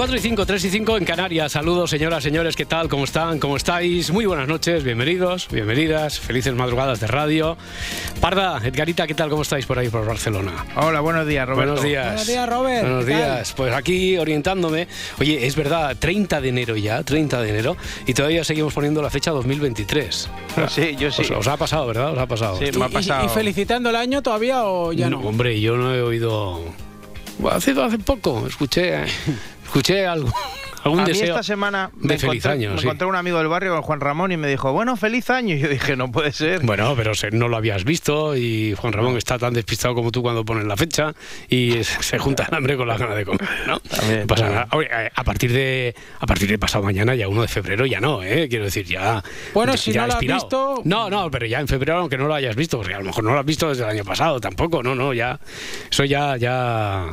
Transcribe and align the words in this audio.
4 0.00 0.16
y 0.16 0.20
5, 0.20 0.46
3 0.46 0.64
y 0.64 0.70
5 0.70 0.96
en 0.96 1.04
Canarias. 1.04 1.52
Saludos, 1.52 1.90
señoras, 1.90 2.22
señores, 2.22 2.56
¿qué 2.56 2.64
tal? 2.64 2.88
¿Cómo 2.88 3.04
están? 3.04 3.38
¿Cómo 3.38 3.58
estáis? 3.58 4.10
Muy 4.10 4.24
buenas 4.24 4.48
noches, 4.48 4.82
bienvenidos, 4.82 5.46
bienvenidas, 5.52 6.18
felices 6.18 6.54
madrugadas 6.54 7.00
de 7.00 7.06
radio. 7.06 7.58
Parda, 8.18 8.62
Edgarita, 8.64 9.06
¿qué 9.06 9.12
tal? 9.12 9.28
¿Cómo 9.28 9.42
estáis 9.42 9.66
por 9.66 9.78
ahí, 9.78 9.90
por 9.90 10.06
Barcelona? 10.06 10.64
Hola, 10.76 11.00
buenos 11.00 11.26
días, 11.26 11.46
Roberto. 11.46 11.72
Buenos 11.72 11.84
días. 11.84 12.06
Buenos 12.06 12.26
días, 12.26 12.48
Robert. 12.48 12.80
Buenos 12.82 13.04
días. 13.06 13.52
Pues 13.52 13.74
aquí 13.74 14.16
orientándome. 14.16 14.88
Oye, 15.20 15.46
es 15.46 15.54
verdad, 15.54 15.94
30 15.98 16.40
de 16.40 16.48
enero 16.48 16.76
ya, 16.78 17.02
30 17.02 17.42
de 17.42 17.50
enero, 17.50 17.76
y 18.06 18.14
todavía 18.14 18.42
seguimos 18.42 18.72
poniendo 18.72 19.02
la 19.02 19.10
fecha 19.10 19.32
2023. 19.32 20.30
Sí, 20.70 20.96
yo 20.98 21.10
sí. 21.10 21.24
Os, 21.24 21.30
os 21.30 21.46
ha 21.46 21.58
pasado, 21.58 21.86
¿verdad? 21.86 22.14
Os 22.14 22.18
ha 22.18 22.26
pasado. 22.26 22.56
Sí, 22.58 22.64
¿Y, 22.72 22.78
me 22.78 22.86
ha 22.86 22.88
y- 22.88 22.92
pasado. 22.92 23.26
y 23.26 23.28
felicitando 23.28 23.90
el 23.90 23.96
año 23.96 24.22
todavía 24.22 24.64
o 24.64 24.94
ya 24.94 25.10
no? 25.10 25.20
Hombre, 25.20 25.60
yo 25.60 25.76
no 25.76 25.94
he 25.94 26.00
oído. 26.00 26.64
Hace, 27.50 27.72
hace 27.72 27.98
poco 27.98 28.46
escuché, 28.46 29.04
escuché 29.70 30.04
algo, 30.06 30.32
algún 30.82 31.00
a 31.00 31.04
mí 31.04 31.08
deseo. 31.12 31.28
esta 31.28 31.42
semana 31.44 31.90
de 31.94 32.08
me 32.08 32.18
feliz 32.18 32.44
encontré, 32.44 32.50
año, 32.52 32.70
me 32.74 32.78
sí. 32.80 32.84
encontré 32.86 33.06
un 33.06 33.14
amigo 33.14 33.38
del 33.38 33.46
barrio, 33.48 33.80
Juan 33.82 34.00
Ramón, 34.00 34.32
y 34.32 34.36
me 34.36 34.48
dijo, 34.48 34.72
bueno, 34.72 34.96
feliz 34.96 35.30
año. 35.30 35.54
Y 35.54 35.60
yo 35.60 35.68
dije, 35.68 35.94
no 35.96 36.10
puede 36.10 36.32
ser. 36.32 36.62
Bueno, 36.62 36.94
pero 36.96 37.14
se- 37.14 37.30
no 37.30 37.46
lo 37.48 37.56
habías 37.56 37.84
visto 37.84 38.36
y 38.36 38.74
Juan 38.76 38.92
Ramón 38.92 39.16
está 39.16 39.38
tan 39.38 39.52
despistado 39.54 39.94
como 39.94 40.10
tú 40.10 40.22
cuando 40.22 40.44
pones 40.44 40.64
la 40.64 40.76
fecha 40.76 41.14
y 41.48 41.84
se 41.84 42.18
junta 42.18 42.46
el 42.48 42.54
hambre 42.56 42.76
con 42.76 42.88
la 42.88 42.96
gana 42.96 43.14
de 43.14 43.24
comer, 43.24 43.48
¿no? 43.66 43.78
También, 43.80 44.26
pasa 44.26 44.48
nada. 44.48 44.68
Oye, 44.72 44.88
eh, 44.90 45.10
a 45.14 45.22
partir 45.24 45.52
de 45.52 45.94
a 46.18 46.26
partir 46.26 46.48
de 46.48 46.58
pasado 46.58 46.82
mañana, 46.84 47.14
ya 47.14 47.28
1 47.28 47.42
de 47.42 47.48
febrero, 47.48 47.86
ya 47.86 48.00
no, 48.00 48.22
¿eh? 48.24 48.48
Quiero 48.48 48.64
decir, 48.64 48.86
ya. 48.86 49.22
Bueno, 49.54 49.72
ya- 49.74 49.78
si 49.78 49.92
ya 49.92 50.00
no 50.02 50.06
lo 50.08 50.12
has 50.14 50.16
expirado. 50.16 50.40
visto- 50.40 50.82
No, 50.84 51.08
no, 51.10 51.30
pero 51.30 51.46
ya 51.46 51.60
en 51.60 51.68
febrero, 51.68 51.98
aunque 51.98 52.18
no 52.18 52.26
lo 52.26 52.34
hayas 52.34 52.56
visto, 52.56 52.78
porque 52.78 52.94
a 52.94 52.98
lo 52.98 53.04
mejor 53.04 53.22
no 53.24 53.32
lo 53.34 53.38
has 53.38 53.46
visto 53.46 53.68
desde 53.68 53.84
el 53.84 53.90
año 53.90 54.04
pasado 54.04 54.40
tampoco, 54.40 54.82
no, 54.82 54.94
no, 54.96 55.12
ya. 55.14 55.38
Eso 55.90 56.04
ya, 56.04 56.36
ya. 56.36 57.06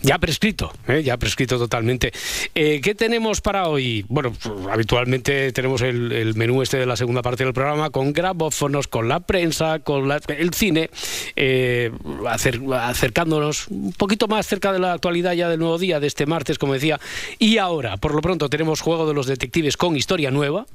Ya 0.00 0.18
prescrito, 0.18 0.72
¿eh? 0.86 1.02
ya 1.02 1.16
prescrito 1.16 1.58
totalmente. 1.58 2.12
Eh, 2.54 2.80
¿Qué 2.80 2.94
tenemos 2.94 3.40
para 3.40 3.66
hoy? 3.68 4.04
Bueno, 4.08 4.32
pues, 4.32 4.54
habitualmente 4.70 5.50
tenemos 5.52 5.82
el, 5.82 6.34
menú 6.36 6.62
este 6.62 6.76
de 6.78 6.86
la 6.86 6.94
segunda 6.96 7.20
parte 7.20 7.42
del 7.44 7.52
programa 7.52 7.90
con 7.90 8.12
grabófonos, 8.12 8.86
con 8.86 9.08
la 9.08 9.18
prensa, 9.20 9.80
con 9.80 10.06
la- 10.06 10.20
el 10.28 10.54
cine, 10.54 10.90
eh, 11.34 11.90
acer- 12.26 12.62
acercándonos 12.72 13.66
un 13.68 13.92
poquito 13.92 14.28
más 14.28 14.46
cerca 14.46 14.72
de 14.72 14.78
la 14.78 14.92
actualidad 14.92 15.32
ya 15.32 15.48
del 15.48 15.58
nuevo 15.58 15.78
día, 15.78 15.98
de 15.98 16.06
este 16.06 16.26
martes, 16.26 16.58
como 16.58 16.74
decía. 16.74 17.00
Y 17.40 17.58
ahora, 17.58 17.96
por 17.96 18.14
lo 18.14 18.20
pronto, 18.20 18.48
tenemos 18.48 18.80
Juego 18.80 19.06
de 19.08 19.14
los 19.14 19.26
Detectives 19.26 19.76
con 19.76 19.96
historia 19.96 20.30
nueva, 20.30 20.66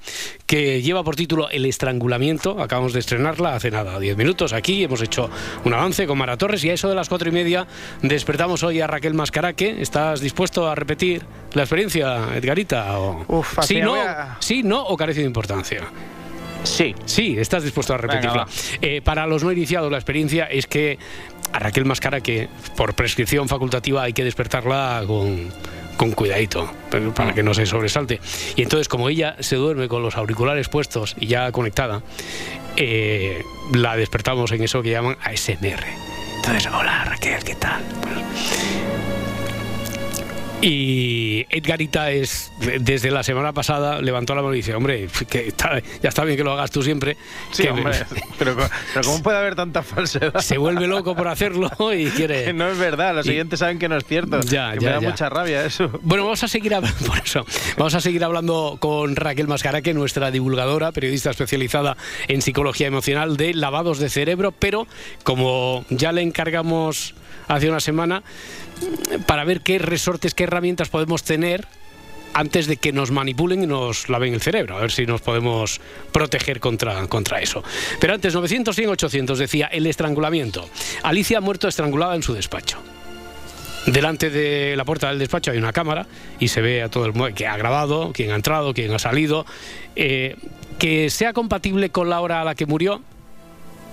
que 0.45 0.81
lleva 0.81 1.02
por 1.03 1.15
título 1.15 1.49
El 1.49 1.65
Estrangulamiento. 1.65 2.61
Acabamos 2.61 2.91
de 2.91 2.99
estrenarla 2.99 3.55
hace 3.55 3.71
nada, 3.71 3.99
10 3.99 4.17
minutos 4.17 4.52
aquí. 4.52 4.83
Hemos 4.83 5.02
hecho 5.02 5.30
un 5.63 5.73
avance 5.73 6.05
con 6.08 6.17
Mara 6.17 6.35
Torres 6.35 6.63
y 6.65 6.69
a 6.69 6.73
eso 6.73 6.89
de 6.89 6.95
las 6.95 7.08
cuatro 7.08 7.30
y 7.30 7.31
media 7.31 7.65
despertamos 8.02 8.63
hoy 8.63 8.81
a 8.81 8.87
Raquel 8.87 9.12
Mascaraque. 9.14 9.82
¿Estás 9.82 10.20
dispuesto 10.21 10.67
a 10.70 10.76
repetir 10.76 11.23
la 11.54 11.64
experiencia, 11.64 12.36
Edgarita? 12.36 12.99
O... 12.99 13.26
Uf, 13.27 13.60
sí, 13.61 13.82
no, 13.82 13.95
a- 13.95 14.37
sí, 14.39 14.64
no 14.64 14.82
o 14.83 14.98
carece 14.98 15.21
de 15.21 15.27
importancia. 15.27 15.82
Sí. 16.64 16.95
Sí, 17.05 17.36
estás 17.37 17.64
dispuesto 17.64 17.93
a 17.93 17.98
repetirla. 17.98 18.48
Eh, 18.82 19.02
para 19.04 19.27
los 19.27 19.43
no 19.43 19.52
iniciados, 19.52 19.92
la 19.92 19.98
experiencia 19.98 20.45
es 20.45 20.65
que 20.67 20.98
a 21.52 21.60
Raquel 21.60 21.86
Mascara, 21.86 22.21
que 22.21 22.48
por 22.77 22.93
prescripción 22.93 23.48
facultativa 23.49 24.02
hay 24.04 24.14
que 24.14 24.23
despertarla 24.23 25.04
con, 25.05 25.49
con 25.98 26.11
cuidadito, 26.14 26.71
para 27.16 27.33
que 27.33 27.43
no 27.43 27.54
se 27.54 27.66
sobresalte. 27.66 28.20
Y 28.55 28.61
entonces, 28.64 28.87
como 28.87 29.10
ella 29.10 29.36
se 29.42 29.58
duerme 29.58 29.87
con 29.89 30.02
los 30.02 30.16
auriculares 30.16 30.70
puestos 30.70 31.16
y 31.20 31.27
ya 31.27 31.52
conectada, 31.52 32.02
eh, 32.77 33.43
la 33.73 33.95
despertamos 33.98 34.52
en 34.54 34.64
eso 34.64 34.82
que 34.82 34.89
llaman 34.92 35.17
ASMR. 35.21 35.83
Entonces, 36.37 36.67
hola 36.73 37.04
Raquel, 37.05 37.43
¿qué 37.43 37.55
tal? 37.55 37.83
Bueno, 38.02 38.21
y 40.65 41.45
Edgarita 41.49 42.09
es, 42.11 42.51
desde 42.79 43.11
la 43.11 43.21
semana 43.23 43.51
pasada, 43.51 44.01
levantó 44.01 44.33
la 44.33 44.41
mano 44.41 44.53
y 44.53 44.57
dice, 44.57 44.73
hombre, 44.73 45.07
que 45.29 45.49
está- 45.49 45.81
ya 46.01 46.09
está 46.09 46.23
bien 46.23 46.37
que 46.37 46.43
lo 46.43 46.53
hagas 46.53 46.71
tú 46.71 46.81
siempre. 46.81 47.17
Sí, 47.51 47.63
que 47.63 47.69
hombre. 47.69 47.93
Pero, 48.39 48.55
pero 48.93 49.05
¿cómo 49.05 49.21
puede 49.23 49.37
haber 49.37 49.55
tanta 49.55 49.83
falsedad? 49.83 50.39
se 50.41 50.57
vuelve 50.57 50.87
loco 50.87 51.15
por 51.15 51.27
hacerlo 51.27 51.69
y 51.93 52.05
Que 52.05 52.11
quiere... 52.11 52.53
no 52.53 52.69
es 52.69 52.77
verdad, 52.77 53.13
los 53.15 53.25
Y- 53.25 53.29
siguientes 53.29 53.59
saben 53.59 53.77
que 53.79 53.87
no 53.89 53.97
es 53.97 54.05
cierto. 54.05 54.41
Ya, 54.41 54.73
que 54.73 54.79
ya, 54.79 54.87
me 54.87 54.93
da 54.95 54.99
ya. 55.01 55.09
mucha 55.09 55.29
rabia 55.29 55.65
eso. 55.65 55.89
Bueno, 56.01 56.23
vamos 56.23 56.43
a 56.43 56.47
seguir 56.47 56.73
hablando, 56.75 56.97
por 57.07 57.17
eso, 57.19 57.45
vamos 57.77 57.93
a 57.95 58.01
seguir 58.01 58.23
hablando 58.23 58.77
con 58.80 59.15
Raquel 59.15 59.47
Mascaraque, 59.47 59.93
nuestra 59.93 60.31
divulgadora, 60.31 60.91
periodista 60.91 61.30
especializada 61.31 61.95
en 62.27 62.41
psicología 62.41 62.87
emocional 62.87 63.37
de 63.37 63.53
lavados 63.53 63.99
de 63.99 64.09
cerebro, 64.09 64.51
pero 64.51 64.87
como 65.23 65.85
ya 65.89 66.11
le 66.11 66.21
encargamos 66.21 67.15
hace 67.55 67.69
una 67.69 67.80
semana, 67.80 68.23
para 69.25 69.43
ver 69.43 69.61
qué 69.61 69.80
resortes, 69.80 70.33
qué 70.33 70.43
herramientas 70.43 70.89
podemos 70.89 71.23
tener 71.23 71.67
antes 72.33 72.67
de 72.67 72.77
que 72.77 72.91
nos 72.91 73.11
manipulen 73.11 73.64
y 73.64 73.67
nos 73.67 74.09
laven 74.09 74.33
el 74.33 74.41
cerebro, 74.41 74.77
a 74.77 74.81
ver 74.81 74.91
si 74.91 75.05
nos 75.05 75.21
podemos 75.21 75.80
proteger 76.11 76.59
contra, 76.59 77.08
contra 77.08 77.39
eso. 77.39 77.63
Pero 77.99 78.13
antes, 78.13 78.33
900, 78.33 78.75
100, 78.75 78.89
800, 78.89 79.39
decía 79.39 79.67
el 79.67 79.86
estrangulamiento. 79.86 80.67
Alicia 81.03 81.37
ha 81.37 81.42
muerto 81.42 81.67
estrangulada 81.67 82.15
en 82.15 82.23
su 82.23 82.33
despacho. 82.33 82.80
Delante 83.86 84.30
de 84.30 84.75
la 84.77 84.86
puerta 84.86 85.09
del 85.09 85.19
despacho 85.19 85.52
hay 85.52 85.58
una 85.58 85.73
cámara 85.73 86.08
y 86.39 86.47
se 86.47 86.61
ve 86.61 86.81
a 86.81 86.89
todo 86.89 87.05
el 87.05 87.13
mundo 87.13 87.36
que 87.36 87.47
ha 87.47 87.58
grabado, 87.58 88.11
quién 88.13 88.31
ha 88.31 88.36
entrado, 88.36 88.73
quién 88.73 88.92
ha 88.93 88.99
salido. 88.99 89.45
Eh, 89.95 90.37
que 90.80 91.09
sea 91.09 91.33
compatible 91.33 91.89
con 91.89 92.09
la 92.09 92.21
hora 92.21 92.42
a 92.42 92.43
la 92.45 92.55
que 92.55 92.65
murió, 92.65 93.02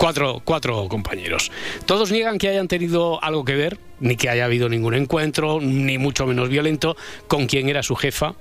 cuatro, 0.01 0.41
cuatro 0.43 0.87
compañeros. 0.87 1.51
Todos 1.85 2.11
niegan 2.11 2.39
que 2.39 2.49
hayan 2.49 2.67
tenido 2.67 3.23
algo 3.23 3.45
que 3.45 3.53
ver, 3.53 3.77
ni 3.99 4.15
que 4.15 4.29
haya 4.29 4.45
habido 4.45 4.67
ningún 4.67 4.95
encuentro, 4.95 5.59
ni 5.61 5.99
mucho 5.99 6.25
menos 6.25 6.49
violento, 6.49 6.97
con 7.27 7.45
quien 7.45 7.69
era 7.69 7.83
su 7.83 7.95
jefa. 7.95 8.33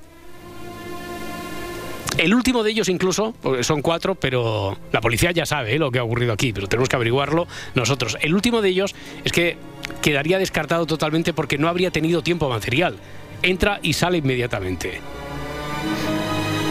El 2.16 2.34
último 2.34 2.62
de 2.62 2.70
ellos 2.70 2.88
incluso, 2.88 3.34
son 3.60 3.82
cuatro, 3.82 4.14
pero 4.14 4.78
la 4.90 5.02
policía 5.02 5.32
ya 5.32 5.44
sabe 5.44 5.74
¿eh? 5.74 5.78
lo 5.78 5.90
que 5.90 5.98
ha 5.98 6.02
ocurrido 6.02 6.32
aquí, 6.32 6.54
pero 6.54 6.66
tenemos 6.66 6.88
que 6.88 6.96
averiguarlo 6.96 7.46
nosotros. 7.74 8.16
El 8.22 8.34
último 8.34 8.62
de 8.62 8.70
ellos 8.70 8.94
es 9.22 9.30
que 9.30 9.58
quedaría 10.00 10.38
descartado 10.38 10.86
totalmente 10.86 11.34
porque 11.34 11.58
no 11.58 11.68
habría 11.68 11.90
tenido 11.90 12.22
tiempo 12.22 12.48
material. 12.48 12.96
Entra 13.42 13.80
y 13.82 13.92
sale 13.92 14.16
inmediatamente. 14.16 14.98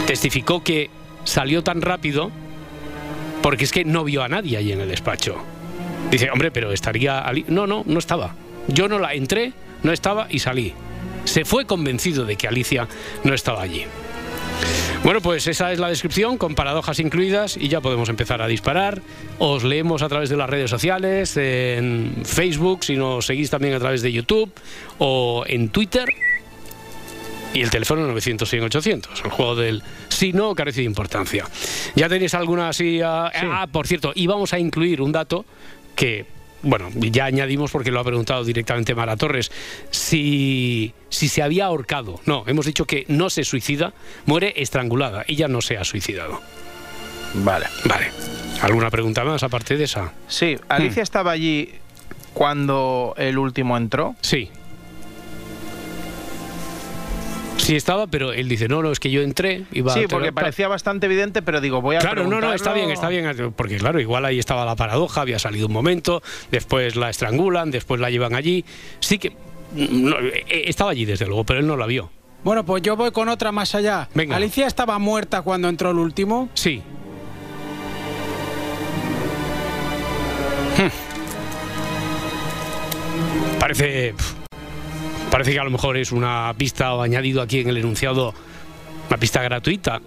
Testificó 0.08 0.64
que 0.64 0.90
salió 1.22 1.62
tan 1.62 1.80
rápido 1.80 2.32
porque 3.42 3.64
es 3.64 3.72
que 3.72 3.84
no 3.84 4.04
vio 4.04 4.22
a 4.22 4.28
nadie 4.28 4.56
ahí 4.56 4.72
en 4.72 4.80
el 4.80 4.88
despacho. 4.88 5.36
Dice, 6.10 6.30
hombre, 6.30 6.50
pero 6.50 6.72
estaría... 6.72 7.20
Ali-". 7.20 7.44
No, 7.48 7.66
no, 7.66 7.82
no 7.86 7.98
estaba. 7.98 8.34
Yo 8.68 8.88
no 8.88 8.98
la 8.98 9.14
entré, 9.14 9.52
no 9.82 9.92
estaba 9.92 10.26
y 10.30 10.38
salí. 10.38 10.74
Se 11.24 11.44
fue 11.44 11.66
convencido 11.66 12.24
de 12.24 12.36
que 12.36 12.48
Alicia 12.48 12.88
no 13.24 13.34
estaba 13.34 13.62
allí. 13.62 13.84
Bueno, 15.02 15.22
pues 15.22 15.46
esa 15.46 15.72
es 15.72 15.78
la 15.78 15.88
descripción 15.88 16.36
con 16.36 16.54
paradojas 16.54 16.98
incluidas 16.98 17.56
y 17.56 17.68
ya 17.68 17.80
podemos 17.80 18.10
empezar 18.10 18.42
a 18.42 18.46
disparar. 18.46 19.00
Os 19.38 19.64
leemos 19.64 20.02
a 20.02 20.08
través 20.10 20.28
de 20.28 20.36
las 20.36 20.50
redes 20.50 20.68
sociales, 20.68 21.38
en 21.38 22.16
Facebook, 22.24 22.84
si 22.84 22.96
nos 22.96 23.24
seguís 23.24 23.48
también 23.48 23.72
a 23.74 23.78
través 23.78 24.02
de 24.02 24.12
YouTube 24.12 24.52
o 24.98 25.44
en 25.46 25.70
Twitter. 25.70 26.06
Y 27.52 27.62
el 27.62 27.70
teléfono 27.70 28.06
900 28.06 28.48
100 28.48 28.64
800, 28.64 29.24
el 29.24 29.30
juego 29.30 29.56
del 29.56 29.82
si 30.08 30.32
no 30.32 30.54
carece 30.54 30.80
de 30.80 30.86
importancia. 30.86 31.46
¿Ya 31.96 32.08
tenéis 32.08 32.34
alguna 32.34 32.68
así? 32.68 33.00
ah, 33.02 33.30
ah, 33.34 33.66
por 33.70 33.86
cierto, 33.86 34.12
íbamos 34.14 34.52
a 34.52 34.58
incluir 34.58 35.02
un 35.02 35.10
dato 35.10 35.44
que, 35.96 36.26
bueno, 36.62 36.90
ya 36.94 37.24
añadimos 37.24 37.72
porque 37.72 37.90
lo 37.90 38.00
ha 38.00 38.04
preguntado 38.04 38.44
directamente 38.44 38.94
Mara 38.94 39.16
Torres, 39.16 39.50
si, 39.90 40.94
si 41.08 41.28
se 41.28 41.42
había 41.42 41.66
ahorcado. 41.66 42.20
No, 42.24 42.44
hemos 42.46 42.66
dicho 42.66 42.84
que 42.84 43.04
no 43.08 43.30
se 43.30 43.42
suicida, 43.44 43.92
muere 44.26 44.54
estrangulada. 44.56 45.24
Ella 45.26 45.48
no 45.48 45.60
se 45.60 45.76
ha 45.76 45.84
suicidado. 45.84 46.40
Vale. 47.34 47.66
Vale. 47.84 48.10
¿Alguna 48.62 48.90
pregunta 48.90 49.24
más 49.24 49.42
aparte 49.42 49.76
de 49.76 49.84
esa? 49.84 50.12
Sí, 50.28 50.56
Alicia 50.68 51.02
estaba 51.02 51.32
allí 51.32 51.70
cuando 52.34 53.14
el 53.16 53.38
último 53.38 53.76
entró. 53.76 54.14
Sí. 54.20 54.50
Sí 57.60 57.76
estaba, 57.76 58.06
pero 58.06 58.32
él 58.32 58.48
dice, 58.48 58.68
no, 58.68 58.82
no, 58.82 58.90
es 58.90 58.98
que 58.98 59.10
yo 59.10 59.22
entré, 59.22 59.64
iba 59.72 59.92
Sí, 59.94 60.04
a- 60.04 60.08
porque 60.08 60.32
parecía 60.32 60.66
bastante 60.66 61.06
evidente, 61.06 61.42
pero 61.42 61.60
digo, 61.60 61.80
voy 61.80 61.96
a 61.96 61.98
Claro, 62.00 62.26
no, 62.26 62.40
no, 62.40 62.52
está 62.52 62.72
bien, 62.72 62.90
está 62.90 63.08
bien, 63.08 63.52
porque 63.54 63.76
claro, 63.76 64.00
igual 64.00 64.24
ahí 64.24 64.38
estaba 64.38 64.64
la 64.64 64.76
paradoja, 64.76 65.20
había 65.20 65.38
salido 65.38 65.66
un 65.66 65.72
momento, 65.72 66.22
después 66.50 66.96
la 66.96 67.10
estrangulan, 67.10 67.70
después 67.70 68.00
la 68.00 68.10
llevan 68.10 68.34
allí. 68.34 68.64
Sí 69.00 69.18
que 69.18 69.36
no, 69.74 70.18
eh, 70.18 70.44
estaba 70.66 70.90
allí 70.90 71.04
desde 71.04 71.26
luego, 71.26 71.44
pero 71.44 71.60
él 71.60 71.66
no 71.66 71.76
la 71.76 71.86
vio. 71.86 72.10
Bueno, 72.42 72.64
pues 72.64 72.82
yo 72.82 72.96
voy 72.96 73.10
con 73.12 73.28
otra 73.28 73.52
más 73.52 73.74
allá. 73.74 74.08
Venga. 74.14 74.36
Alicia 74.36 74.66
estaba 74.66 74.98
muerta 74.98 75.42
cuando 75.42 75.68
entró 75.68 75.90
el 75.90 75.98
último. 75.98 76.48
Sí. 76.54 76.82
Hmm. 80.78 80.88
Parece. 83.60 84.14
Parece 85.30 85.52
que 85.52 85.60
a 85.60 85.64
lo 85.64 85.70
mejor 85.70 85.96
es 85.96 86.10
una 86.10 86.52
pista 86.58 86.92
o 86.94 87.02
añadido 87.02 87.40
aquí 87.40 87.60
en 87.60 87.68
el 87.68 87.76
enunciado, 87.76 88.34
una 89.08 89.16
pista 89.16 89.40
gratuita. 89.42 90.00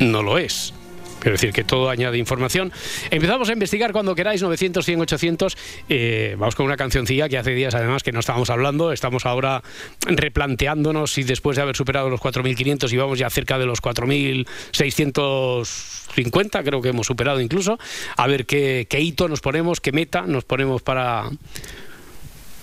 No 0.00 0.20
lo 0.22 0.36
es. 0.36 0.74
Quiero 1.20 1.34
decir 1.34 1.52
que 1.52 1.62
todo 1.62 1.88
añade 1.88 2.18
información. 2.18 2.72
Empezamos 3.12 3.48
a 3.48 3.52
investigar 3.52 3.92
cuando 3.92 4.16
queráis, 4.16 4.42
900, 4.42 4.84
100, 4.84 5.00
800. 5.02 5.56
Eh, 5.88 6.34
vamos 6.36 6.56
con 6.56 6.66
una 6.66 6.76
cancioncilla 6.76 7.28
que 7.28 7.38
hace 7.38 7.52
días 7.52 7.76
además 7.76 8.02
que 8.02 8.10
no 8.10 8.18
estábamos 8.18 8.50
hablando. 8.50 8.90
Estamos 8.90 9.24
ahora 9.24 9.62
replanteándonos 10.04 11.12
si 11.12 11.22
después 11.22 11.54
de 11.54 11.62
haber 11.62 11.76
superado 11.76 12.10
los 12.10 12.20
4.500 12.20 12.92
y 12.92 12.96
vamos 12.96 13.20
ya 13.20 13.30
cerca 13.30 13.60
de 13.60 13.66
los 13.66 13.80
4.650, 13.80 16.64
creo 16.64 16.82
que 16.82 16.88
hemos 16.88 17.06
superado 17.06 17.40
incluso. 17.40 17.78
A 18.16 18.26
ver 18.26 18.44
qué 18.44 18.88
hito 18.98 19.28
nos 19.28 19.40
ponemos, 19.40 19.80
qué 19.80 19.92
meta 19.92 20.22
nos 20.22 20.42
ponemos 20.42 20.82
para, 20.82 21.30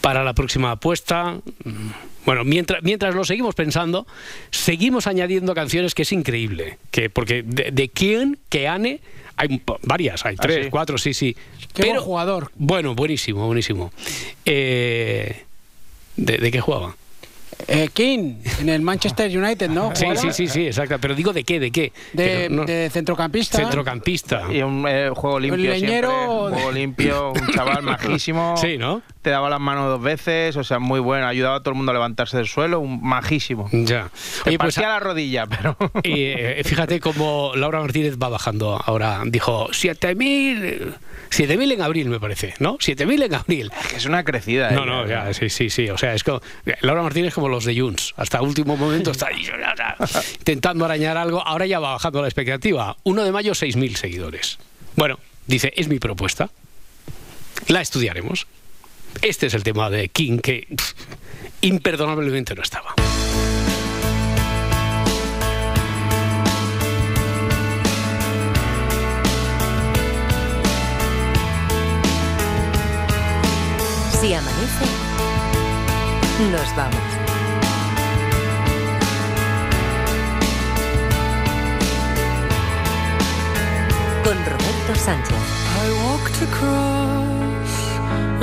para 0.01 0.23
la 0.23 0.33
próxima 0.33 0.71
apuesta. 0.71 1.39
Bueno, 2.25 2.43
mientras, 2.43 2.83
mientras 2.83 3.15
lo 3.15 3.23
seguimos 3.23 3.55
pensando, 3.55 4.05
seguimos 4.51 5.07
añadiendo 5.07 5.53
canciones 5.55 5.95
que 5.95 6.03
es 6.03 6.11
increíble. 6.11 6.77
Que, 6.91 7.09
porque 7.09 7.43
de, 7.43 7.71
de 7.71 7.89
quién, 7.89 8.37
que 8.49 8.67
Ane, 8.67 8.99
hay 9.35 9.61
varias, 9.83 10.25
hay 10.25 10.35
¿Ah, 10.37 10.41
tres, 10.41 10.67
cuatro, 10.69 10.97
sí, 10.97 11.13
sí. 11.13 11.35
Qué 11.73 11.85
buen 11.85 11.99
jugador. 12.01 12.51
Bueno, 12.55 12.95
buenísimo, 12.95 13.45
buenísimo. 13.45 13.91
Eh, 14.45 15.43
¿de, 16.17 16.37
de 16.37 16.51
qué 16.51 16.61
jugaba? 16.61 16.95
Eh, 17.67 17.89
King, 17.93 18.35
en 18.61 18.69
el 18.69 18.81
Manchester 18.81 19.35
United, 19.37 19.69
¿no? 19.69 19.93
Sí, 19.95 20.05
sí, 20.15 20.31
sí, 20.31 20.47
sí, 20.47 20.65
exacto. 20.67 20.97
Pero 20.99 21.13
digo 21.13 21.33
de 21.33 21.43
qué, 21.43 21.59
de 21.59 21.71
qué. 21.71 21.91
De, 22.13 22.47
no- 22.49 22.65
de 22.65 22.89
centrocampista. 22.89 23.57
centrocampista. 23.57 24.43
Y 24.51 24.61
un 24.61 24.85
eh, 24.87 25.09
juego 25.13 25.39
limpio 25.39 25.69
leñero 25.71 26.09
siempre, 26.09 26.27
un 26.29 26.53
juego 26.53 26.71
limpio, 26.71 27.31
un 27.33 27.47
chaval 27.53 27.83
majísimo. 27.83 28.55
Sí, 28.57 28.77
¿no? 28.77 29.01
Te 29.21 29.29
daba 29.31 29.49
las 29.49 29.59
manos 29.59 29.87
dos 29.87 30.01
veces, 30.01 30.55
o 30.55 30.63
sea, 30.63 30.79
muy 30.79 30.99
bueno. 31.01 31.27
Ayudaba 31.27 31.57
a 31.57 31.59
todo 31.59 31.71
el 31.71 31.75
mundo 31.77 31.91
a 31.91 31.93
levantarse 31.93 32.37
del 32.37 32.47
suelo, 32.47 32.79
un 32.79 33.03
majísimo. 33.03 33.69
Ya. 33.73 34.09
Te 34.43 34.49
Oye, 34.51 34.57
pues 34.57 34.75
partía 34.75 34.89
la 34.89 34.99
rodilla, 34.99 35.45
pero... 35.45 35.75
Y 36.03 36.23
eh, 36.23 36.61
fíjate 36.63 36.99
cómo 37.01 37.51
Laura 37.55 37.81
Martínez 37.81 38.17
va 38.17 38.29
bajando 38.29 38.81
ahora. 38.83 39.21
Dijo 39.25 39.67
7.000 39.69 40.93
7.000 41.29 41.73
en 41.73 41.81
abril, 41.81 42.09
me 42.09 42.19
parece, 42.19 42.53
¿no? 42.59 42.77
7.000 42.77 43.25
en 43.25 43.33
abril. 43.35 43.71
es 43.95 44.05
una 44.05 44.23
crecida. 44.23 44.71
No, 44.71 44.83
ella, 44.83 44.91
no, 44.91 45.07
ya, 45.07 45.33
sí, 45.33 45.49
sí, 45.49 45.69
sí. 45.69 45.89
O 45.89 45.97
sea, 45.97 46.13
es 46.15 46.23
como. 46.23 46.41
Laura 46.81 47.03
Martínez 47.03 47.29
es 47.29 47.33
los 47.49 47.65
de 47.65 47.79
Junts. 47.79 48.13
Hasta 48.17 48.41
último 48.41 48.77
momento 48.77 49.11
está 49.11 49.29
intentando 50.39 50.85
arañar 50.85 51.17
algo. 51.17 51.45
Ahora 51.45 51.65
ya 51.65 51.79
va 51.79 51.93
bajando 51.93 52.21
la 52.21 52.27
expectativa. 52.27 52.95
1 53.03 53.23
de 53.23 53.31
mayo, 53.31 53.53
6.000 53.53 53.95
seguidores. 53.95 54.57
Bueno, 54.95 55.19
dice, 55.47 55.73
es 55.75 55.87
mi 55.87 55.99
propuesta. 55.99 56.49
La 57.67 57.81
estudiaremos. 57.81 58.47
Este 59.21 59.47
es 59.47 59.53
el 59.53 59.63
tema 59.63 59.89
de 59.89 60.09
King 60.09 60.39
que 60.39 60.67
imperdonablemente 61.61 62.55
no 62.55 62.61
estaba. 62.61 62.95
Si 74.21 74.33
amanece, 74.33 74.85
nos 76.51 76.75
vamos. 76.75 77.18
Sánchez. 85.09 85.47
I 85.83 85.87
walked 86.05 86.39
across 86.49 87.73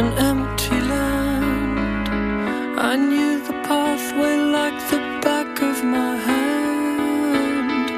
an 0.01 0.09
empty 0.31 0.79
land. 0.95 2.07
I 2.91 2.93
knew 3.11 3.33
the 3.49 3.57
pathway 3.69 4.35
like 4.59 4.79
the 4.93 5.01
back 5.27 5.53
of 5.71 5.77
my 5.97 6.13
hand. 6.31 7.89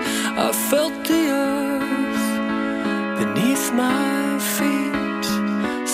I 0.47 0.49
felt 0.69 0.97
the 1.11 1.25
earth 1.47 2.29
beneath 3.19 3.67
my 3.85 4.38
feet. 4.55 5.26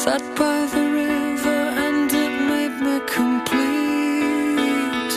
Sat 0.03 0.25
by 0.41 0.59
the 0.75 0.85
river 1.03 1.61
and 1.87 2.09
it 2.25 2.35
made 2.53 2.77
me 2.87 2.97
complete. 3.19 5.12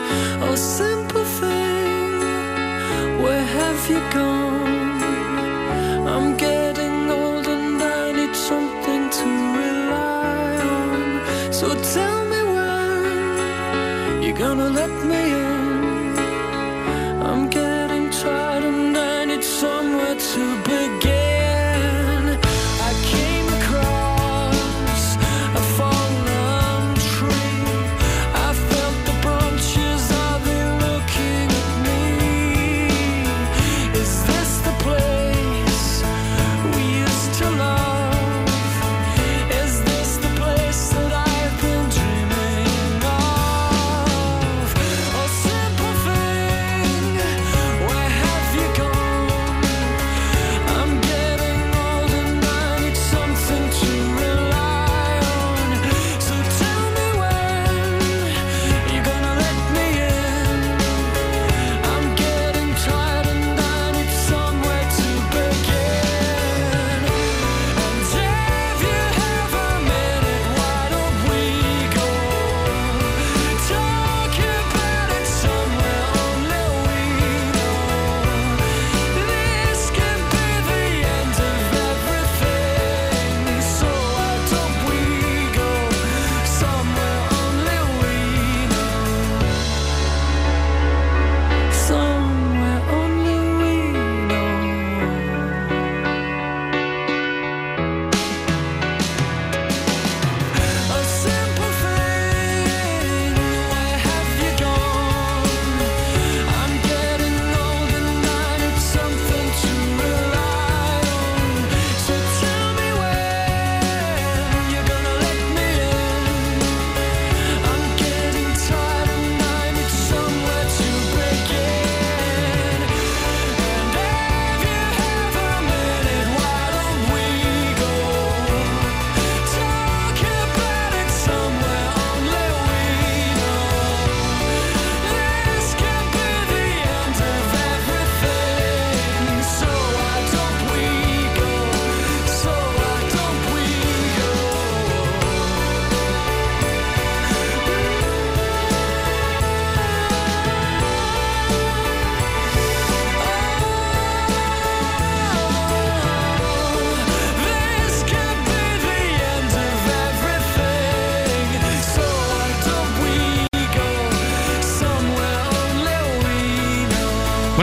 Oh, 0.46 0.56
simple 0.82 1.28
thing, 1.40 2.14
where 3.24 3.46
have 3.58 3.82
you 3.90 4.00
gone? 4.14 4.27
Let 14.88 15.06
me 15.08 15.37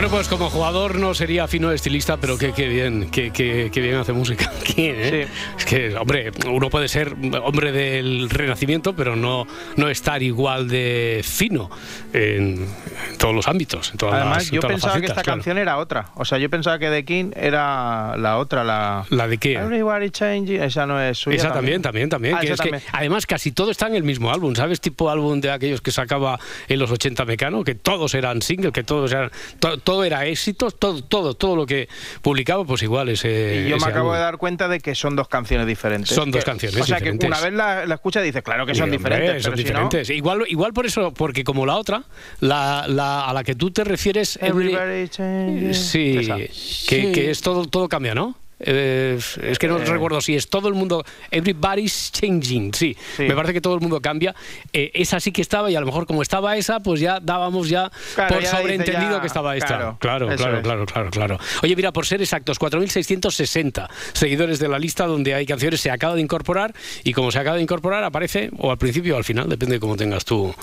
pues 0.09 0.27
como 0.27 0.49
jugador 0.49 0.95
no 0.99 1.13
sería 1.13 1.47
fino 1.47 1.71
estilista, 1.71 2.17
pero 2.17 2.37
qué, 2.37 2.51
qué 2.53 2.67
bien, 2.67 3.09
qué, 3.11 3.31
qué- 3.31 3.69
qué 3.73 3.81
bien 3.81 3.95
hace 3.95 4.13
música. 4.13 4.51
¿Quién, 4.75 4.95
eh? 4.97 5.27
Es 5.57 5.65
que, 5.65 5.95
hombre, 5.95 6.31
uno 6.47 6.69
puede 6.69 6.87
ser 6.87 7.15
hombre 7.43 7.71
del 7.71 8.29
renacimiento, 8.29 8.95
pero 8.95 9.15
no, 9.15 9.47
no 9.77 9.89
estar 9.89 10.21
igual 10.21 10.67
de 10.67 11.21
fino 11.23 11.69
en, 12.13 12.65
en 13.09 13.17
todos 13.17 13.33
los 13.33 13.47
ámbitos. 13.47 13.91
En 13.91 13.97
todas 13.97 14.15
Además, 14.15 14.37
las- 14.43 14.51
yo 14.51 14.61
todas 14.61 14.73
pensaba 14.75 14.99
que 14.99 15.07
esta 15.07 15.23
claro. 15.23 15.37
canción 15.37 15.57
era 15.57 15.77
otra. 15.77 16.09
O 16.15 16.23
sea, 16.25 16.37
yo 16.37 16.49
pensaba 16.49 16.77
que 16.77 16.89
The 16.89 17.03
King 17.03 17.31
era 17.35 18.15
la 18.17 18.37
otra, 18.37 18.63
la. 18.63 19.05
¿La 19.09 19.27
de 19.27 19.37
qué? 19.37 19.53
Everybody 19.53 20.11
changing. 20.11 20.61
Esa 20.61 20.85
no 20.85 21.01
es 21.01 21.17
suya. 21.17 21.37
Esa 21.37 21.51
también, 21.51 21.81
también, 21.81 22.09
también. 22.09 22.35
Ah, 22.35 22.41
que 22.41 22.47
que, 22.49 22.55
también. 22.55 22.83
además, 22.91 23.25
casi 23.25 23.51
todo 23.51 23.71
está 23.71 23.87
en 23.87 23.95
el 23.95 24.03
mismo 24.03 24.31
álbum, 24.31 24.55
¿sabes? 24.55 24.79
Tipo 24.81 25.09
álbum 25.09 25.41
de 25.41 25.51
aquellos 25.51 25.81
que 25.81 25.91
sacaba 25.91 26.39
en 26.67 26.79
los 26.79 26.91
80 26.91 27.25
Mecano, 27.25 27.63
que 27.63 27.75
todos 27.75 28.13
eran 28.13 28.41
singles, 28.41 28.71
que 28.71 28.83
todos 28.83 29.11
eran. 29.11 29.31
to- 29.59 29.77
todo 29.85 30.03
era 30.03 30.25
éxito, 30.25 30.69
todo, 30.71 31.01
todo, 31.01 31.33
todo 31.35 31.55
lo 31.55 31.65
que 31.65 31.87
publicaba, 32.21 32.65
pues 32.65 32.83
igual 32.83 33.07
ese. 33.07 33.63
Y 33.65 33.69
yo 33.69 33.77
ese 33.77 33.85
me 33.85 33.91
acabo 33.91 34.09
álbum. 34.09 34.13
de 34.15 34.19
dar 34.19 34.37
cuenta 34.37 34.67
de 34.67 34.81
que 34.81 34.93
son 34.95 35.15
dos 35.15 35.29
canciones 35.29 35.65
diferentes. 35.67 36.09
Son 36.13 36.29
dos 36.31 36.43
Que- 36.43 36.51
canciones 36.51 36.81
O 36.81 36.83
sea, 36.85 36.97
diferentes. 36.97 37.21
que 37.21 37.27
una 37.27 37.39
vez 37.41 37.53
la, 37.53 37.85
la 37.85 37.95
escuchas 37.95 38.23
dices, 38.23 38.41
claro 38.43 38.65
que 38.65 38.75
son 38.75 38.89
Sí, 38.89 38.95
hombre, 38.95 38.97
diferentes. 38.97 39.43
son 39.43 39.53
pero 39.53 39.57
si 39.67 39.73
no- 39.73 39.79
diferentes. 39.89 40.09
Igual, 40.09 40.43
igual 40.49 40.73
por 40.73 40.85
eso, 40.85 41.13
porque 41.13 41.43
como 41.45 41.65
la 41.65 41.75
otra, 41.77 42.03
la, 42.41 42.85
la- 42.89 43.25
a 43.25 43.33
la 43.33 43.43
que 43.45 43.55
tú 43.55 43.71
te 43.71 43.83
refieres, 43.85 44.37
Every- 44.41 44.73
Everybody 44.73 45.07
changing. 45.07 45.73
sí, 45.73 46.17
Esa. 46.17 46.35
que, 46.35 46.49
Sí. 46.51 47.11
que 47.13 47.29
es 47.31 47.41
todo, 47.41 47.65
todo 47.65 47.87
cambia, 47.87 48.13
¿no? 48.15 48.35
Eh, 48.65 49.19
es 49.43 49.59
que 49.59 49.67
no 49.67 49.77
Eh. 49.77 49.85
recuerdo 49.85 50.19
si 50.21 50.35
es 50.35 50.49
todo 50.49 50.67
el 50.67 50.73
mundo. 50.73 51.03
Everybody's 51.31 52.11
changing, 52.11 52.73
sí. 52.73 52.95
Sí. 53.15 53.23
Me 53.23 53.35
parece 53.35 53.53
que 53.53 53.61
todo 53.61 53.75
el 53.75 53.81
mundo 53.81 54.01
cambia. 54.01 54.33
Eh, 54.73 54.91
esa 54.93 55.19
sí 55.19 55.31
que 55.31 55.41
estaba, 55.41 55.69
y 55.69 55.75
a 55.75 55.79
lo 55.79 55.85
mejor 55.85 56.05
como 56.05 56.21
estaba 56.21 56.57
esa, 56.57 56.79
pues 56.79 56.99
ya 56.99 57.19
dábamos 57.21 57.69
ya 57.69 57.91
Claro, 58.15 58.33
por 58.35 58.43
ya 58.43 58.51
sobreentendido 58.51 59.11
ya- 59.17 59.21
que 59.21 59.27
estaba 59.27 59.55
esta. 59.55 59.67
claro, 59.67 59.97
Claro, 59.99 60.27
claro, 60.35 60.57
es. 60.57 60.63
claro, 60.63 60.85
claro, 60.85 61.09
claro. 61.11 61.39
Oye, 61.63 61.75
mira, 61.75 61.91
por 61.93 62.05
ser 62.05 62.21
exactos, 62.21 62.57
4.660 62.59 63.89
seguidores 64.13 64.59
de 64.59 64.67
la 64.67 64.79
lista 64.79 65.05
donde 65.05 65.33
hay 65.33 65.45
canciones 65.45 65.81
se 65.81 65.91
acaba 65.91 66.15
de 66.15 66.21
incorporar 66.21 66.73
y 67.03 67.13
como 67.13 67.31
se 67.31 67.39
acaba 67.39 67.57
de 67.57 67.63
incorporar 67.63 68.03
aparece 68.03 68.49
o 68.57 68.71
al 68.71 68.77
principio 68.77 69.15
o 69.15 69.17
al 69.17 69.23
final, 69.23 69.47
depende 69.49 69.75
de 69.75 69.79
cómo 69.79 69.95
tengas 69.95 70.25
tú 70.25 70.53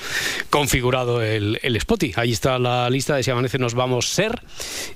configurado 0.50 1.22
el, 1.22 1.58
el 1.62 1.76
Spotify. 1.76 2.12
Ahí 2.16 2.32
está 2.32 2.58
la 2.58 2.88
lista 2.90 3.16
de 3.16 3.22
Si 3.22 3.30
Amanece 3.30 3.58
Nos 3.58 3.74
Vamos 3.74 4.08
Ser. 4.08 4.40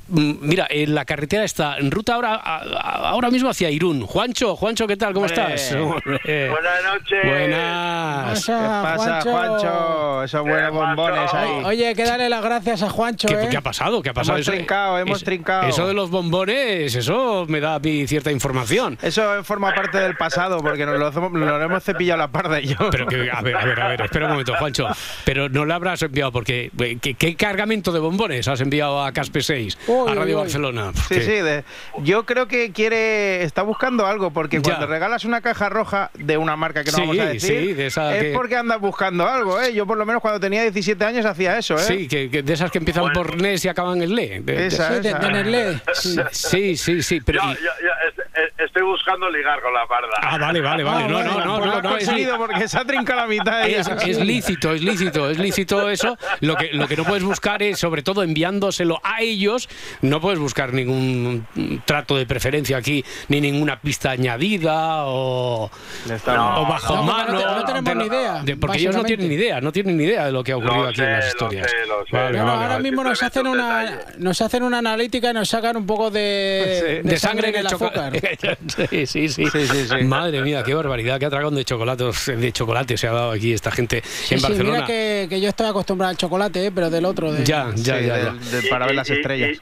Mm, 0.09 0.35
Mira, 0.41 0.67
en 0.71 0.95
la 0.95 1.05
carretera 1.05 1.45
está 1.45 1.79
en 1.79 1.91
ruta 1.91 2.15
ahora, 2.15 2.35
a- 2.35 2.57
a- 2.59 2.96
ahora 2.97 3.31
mismo 3.31 3.49
hacia 3.51 3.71
Irún. 3.71 4.03
Juancho, 4.07 4.57
Juancho, 4.57 4.87
¿qué 4.87 4.97
tal? 4.97 5.13
¿Cómo 5.15 5.27
estás? 5.27 5.75
Buenas 5.77 6.85
noches. 6.85 7.25
Buenas. 7.25 8.45
¿Qué 8.47 8.53
pasa, 8.53 9.21
Juancho? 9.23 10.23
Esos 10.25 10.43
buenos 10.43 10.73
bombones 10.73 11.35
ahí. 11.35 11.51
Oye, 11.65 11.95
que 11.95 12.05
darle 12.05 12.29
las 12.29 12.43
gracias 12.43 12.83
a 12.83 12.91
Juancho, 12.91 13.29
¿Qué, 13.29 13.35
¿eh? 13.35 13.49
qué 13.51 13.57
ha 13.57 13.61
pasado? 13.63 14.03
¿Qué 14.03 14.11
ha 14.11 14.15
pasado? 14.15 14.39
Hemos 14.39 14.47
trincado, 14.47 14.99
hemos 14.99 15.25
trincado. 15.25 15.69
Eso 15.69 15.87
de 15.87 15.95
los 15.95 16.11
bombones, 16.11 16.95
eso 16.95 17.47
me 17.49 17.61
da 17.61 17.75
a 17.75 17.79
mí 17.79 18.07
cierta 18.07 18.31
información. 18.33 18.99
Eso 19.03 19.43
forma 19.45 19.75
parte 19.75 19.99
del 19.99 20.17
pasado, 20.17 20.59
porque 20.59 20.85
nos 20.87 20.99
lo, 20.99 21.09
hemos- 21.09 21.33
nos 21.33 21.49
lo 21.49 21.63
hemos 21.63 21.83
cepillado 21.85 22.19
la 22.19 22.29
parda 22.29 22.61
y 22.61 22.67
yo. 22.69 22.77
Pero 22.91 23.07
que, 23.07 23.31
a 23.31 23.41
ver, 23.43 23.57
a 23.57 23.65
ver, 23.65 23.81
a 23.81 23.89
ver, 23.89 24.01
espera 24.03 24.27
un 24.27 24.33
momento, 24.33 24.55
Juancho. 24.57 24.89
Pero 25.25 25.49
no 25.49 25.65
le 25.65 25.75
habrás 25.75 26.03
enviado, 26.03 26.33
porque 26.33 26.71
eh, 26.81 26.99
¿qué, 27.01 27.15
qué 27.15 27.35
cargamento 27.37 27.93
de 27.93 28.01
bombones 28.01 28.49
has 28.49 28.61
enviado 28.61 29.05
a 29.05 29.13
Caspe 29.13 29.43
6, 29.43 29.79
Uy, 29.87 30.11
a 30.11 30.15
Radio 30.15 30.23
uy, 30.25 30.31
uy. 30.35 30.41
Barcelona? 30.41 30.93
Sí, 31.09 31.21
sí, 31.21 31.31
de- 31.31 31.65
yo 32.03 32.25
creo 32.27 32.47
que 32.49 32.73
quiere, 32.77 33.43
está 33.43 33.63
buscando 33.63 34.07
algo, 34.07 34.31
porque 34.31 34.59
Ya. 34.59 34.63
cuando 34.63 34.87
regalas 34.87 35.25
una 35.25 35.41
caja 35.41 35.69
roja 35.71 36.11
de 36.15 36.37
una 36.37 36.57
marca 36.57 36.85
que 36.85 36.91
no 36.93 36.97
Sí, 36.99 37.01
vamos 37.07 37.19
a 37.19 37.27
decir, 37.31 37.61
sí, 37.69 37.73
de 37.73 37.87
esa 37.87 38.15
es 38.15 38.23
que- 38.23 38.33
porque 38.35 38.55
andas 38.57 38.79
buscando 38.81 39.27
algo, 39.27 39.61
¿eh? 39.61 39.73
Yo 39.73 39.87
por 39.87 39.97
lo 39.97 40.05
menos 40.05 40.21
cuando 40.21 40.39
tenía 40.39 40.61
17 40.63 41.03
años 41.05 41.25
hacía 41.25 41.57
eso, 41.59 41.75
¿eh? 41.77 41.79
Sí, 41.79 42.07
que, 42.07 42.29
que 42.31 42.43
de 42.43 42.53
esas 42.53 42.71
que 42.71 42.79
empiezan 42.79 43.11
por 43.13 43.35
NES 43.41 43.65
y 43.65 43.69
acaban 43.69 44.03
en 44.03 44.15
LE. 44.15 44.41
De- 44.41 44.53
de- 44.53 44.67
Esa, 44.67 44.89
Sí, 44.97 45.01
de, 45.01 45.09
esa. 45.09 45.19
de 45.19 45.33
Nerlé. 45.33 45.81
Sí. 45.95 46.17
Sí, 46.33 46.77
sí, 46.77 47.03
sí, 47.03 47.21
pero 47.23 47.41
yo- 47.43 47.55
yo 47.55 47.91
est- 48.09 48.19
est- 48.37 48.61
estoy 48.61 48.76
buscando 48.87 49.29
ligar 49.31 49.61
con 49.61 49.73
la 49.75 49.87
parda. 49.87 50.09
Ah, 50.23 50.39
vale, 50.39 50.61
vale, 50.61 50.83
vale. 50.85 51.09
No, 51.09 51.23
no, 51.23 51.45
no, 51.45 51.59
no, 51.67 51.83
no, 51.83 51.97
es, 51.97 52.09
porque 52.39 52.69
se 52.69 52.79
ha 52.79 52.85
trincado 52.85 53.21
la 53.21 53.27
mitad. 53.27 53.67
es, 53.69 53.87
es 53.89 54.19
lícito, 54.21 54.73
es 54.73 54.83
lícito, 54.83 55.31
es 55.31 55.39
lícito 55.39 55.89
eso. 55.91 56.17
Lo 56.41 56.57
que, 56.57 56.71
lo 56.73 56.89
que 56.89 56.97
no 56.97 57.05
puedes 57.05 57.25
buscar 57.25 57.63
es, 57.63 57.79
sobre 57.79 58.03
todo 58.03 58.23
enviándoselo 58.23 59.01
a 59.03 59.21
ellos, 59.23 59.69
no 60.03 60.21
puedes 60.21 60.39
buscar 60.39 60.73
ningún 60.73 61.47
trato 61.85 62.17
de 62.17 62.27
preferencia 62.27 62.77
aquí, 62.77 63.05
ni 63.29 63.41
ninguna 63.41 63.79
pista 63.81 64.11
añadida 64.11 65.05
o, 65.07 65.65
o 65.65 66.67
bajo 66.69 67.03
mano. 67.03 67.33
no 67.35 67.39
te- 67.39 67.45
no 67.47 67.65
tenemos 67.65 67.85
de 67.85 67.95
ni 67.95 68.05
idea, 68.07 68.43
de- 68.43 68.57
porque 68.57 68.79
ellos 68.79 68.97
no 68.97 69.05
tienen 69.05 69.29
ni 69.29 69.35
idea, 69.35 69.61
no 69.61 69.73
tienen 69.73 69.97
ni 69.97 70.05
idea 70.05 70.27
de 70.27 70.33
lo 70.33 70.43
que 70.45 70.53
ha 70.53 70.57
ocurrido 70.57 70.83
Lo 70.85 70.89
aquí 70.89 71.01
en 71.03 71.13
las 71.13 71.27
historias. 71.29 71.71
sé, 71.71 71.77
lo 71.87 72.05
sé. 72.07 72.17
Vale, 72.17 72.39
No, 72.39 72.45
no, 72.45 72.51
vale, 72.53 72.63
ahora 72.63 72.69
vale. 72.77 72.83
mismo 72.91 73.05
nos 73.05 73.23
hacen 73.23 73.47
una 73.47 74.01
nos 74.19 74.41
hacen 74.41 74.63
una 74.63 74.79
analítica 74.79 75.31
y 75.31 75.35
nos 75.35 75.49
sacan 75.49 75.77
un 75.77 75.87
poco 75.87 76.11
de, 76.11 77.01
de, 77.05 77.19
sangre 77.19 77.49
en 77.49 77.55
en 77.55 77.61
el 77.61 77.67
azúcar. 77.67 78.13
sí, 78.91 79.07
sí, 79.07 79.29
sí. 79.29 79.47
Sí, 79.47 79.67
sí, 79.67 79.87
sí. 79.89 80.05
Madre 80.05 80.43
mía, 80.43 80.63
qué 80.63 80.75
barbaridad, 80.75 81.19
qué 81.19 81.27
atragón 81.27 81.55
de 81.55 81.65
chocolates, 81.65 82.27
de 82.27 82.53
chocolate 82.53 82.97
se 82.97 83.09
ha 83.09 83.13
dado 83.13 83.31
aquí 83.33 83.53
esta 83.53 83.71
gente 83.71 84.03
Sí, 84.05 84.35
en 84.35 84.41
sí, 84.41 84.47
Barcelona. 84.47 84.73
mira 84.75 84.87
que, 84.87 85.27
que 85.29 85.41
yo 85.41 85.49
estoy 85.49 85.67
acostumbrado 85.69 86.11
al 86.11 86.17
chocolate, 86.17 86.67
¿eh? 86.67 86.73
pero 86.75 86.91
del 86.91 87.05
otro. 87.05 87.33
De... 87.33 87.45
Ya, 87.45 87.71
ya, 87.75 87.99
Sí, 87.99 88.07
ya, 88.07 88.35
para 88.71 88.87
ver 88.87 88.95
las 88.97 89.11
estrellas. 89.11 89.59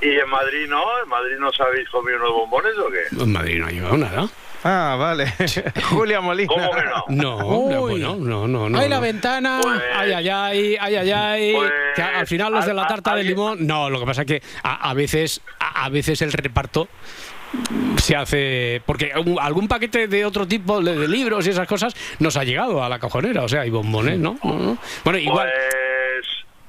Y, 0.00 0.08
en 0.10 0.28
Madrid 0.30 0.66
no? 0.68 0.82
¿En 1.02 1.08
Madrid 1.08 1.36
no 1.40 1.50
sabéis 1.52 1.88
comido 1.90 2.18
unos 2.18 2.30
bombones 2.32 2.72
o 2.78 2.88
qué? 2.90 3.22
En 3.22 3.32
Madrid 3.32 3.58
no 3.58 3.66
ha 3.66 3.70
llevado 3.70 3.96
nada. 3.96 4.28
Ah, 4.64 4.96
vale. 4.98 5.32
Julia 5.90 6.20
Molina. 6.20 6.48
¿Cómo 6.48 6.70
que 6.72 6.82
no? 6.82 7.04
No, 7.38 7.80
bueno, 7.80 8.16
no, 8.16 8.48
no, 8.48 8.68
no. 8.68 8.78
Ay, 8.78 8.88
la 8.88 8.98
ventana. 8.98 9.60
Pues- 9.62 9.80
Ay, 9.94 10.12
ay, 10.12 10.28
ay, 10.28 10.76
ay, 10.80 10.94
ay, 10.96 11.10
ay. 11.12 11.52
Pues, 11.54 11.72
Que 11.94 12.02
al 12.02 12.26
final 12.26 12.52
los 12.52 12.66
de 12.66 12.74
la 12.74 12.82
al- 12.82 12.88
tarta 12.88 13.14
de 13.14 13.22
limón. 13.24 13.64
No, 13.66 13.88
lo 13.88 14.00
que 14.00 14.06
pasa 14.06 14.22
es 14.22 14.26
que 14.26 14.42
a, 14.64 14.90
a 14.90 14.94
veces, 14.94 15.40
a, 15.60 15.84
a 15.84 15.88
veces 15.90 16.22
el 16.22 16.32
reparto 16.32 16.88
se 17.98 18.16
hace 18.16 18.82
porque 18.86 19.12
algún 19.40 19.68
paquete 19.68 20.08
de 20.08 20.24
otro 20.24 20.46
tipo 20.46 20.80
de, 20.80 20.96
de 20.96 21.08
libros 21.08 21.46
y 21.46 21.50
esas 21.50 21.66
cosas 21.66 21.94
nos 22.18 22.36
ha 22.36 22.44
llegado 22.44 22.82
a 22.82 22.88
la 22.88 22.98
cajonera 22.98 23.42
o 23.42 23.48
sea 23.48 23.62
hay 23.62 23.70
bombones 23.70 24.18
no. 24.18 24.36
bueno 24.42 25.18
igual 25.18 25.48
Pues 25.48 25.97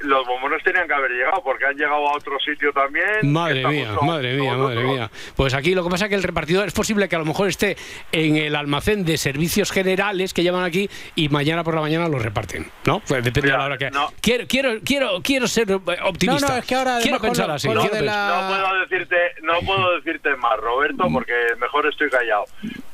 los 0.02 0.26
bombones 0.28 0.64
tenían 0.64 0.88
que 0.88 0.94
haber 0.94 1.12
llegado 1.12 1.42
porque 1.44 1.66
han 1.66 1.76
llegado 1.76 2.08
a 2.08 2.14
otro 2.16 2.38
sitio 2.40 2.72
también. 2.74 3.32
Madre 3.32 3.66
mía, 3.68 3.96
madre 4.02 4.34
mía, 4.38 4.54
madre 4.56 4.84
mía. 4.84 5.12
Pues 5.36 5.54
aquí 5.54 5.74
lo 5.76 5.84
que 5.84 5.90
pasa 5.90 6.06
es 6.06 6.10
que 6.10 6.16
el 6.16 6.24
repartidor 6.24 6.68
es 6.68 6.74
posible 6.74 7.10
que 7.10 7.16
a 7.16 7.20
lo 7.20 7.26
mejor 7.26 7.48
esté 7.50 7.76
en 8.12 8.38
el 8.38 8.56
almacén 8.56 9.04
de 9.06 9.18
servicios 9.18 9.72
generales 9.72 10.34
que 10.34 10.44
llaman 10.44 10.64
aquí 10.64 10.90
y 11.16 11.30
mañana 11.30 11.64
por 11.64 11.76
la 11.76 11.82
mañana 11.82 12.08
lo 12.08 12.20
reparten, 12.20 12.72
¿no? 12.86 13.00
Pues 13.02 13.24
depende 13.24 13.48
Mira, 13.48 13.54
de 13.54 13.60
la 13.60 13.66
hora 13.66 13.78
que. 13.78 13.92
no. 13.92 14.10
Quiero, 14.22 14.46
quiero, 14.48 14.80
quiero, 14.84 15.22
quiero 15.22 15.48
ser 15.48 15.72
optimista. 15.72 16.48
No, 16.48 16.54
no, 16.54 16.60
es 16.60 16.66
que 16.66 16.76
ahora 16.76 17.00
quiero 17.02 17.20
pensar 17.20 17.48
lo- 17.48 17.54
así. 17.54 17.68
con 17.68 17.76
lo 17.76 17.82
quiero 17.82 17.96
de 17.96 18.02
pensar- 18.04 18.30
la- 18.30 18.50
No 18.50 18.56
puedo 18.70 18.80
decirte, 18.82 19.16
no 19.44 19.54
puedo 19.66 19.96
decirte 19.98 20.36
más, 20.38 20.58
Roberto, 20.60 21.08
porque 21.12 21.34
mejor 21.60 21.88
estoy 21.88 22.10
callado. 22.10 22.46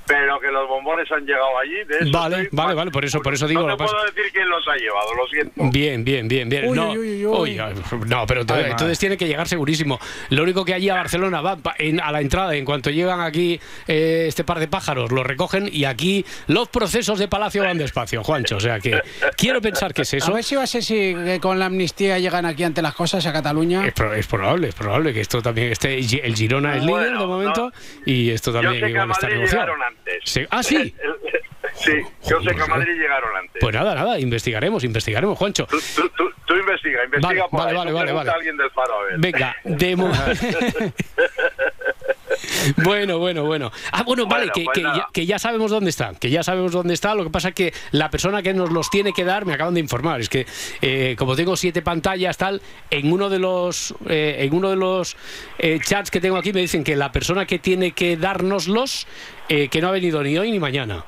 Pero 0.07 0.39
que 0.39 0.51
los 0.51 0.67
bombones 0.67 1.12
han 1.12 1.25
llegado 1.25 1.57
allí, 1.57 1.83
de 1.88 1.97
eso 2.00 2.12
Vale, 2.12 2.43
estoy 2.43 2.50
vale, 2.57 2.74
vale, 2.75 2.91
por 2.91 3.03
eso- 3.05 3.21
por 3.21 3.33
eso 3.33 3.47
digo, 3.47 3.62
No 3.62 3.67
lo 3.69 3.74
te 3.75 3.77
que 3.77 3.83
pasa- 3.85 3.95
puedo 3.97 4.12
decir 4.13 4.31
quién 4.31 4.50
los 4.50 4.67
ha 4.67 4.75
llevado, 4.75 5.13
lo 5.15 5.27
siento. 5.27 5.53
Bien, 5.71 6.03
bien, 6.03 6.27
bien, 6.27 6.47
bien. 6.50 6.69
Uy, 6.69 6.75
no, 6.77 6.91
uy, 6.91 6.97
uy, 7.00 7.25
uy. 7.25 7.38
uy, 7.53 7.59
ay, 7.59 7.74
no, 8.07 8.25
pero 8.27 8.41
entonces, 8.41 8.65
Ay, 8.65 8.71
entonces 8.71 9.00
tiene 9.00 9.17
que 9.17 9.27
llegar 9.27 9.47
segurísimo. 9.47 10.00
Lo 10.29 10.43
único 10.43 10.63
que 10.63 10.74
allí 10.74 10.89
a 10.89 10.95
Barcelona 10.95 11.41
va 11.41 11.57
en- 11.79 12.00
a 12.00 12.12
la 12.12 12.21
entrada, 12.21 12.55
en 12.55 12.65
cuanto 12.65 12.89
llegan 12.91 13.21
aquí 13.21 13.59
eh, 13.88 14.25
este 14.27 14.43
par 14.43 14.59
de 14.59 14.67
pájaros, 14.67 15.12
lo 15.12 15.24
recogen 15.24 15.69
y 15.71 15.85
aquí 15.85 16.25
los 16.47 16.69
procesos 16.69 17.17
de 17.19 17.27
Palacio 17.27 17.63
van 17.63 17.77
despacio, 17.77 18.24
Juancho. 18.24 18.57
O 18.57 18.59
sea 18.59 18.79
que 18.79 19.00
quiero 19.38 19.62
pensar 19.62 19.93
que 19.93 20.03
es 20.03 20.13
A 20.13 20.17
eso. 20.17 20.33
ver 20.33 20.43
si 20.43 20.55
va 20.55 20.63
a 20.63 20.67
ser 20.67 20.83
si 20.83 21.13
que 21.15 21.39
con 21.41 21.57
la 21.59 21.65
amnistía 21.65 22.19
llegan 22.19 22.45
aquí 22.45 22.63
ante 22.63 22.81
las 22.81 22.93
cosas 22.93 23.25
a 23.25 23.33
Cataluña. 23.33 23.85
Es, 23.88 23.93
pro- 23.93 24.13
es 24.13 24.27
probable, 24.27 24.67
es 24.69 24.75
probable 24.75 25.13
que 25.13 25.21
esto 25.21 25.41
también 25.41 25.71
esté. 25.71 25.95
El 25.97 26.35
Girona 26.35 26.75
es 26.77 26.81
líder 26.83 26.89
Bueno, 26.91 27.21
de 27.21 27.27
momento 27.27 27.71
no. 27.71 27.71
y 28.05 28.29
esto 28.29 28.51
también 28.53 28.83
a 28.83 28.89
igual 28.89 29.12
está 29.12 29.27
negociado. 29.29 29.74
Antes. 29.97 30.21
Sí. 30.25 30.45
Ah, 30.49 30.63
sí. 30.63 30.95
Sí, 31.77 31.91
yo 32.29 32.41
sé 32.41 32.55
que 32.55 32.61
a 32.61 32.67
Madrid 32.67 32.93
llegaron 32.93 33.35
antes. 33.35 33.59
Pues 33.59 33.75
nada, 33.75 33.93
nada, 33.95 34.17
investigaremos, 34.17 34.83
investigaremos, 34.85 35.37
Juancho. 35.37 35.65
Tú, 35.67 35.77
tú, 35.95 36.09
tú, 36.15 36.31
tú 36.45 36.55
investiga, 36.55 37.03
investiga 37.03 37.27
Vale, 37.27 37.49
por 37.49 37.59
vale, 37.59 37.69
ahí. 37.71 37.75
vale, 37.75 37.91
vale, 37.91 38.11
vale. 38.13 38.29
alguien 38.31 38.55
del 38.55 38.71
faro, 38.71 38.93
a 39.01 39.03
ver. 39.05 39.15
Venga, 39.19 39.55
de 39.65 39.95
mo- 39.97 40.07
Bueno, 42.77 43.19
bueno, 43.19 43.43
bueno. 43.43 43.71
Ah, 43.91 44.03
bueno, 44.03 44.25
vale, 44.25 44.45
Bueno, 44.45 44.53
que, 44.53 44.63
pues 44.65 44.75
que 44.75 44.83
nada. 44.83 44.97
ya, 44.97 45.07
que 45.11 45.25
ya 45.25 45.39
sabemos 45.39 45.71
dónde 45.71 45.89
está, 45.89 46.13
que 46.13 46.29
ya 46.29 46.43
sabemos 46.43 46.71
dónde 46.71 46.93
está. 46.93 47.15
Lo 47.15 47.23
que 47.23 47.29
pasa 47.29 47.49
es 47.49 47.55
que 47.55 47.73
la 47.91 48.09
persona 48.09 48.41
que 48.41 48.53
nos 48.53 48.71
los 48.71 48.89
tiene 48.89 49.13
que 49.13 49.23
dar, 49.23 49.45
me 49.45 49.53
acaban 49.53 49.73
de 49.73 49.79
informar, 49.79 50.21
es 50.21 50.29
que 50.29 50.45
eh, 50.81 51.15
como 51.17 51.35
tengo 51.35 51.55
siete 51.55 51.81
pantallas, 51.81 52.37
tal, 52.37 52.61
en 52.91 53.11
uno 53.11 53.29
de 53.29 53.39
los, 53.39 53.93
eh, 54.07 54.37
en 54.39 54.53
uno 54.53 54.69
de 54.69 54.75
los 54.75 55.15
eh, 55.59 55.79
chats 55.83 56.11
que 56.11 56.19
tengo 56.21 56.37
aquí 56.37 56.53
me 56.53 56.61
dicen 56.61 56.83
que 56.83 56.95
la 56.95 57.11
persona 57.11 57.45
que 57.45 57.59
tiene 57.59 57.91
que 57.91 58.17
dárnoslos, 58.17 59.07
eh, 59.49 59.67
que 59.69 59.81
no 59.81 59.87
ha 59.89 59.91
venido 59.91 60.21
ni 60.23 60.37
hoy 60.37 60.51
ni 60.51 60.59
mañana. 60.59 61.05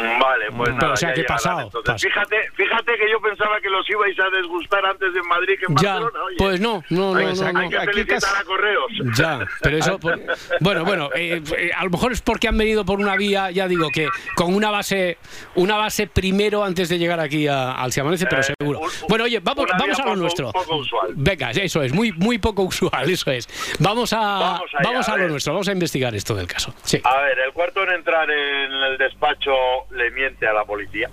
Vale, 0.00 0.46
pues 0.56 0.68
Pero, 0.70 0.76
nada, 0.80 0.92
o 0.92 0.96
sea, 0.96 1.08
ya 1.10 1.14
llegarán 1.16 1.36
pasado, 1.36 1.60
entonces. 1.62 1.94
pas- 1.94 2.00
Fíjate, 2.00 2.36
fíjate 2.54 2.96
que 2.96 3.10
yo 3.10 3.20
pensaba 3.20 3.60
que 3.60 3.68
los 3.70 3.88
ibais 3.90 4.18
a 4.20 4.30
desgustar 4.30 4.84
antes 4.86 5.08
en 5.14 5.28
Madrid 5.28 5.58
que 5.58 5.66
en 5.66 5.76
Ya, 5.76 5.92
Barcelona. 5.94 6.24
Oye, 6.26 6.36
pues 6.38 6.60
no, 6.60 6.82
no, 6.90 7.14
hay, 7.14 7.26
no, 7.26 7.34
no, 7.52 7.58
hay 7.58 7.64
no. 7.66 7.70
que 7.70 7.76
Aquí 7.78 7.86
felicitar 7.86 8.20
casi- 8.20 8.40
a 8.40 8.44
Correos. 8.44 8.92
Ya, 9.16 9.40
pero 9.62 9.76
eso. 9.76 9.98
por- 9.98 10.18
bueno, 10.60 10.84
bueno, 10.84 11.10
eh, 11.14 11.42
eh, 11.56 11.70
a 11.76 11.84
lo 11.84 11.90
mejor 11.90 12.12
es 12.12 12.20
porque 12.22 12.48
han 12.48 12.56
venido 12.58 12.84
por 12.84 12.98
una 13.00 13.16
vía, 13.16 13.50
ya 13.50 13.68
digo, 13.68 13.88
que 13.92 14.08
con 14.34 14.54
una 14.54 14.70
base 14.70 15.18
una 15.54 15.76
base 15.76 16.06
primero 16.06 16.64
antes 16.64 16.88
de 16.88 16.98
llegar 16.98 17.20
aquí 17.20 17.46
a- 17.46 17.72
al 17.72 17.92
Si 17.92 18.00
Amanece, 18.00 18.26
pero 18.26 18.42
Eh, 18.42 18.54
seguro. 18.58 18.80
un- 18.80 18.90
Bueno, 19.08 19.24
oye, 19.24 19.40
vamos, 19.40 19.64
una 19.64 19.72
vamos 19.78 19.86
vía 19.86 19.94
a 19.94 19.98
lo 19.98 20.04
poco- 20.04 20.16
nuestro. 20.16 20.52
poco 20.52 20.76
usual. 20.76 21.12
Venga, 21.14 21.50
eso 21.50 21.82
es, 21.82 21.92
muy, 21.92 22.12
muy 22.12 22.38
poco 22.38 22.62
usual, 22.62 23.08
eso 23.10 23.30
es. 23.30 23.48
Vamos 23.78 24.12
a, 24.12 24.18
Vamos 24.18 24.60
allá, 24.74 24.90
vamos 24.90 25.08
a 25.08 25.12
a 25.12 25.16
lo 25.16 25.22
ver. 25.22 25.30
nuestro, 25.30 25.52
vamos 25.52 25.68
a 25.68 25.72
investigar 25.72 26.14
esto 26.14 26.34
del 26.34 26.46
caso. 26.46 26.74
Sí. 26.82 27.00
A 27.04 27.20
ver, 27.22 27.38
el 27.40 27.52
cuarto 27.52 27.82
en 27.82 27.90
entrar 27.90 28.30
en 28.30 28.72
el 28.72 28.98
despacho 28.98 29.50
le 29.92 30.10
miente 30.10 30.46
a 30.46 30.52
la 30.52 30.64
policía. 30.64 31.08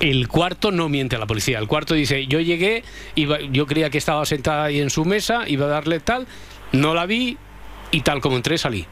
El 0.00 0.28
cuarto 0.28 0.70
no 0.70 0.88
miente 0.88 1.16
a 1.16 1.18
la 1.18 1.26
policía. 1.26 1.58
El 1.58 1.66
cuarto 1.66 1.94
dice, 1.94 2.26
yo 2.26 2.40
llegué, 2.40 2.84
iba, 3.14 3.40
yo 3.40 3.66
creía 3.66 3.88
que 3.88 3.98
estaba 3.98 4.26
sentada 4.26 4.64
ahí 4.64 4.80
en 4.80 4.90
su 4.90 5.04
mesa, 5.04 5.48
iba 5.48 5.66
a 5.66 5.68
darle 5.68 6.00
tal, 6.00 6.26
no 6.72 6.94
la 6.94 7.06
vi 7.06 7.38
y 7.90 8.00
tal 8.02 8.20
como 8.20 8.36
entré 8.36 8.58
salí. 8.58 8.86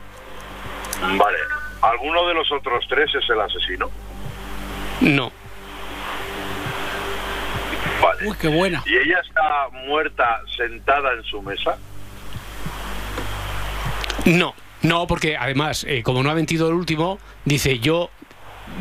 Vale. 1.00 1.38
¿Alguno 1.82 2.26
de 2.26 2.34
los 2.34 2.50
otros 2.50 2.86
tres 2.88 3.14
es 3.14 3.28
el 3.28 3.40
asesino? 3.40 3.90
No. 5.02 5.30
Vale. 8.00 8.26
Uy, 8.26 8.36
qué 8.40 8.48
buena. 8.48 8.82
¿Y 8.86 8.96
ella 8.96 9.20
está 9.20 9.68
muerta 9.86 10.40
sentada 10.56 11.12
en 11.12 11.22
su 11.24 11.42
mesa? 11.42 11.76
No, 14.24 14.54
no, 14.80 15.06
porque 15.06 15.36
además, 15.36 15.84
eh, 15.86 16.02
como 16.02 16.22
no 16.22 16.30
ha 16.30 16.34
mentido 16.34 16.68
el 16.68 16.74
último, 16.74 17.18
dice 17.44 17.78
yo 17.78 18.10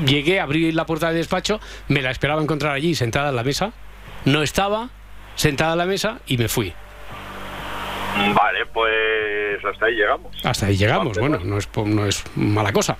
llegué, 0.06 0.40
abrí 0.40 0.72
la 0.72 0.86
puerta 0.86 1.08
del 1.08 1.18
despacho, 1.18 1.60
me 1.88 2.02
la 2.02 2.12
esperaba 2.12 2.42
encontrar 2.42 2.74
allí 2.74 2.96
sentada 2.96 3.30
en 3.30 3.36
la 3.36 3.44
mesa, 3.44 3.74
no 4.26 4.42
estaba 4.42 4.90
sentada 5.36 5.74
en 5.74 5.78
la 5.80 5.86
mesa 5.86 6.20
y 6.28 6.38
me 6.38 6.48
fui. 6.48 6.74
Vale, 8.36 8.66
pues 8.74 9.64
hasta 9.66 9.86
ahí 9.88 9.96
llegamos. 9.96 10.32
Hasta 10.46 10.66
ahí 10.68 10.78
llegamos, 10.78 11.18
bueno, 11.18 11.38
vale. 11.38 11.50
no 11.50 11.58
es, 11.58 11.70
no 11.86 12.06
es 12.06 12.24
mala 12.36 12.72
cosa. 12.72 12.98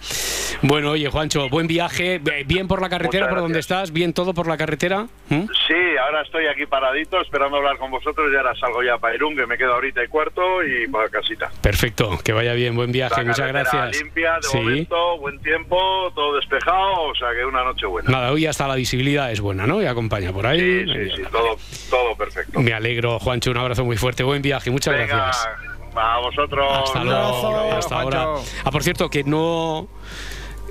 Bueno, 0.62 0.92
oye, 0.92 1.10
Juancho, 1.10 1.50
buen 1.50 1.68
viaje, 1.68 2.20
bien 2.46 2.68
por 2.68 2.82
la 2.82 2.90
carretera, 2.90 3.30
por 3.30 3.40
donde 3.40 3.54
gracias. 3.54 3.72
estás, 3.80 3.94
bien 3.94 4.14
todo 4.14 4.34
por 4.34 4.48
la 4.48 4.58
carretera. 4.58 5.08
¿Mm? 5.30 5.42
Sí, 5.68 5.98
ahora 6.04 6.22
estoy 6.24 6.48
aquí 6.48 6.66
paradito 6.66 7.22
esperando 7.22 7.58
hablar 7.58 7.78
con 7.78 7.92
vosotros 7.92 8.30
y 8.34 8.36
ahora 8.36 8.54
salgo 8.56 8.82
ya 8.84 8.98
para 8.98 9.16
Irún, 9.16 9.36
que 9.36 9.46
me 9.46 9.58
quedo 9.58 9.74
ahorita 9.74 10.04
y 10.04 10.08
cuarto 10.08 10.64
y 10.64 10.88
para 10.88 11.10
casita. 11.10 11.52
Perfecto, 11.62 12.18
que 12.24 12.34
vaya 12.34 12.54
bien, 12.54 12.76
buen 12.76 12.92
viaje, 12.92 13.22
La 13.22 13.28
muchas 13.30 13.48
gracias. 13.48 14.02
limpia, 14.02 14.36
de 14.38 14.44
Sí. 14.44 14.58
momento, 14.58 15.18
buen 15.20 15.40
tiempo, 15.42 16.12
todo 16.16 16.36
despejado, 16.36 17.04
o 17.04 17.16
sea 17.16 17.30
que 17.38 17.46
una 17.46 17.64
noche 17.64 17.86
buena. 17.86 18.10
Nada, 18.10 18.32
hoy 18.32 18.46
hasta 18.46 18.68
la 18.68 18.76
visibilidad 18.76 19.32
es 19.32 19.42
buena, 19.42 19.68
¿no? 19.68 19.82
Y 19.82 19.86
acompaña 19.86 20.32
por 20.32 20.48
ahí. 20.48 20.60
Sí, 20.86 20.86
sí, 20.94 21.10
sí, 21.18 21.22
todo, 21.32 21.58
todo 21.90 22.16
perfecto. 22.16 22.60
Me 22.60 22.74
alegro, 22.74 23.20
Juancho, 23.20 23.52
un 23.52 23.58
abrazo 23.58 23.84
muy 23.86 23.98
fuerte, 23.98 24.24
buen 24.24 24.42
viaje, 24.42 24.72
muchas 24.72 24.94
Venga, 24.94 25.03
gracias. 25.08 25.48
a 25.96 26.20
vosotros. 26.20 26.66
Hasta 26.90 27.04
luego. 27.04 27.80
ahora. 27.92 28.28
Ah, 28.64 28.72
por 28.72 28.84
cierto, 28.84 29.10
que 29.10 29.24
no 29.24 29.88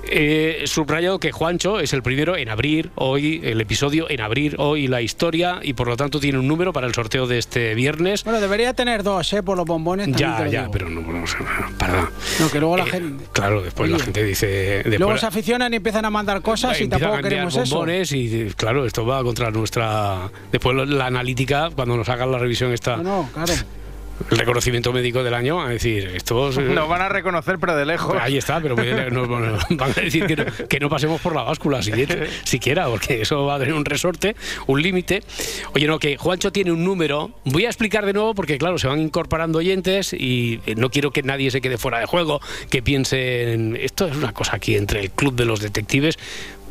he 0.05 0.63
subrayado 0.67 1.17
que 1.17 1.31
Juancho 1.31 1.79
es 1.79 1.93
el 1.93 2.03
primero 2.03 2.35
en 2.35 2.49
abrir 2.49 2.91
hoy 2.95 3.39
el 3.41 3.61
episodio, 3.61 4.09
en 4.09 4.19
abrir 4.19 4.57
hoy 4.59 4.87
la 4.89 5.01
historia 5.01 5.59
y 5.63 5.73
por 5.73 5.87
lo 5.87 5.95
tanto 5.95 6.19
tiene 6.19 6.37
un 6.39 6.47
número 6.47 6.73
para 6.73 6.87
el 6.87 6.93
sorteo 6.93 7.25
de 7.25 7.37
este 7.37 7.73
viernes. 7.73 8.25
Bueno, 8.25 8.41
debería 8.41 8.73
tener 8.73 9.01
dos, 9.01 9.31
¿eh? 9.31 9.41
Por 9.43 9.55
los 9.55 9.65
bombones. 9.65 10.09
Ya, 10.11 10.39
lo 10.43 10.51
ya, 10.51 10.61
digo. 10.63 10.73
pero 10.73 10.89
no, 10.89 10.99
no, 11.01 11.23
para. 11.79 12.09
No, 12.39 12.51
que 12.51 12.59
luego 12.59 12.75
la 12.75 12.83
Eh, 12.83 12.87
gente. 12.89 13.23
Claro, 13.31 13.61
después 13.61 13.89
la 13.89 13.99
gente 13.99 14.23
dice. 14.25 14.81
Luego 14.83 14.97
después- 15.05 15.21
se 15.21 15.27
aficionan 15.27 15.71
y 15.73 15.77
empiezan 15.77 16.03
a 16.03 16.09
mandar 16.09 16.41
cosas 16.41 16.79
y 16.81 16.89
tampoco 16.89 17.21
queremos 17.21 17.55
eso. 17.55 17.85
y 18.13 18.51
claro, 18.57 18.85
esto 18.85 19.05
va 19.05 19.23
contra 19.23 19.51
nuestra. 19.51 20.29
Después 20.51 20.75
la 20.89 21.05
analítica, 21.05 21.69
cuando 21.73 21.95
nos 21.95 22.09
hagan 22.09 22.29
la 22.29 22.39
revisión 22.39 22.73
esta, 22.73 22.97
No, 22.97 23.03
no, 23.23 23.29
claro. 23.33 23.53
El 24.29 24.37
reconocimiento 24.37 24.93
médico 24.93 25.23
del 25.23 25.33
año, 25.33 25.61
a 25.61 25.69
decir, 25.69 26.11
esto 26.15 26.49
es, 26.49 26.57
Nos 26.73 26.87
van 26.87 27.01
a 27.01 27.09
reconocer, 27.09 27.59
pero 27.59 27.75
de 27.75 27.85
lejos. 27.85 28.15
Ahí 28.19 28.37
está, 28.37 28.59
pero 28.61 28.75
nos 29.11 29.27
van 29.27 29.59
a 29.79 30.01
decir 30.01 30.25
que 30.25 30.35
no, 30.35 30.45
que 30.69 30.79
no 30.79 30.89
pasemos 30.89 31.19
por 31.21 31.35
la 31.35 31.43
báscula 31.43 31.81
siquiera, 31.81 32.27
siquiera, 32.43 32.87
porque 32.87 33.21
eso 33.21 33.45
va 33.45 33.55
a 33.55 33.59
tener 33.59 33.73
un 33.73 33.85
resorte, 33.85 34.35
un 34.67 34.81
límite. 34.81 35.23
Oye, 35.73 35.87
no, 35.87 35.99
que 35.99 36.17
Juancho 36.17 36.51
tiene 36.51 36.71
un 36.71 36.83
número. 36.83 37.31
Voy 37.45 37.65
a 37.65 37.69
explicar 37.69 38.05
de 38.05 38.13
nuevo 38.13 38.33
porque, 38.33 38.57
claro, 38.57 38.77
se 38.77 38.87
van 38.87 38.99
incorporando 38.99 39.59
oyentes 39.59 40.13
y 40.13 40.61
eh, 40.65 40.75
no 40.75 40.89
quiero 40.89 41.11
que 41.11 41.23
nadie 41.23 41.51
se 41.51 41.61
quede 41.61 41.77
fuera 41.77 41.99
de 41.99 42.05
juego, 42.05 42.39
que 42.69 42.81
piensen, 42.81 43.77
esto 43.79 44.07
es 44.07 44.15
una 44.15 44.33
cosa 44.33 44.55
aquí 44.55 44.75
entre 44.75 45.01
el 45.01 45.11
club 45.11 45.35
de 45.35 45.45
los 45.45 45.59
detectives. 45.59 46.17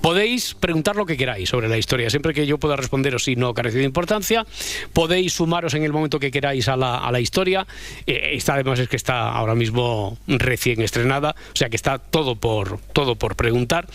Podéis 0.03 0.55
preguntar 0.55 0.97
lo 0.97 1.07
que 1.07 1.17
queráis 1.17 1.49
sobre 1.49 1.69
la 1.69 1.79
historia, 1.79 2.11
siempre 2.11 2.35
que 2.35 2.45
yo 2.45 2.59
pueda 2.59 2.75
responderos 2.75 3.23
si 3.23 3.37
no 3.37 3.55
carece 3.55 3.79
de 3.79 3.85
importancia. 3.85 4.45
Podéis 4.93 5.33
sumaros 5.33 5.75
en 5.75 5.85
el 5.85 5.93
momento 5.93 6.19
que 6.19 6.33
queráis 6.33 6.69
a 6.69 6.77
la, 6.77 6.99
a 6.99 7.13
la 7.13 7.21
historia. 7.21 7.67
Eh, 8.07 8.31
esta 8.33 8.55
además 8.55 8.81
es 8.81 8.89
que 8.89 8.97
está 8.97 9.31
ahora 9.31 9.55
mismo 9.55 10.19
recién 10.27 10.83
estrenada, 10.83 11.37
o 11.53 11.57
sea 11.57 11.71
que 11.71 11.77
está 11.77 11.99
todo 11.99 12.35
por, 12.35 12.81
todo 12.93 13.15
por 13.15 13.37
preguntar. 13.37 13.87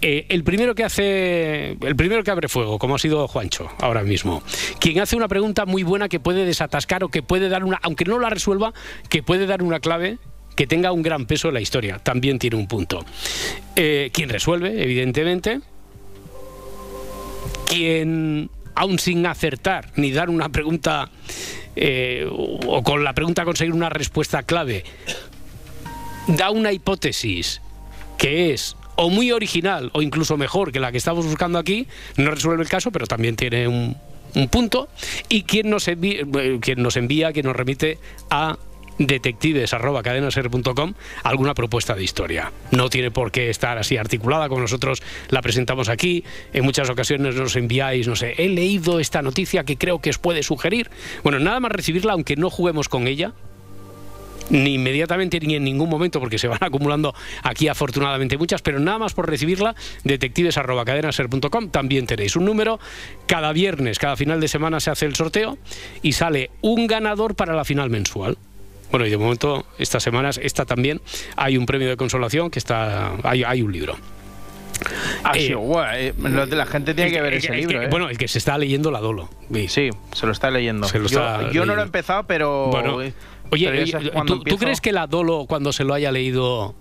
Eh, 0.00 0.26
el 0.30 0.44
primero 0.44 0.74
que 0.74 0.84
hace, 0.84 1.76
el 1.80 1.96
primero 1.96 2.24
que 2.24 2.30
abre 2.30 2.48
fuego, 2.48 2.78
como 2.78 2.94
ha 2.94 2.98
sido 2.98 3.28
Juancho 3.28 3.70
ahora 3.80 4.02
mismo, 4.02 4.42
quien 4.78 5.00
hace 5.00 5.14
una 5.14 5.28
pregunta 5.28 5.66
muy 5.66 5.82
buena 5.82 6.08
que 6.08 6.20
puede 6.20 6.44
desatascar 6.44 7.04
o 7.04 7.08
que 7.08 7.22
puede 7.22 7.48
dar 7.48 7.64
una, 7.64 7.78
aunque 7.82 8.04
no 8.04 8.18
la 8.18 8.30
resuelva, 8.30 8.74
que 9.08 9.22
puede 9.22 9.46
dar 9.46 9.62
una 9.62 9.80
clave 9.80 10.18
que 10.54 10.66
tenga 10.66 10.92
un 10.92 11.02
gran 11.02 11.26
peso 11.26 11.48
en 11.48 11.54
la 11.54 11.60
historia, 11.60 11.98
también 11.98 12.38
tiene 12.38 12.56
un 12.56 12.66
punto. 12.66 13.04
Eh, 13.76 14.10
quien 14.12 14.28
resuelve, 14.28 14.82
evidentemente, 14.82 15.60
quien, 17.66 18.50
aún 18.74 18.98
sin 18.98 19.26
acertar 19.26 19.90
ni 19.96 20.12
dar 20.12 20.30
una 20.30 20.48
pregunta, 20.48 21.10
eh, 21.76 22.26
o 22.30 22.82
con 22.82 23.04
la 23.04 23.12
pregunta 23.12 23.44
conseguir 23.44 23.74
una 23.74 23.88
respuesta 23.88 24.42
clave, 24.42 24.84
da 26.28 26.50
una 26.50 26.72
hipótesis 26.72 27.60
que 28.16 28.52
es 28.52 28.76
o 28.96 29.10
muy 29.10 29.32
original 29.32 29.90
o 29.92 30.02
incluso 30.02 30.36
mejor 30.36 30.72
que 30.72 30.80
la 30.80 30.92
que 30.92 30.98
estamos 30.98 31.26
buscando 31.26 31.58
aquí, 31.58 31.86
no 32.16 32.30
resuelve 32.30 32.62
el 32.62 32.68
caso, 32.68 32.92
pero 32.92 33.06
también 33.06 33.36
tiene 33.36 33.66
un, 33.66 33.96
un 34.34 34.48
punto. 34.48 34.88
Y 35.28 35.42
quien 35.42 35.70
nos, 35.70 35.88
envía, 35.88 36.24
quien 36.60 36.82
nos 36.82 36.96
envía, 36.96 37.32
quien 37.32 37.46
nos 37.46 37.56
remite 37.56 37.98
a 38.30 38.56
detectives.cadenaser.com 38.98 40.94
alguna 41.22 41.54
propuesta 41.54 41.94
de 41.94 42.04
historia. 42.04 42.52
No 42.70 42.88
tiene 42.90 43.10
por 43.10 43.30
qué 43.30 43.50
estar 43.50 43.78
así 43.78 43.96
articulada 43.96 44.48
como 44.48 44.62
nosotros 44.62 45.02
la 45.28 45.42
presentamos 45.42 45.88
aquí. 45.88 46.24
En 46.52 46.64
muchas 46.64 46.90
ocasiones 46.90 47.34
nos 47.34 47.56
enviáis, 47.56 48.08
no 48.08 48.16
sé, 48.16 48.34
he 48.38 48.48
leído 48.48 49.00
esta 49.00 49.22
noticia 49.22 49.64
que 49.64 49.76
creo 49.76 50.00
que 50.00 50.10
os 50.10 50.18
puede 50.18 50.42
sugerir. 50.42 50.90
Bueno, 51.22 51.38
nada 51.38 51.60
más 51.60 51.72
recibirla, 51.72 52.12
aunque 52.12 52.36
no 52.36 52.50
juguemos 52.50 52.88
con 52.88 53.06
ella, 53.06 53.32
ni 54.50 54.74
inmediatamente 54.74 55.40
ni 55.40 55.54
en 55.54 55.64
ningún 55.64 55.88
momento, 55.88 56.20
porque 56.20 56.38
se 56.38 56.48
van 56.48 56.58
acumulando 56.62 57.14
aquí 57.42 57.68
afortunadamente 57.68 58.38
muchas, 58.38 58.62
pero 58.62 58.78
nada 58.80 58.98
más 58.98 59.14
por 59.14 59.28
recibirla, 59.28 59.74
detectives.cadenaser.com, 60.04 61.70
también 61.70 62.06
tenéis 62.06 62.36
un 62.36 62.44
número. 62.44 62.78
Cada 63.26 63.52
viernes, 63.52 63.98
cada 63.98 64.16
final 64.16 64.40
de 64.40 64.48
semana 64.48 64.80
se 64.80 64.90
hace 64.90 65.06
el 65.06 65.14
sorteo 65.14 65.58
y 66.02 66.12
sale 66.12 66.50
un 66.60 66.86
ganador 66.86 67.34
para 67.34 67.54
la 67.54 67.64
final 67.64 67.90
mensual. 67.90 68.36
Bueno, 68.94 69.06
y 69.06 69.10
de 69.10 69.18
momento, 69.18 69.66
estas 69.76 70.04
semanas, 70.04 70.38
esta 70.40 70.64
también, 70.64 71.00
hay 71.34 71.56
un 71.56 71.66
premio 71.66 71.88
de 71.88 71.96
consolación 71.96 72.48
que 72.48 72.60
está. 72.60 73.14
Hay, 73.24 73.42
hay 73.42 73.60
un 73.60 73.72
libro. 73.72 73.96
Ah, 75.24 75.32
Eh, 75.34 75.48
sí, 75.48 75.52
guau, 75.52 75.84
eh, 75.96 76.14
lo 76.16 76.46
de 76.46 76.54
la 76.54 76.64
gente 76.64 76.94
tiene 76.94 77.08
El 77.10 77.16
que 77.16 77.20
ver 77.20 77.32
el 77.32 77.38
ese 77.40 77.52
el 77.54 77.58
libro. 77.58 77.80
que- 77.80 77.86
eh. 77.86 77.88
Bueno, 77.88 78.08
el 78.08 78.16
que 78.16 78.28
se 78.28 78.38
está 78.38 78.56
leyendo 78.56 78.92
la 78.92 79.00
Dolo. 79.00 79.28
Sí, 79.66 79.90
se 80.12 80.26
lo 80.26 80.30
está 80.30 80.48
leyendo. 80.52 80.86
Yo 81.50 81.66
no 81.66 81.74
lo 81.74 81.80
he 81.80 81.84
empezado, 81.84 82.22
pero. 82.28 82.68
Bueno, 82.68 83.02
eh, 83.02 83.12
oye, 83.50 83.68
pero 83.68 84.24
¿tú, 84.44 84.56
crees 84.58 84.80
que 84.80 84.92
la 84.92 85.08
Dolo, 85.08 85.46
cuando 85.48 85.72
se 85.72 85.82
lo 85.82 85.92
haya 85.92 86.12
leído, 86.12 86.76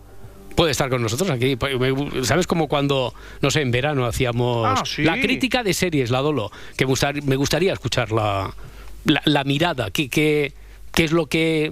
puede 0.56 0.70
estar 0.70 0.92
con 0.92 1.02
nosotros 1.02 1.32
aquí? 1.32 1.56
Pues 1.56 1.74
¿Sabes 2.28 2.46
como 2.46 2.68
cuando, 2.68 3.12
no 3.42 3.50
sé, 3.50 3.62
en 3.62 3.72
verano 3.72 4.06
hacíamos 4.06 4.68
Ah, 4.68 4.84
sí. 4.86 5.02
la 5.02 5.20
crítica 5.20 5.64
de 5.64 5.74
series, 5.74 6.12
la 6.12 6.20
Dolo? 6.22 6.52
Que 6.78 6.86
me 6.86 7.36
gustaría 7.38 7.74
escuchar 7.74 8.12
la, 8.12 8.54
la, 9.06 9.22
la 9.26 9.44
mirada, 9.46 9.90
¿qué, 9.90 10.10
qué, 10.10 10.54
qué 10.94 11.04
es 11.04 11.12
lo 11.12 11.26
que... 11.28 11.72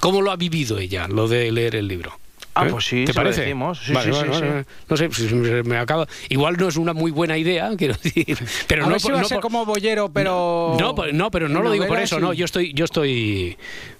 ¿Cómo 0.00 0.20
lo 0.20 0.30
ha 0.30 0.36
vivido 0.36 0.78
ella, 0.78 1.08
lo 1.08 1.28
de 1.28 1.50
leer 1.50 1.76
el 1.76 1.88
libro? 1.88 2.18
Ah, 2.56 2.66
¿Eh? 2.66 2.70
pues 2.70 2.84
sí, 2.84 3.04
¿Te 3.04 3.12
se 3.12 3.18
lo 3.18 3.24
parece? 3.24 3.40
decimos. 3.40 3.80
Sí, 3.84 3.92
Vale, 3.92 4.04
sí, 4.04 4.10
vale, 4.12 4.22
sí, 4.24 4.28
vale, 4.30 4.46
sí. 4.46 4.52
vale. 4.52 4.66
No 4.88 4.96
sé, 4.96 5.10
si 5.28 5.34
me 5.64 5.76
acaba. 5.78 6.06
Igual 6.28 6.56
no 6.56 6.68
es 6.68 6.76
una 6.76 6.92
muy 6.92 7.10
buena 7.10 7.36
idea, 7.36 7.70
quiero 7.78 7.94
decir. 8.00 8.38
Pero 8.68 8.84
a 8.84 8.86
no, 8.86 8.92
ver 8.92 9.00
si 9.00 9.06
por- 9.08 9.14
va 9.14 9.18
a 9.18 9.22
no 9.22 9.28
ser 9.28 9.36
por- 9.40 9.42
como 9.42 9.64
pero. 10.12 10.76
no, 10.78 10.94
pues- 10.94 11.12
no, 11.14 11.30
pero 11.32 11.48
no 11.48 11.62
lo 11.62 11.72
digo 11.72 11.86
por 11.86 11.98
eso, 11.98 12.16
sí. 12.16 12.22
no. 12.22 12.32
Yo 12.32 12.44
estoy, 12.44 12.72
yo 12.74 12.84
estoy 12.84 13.56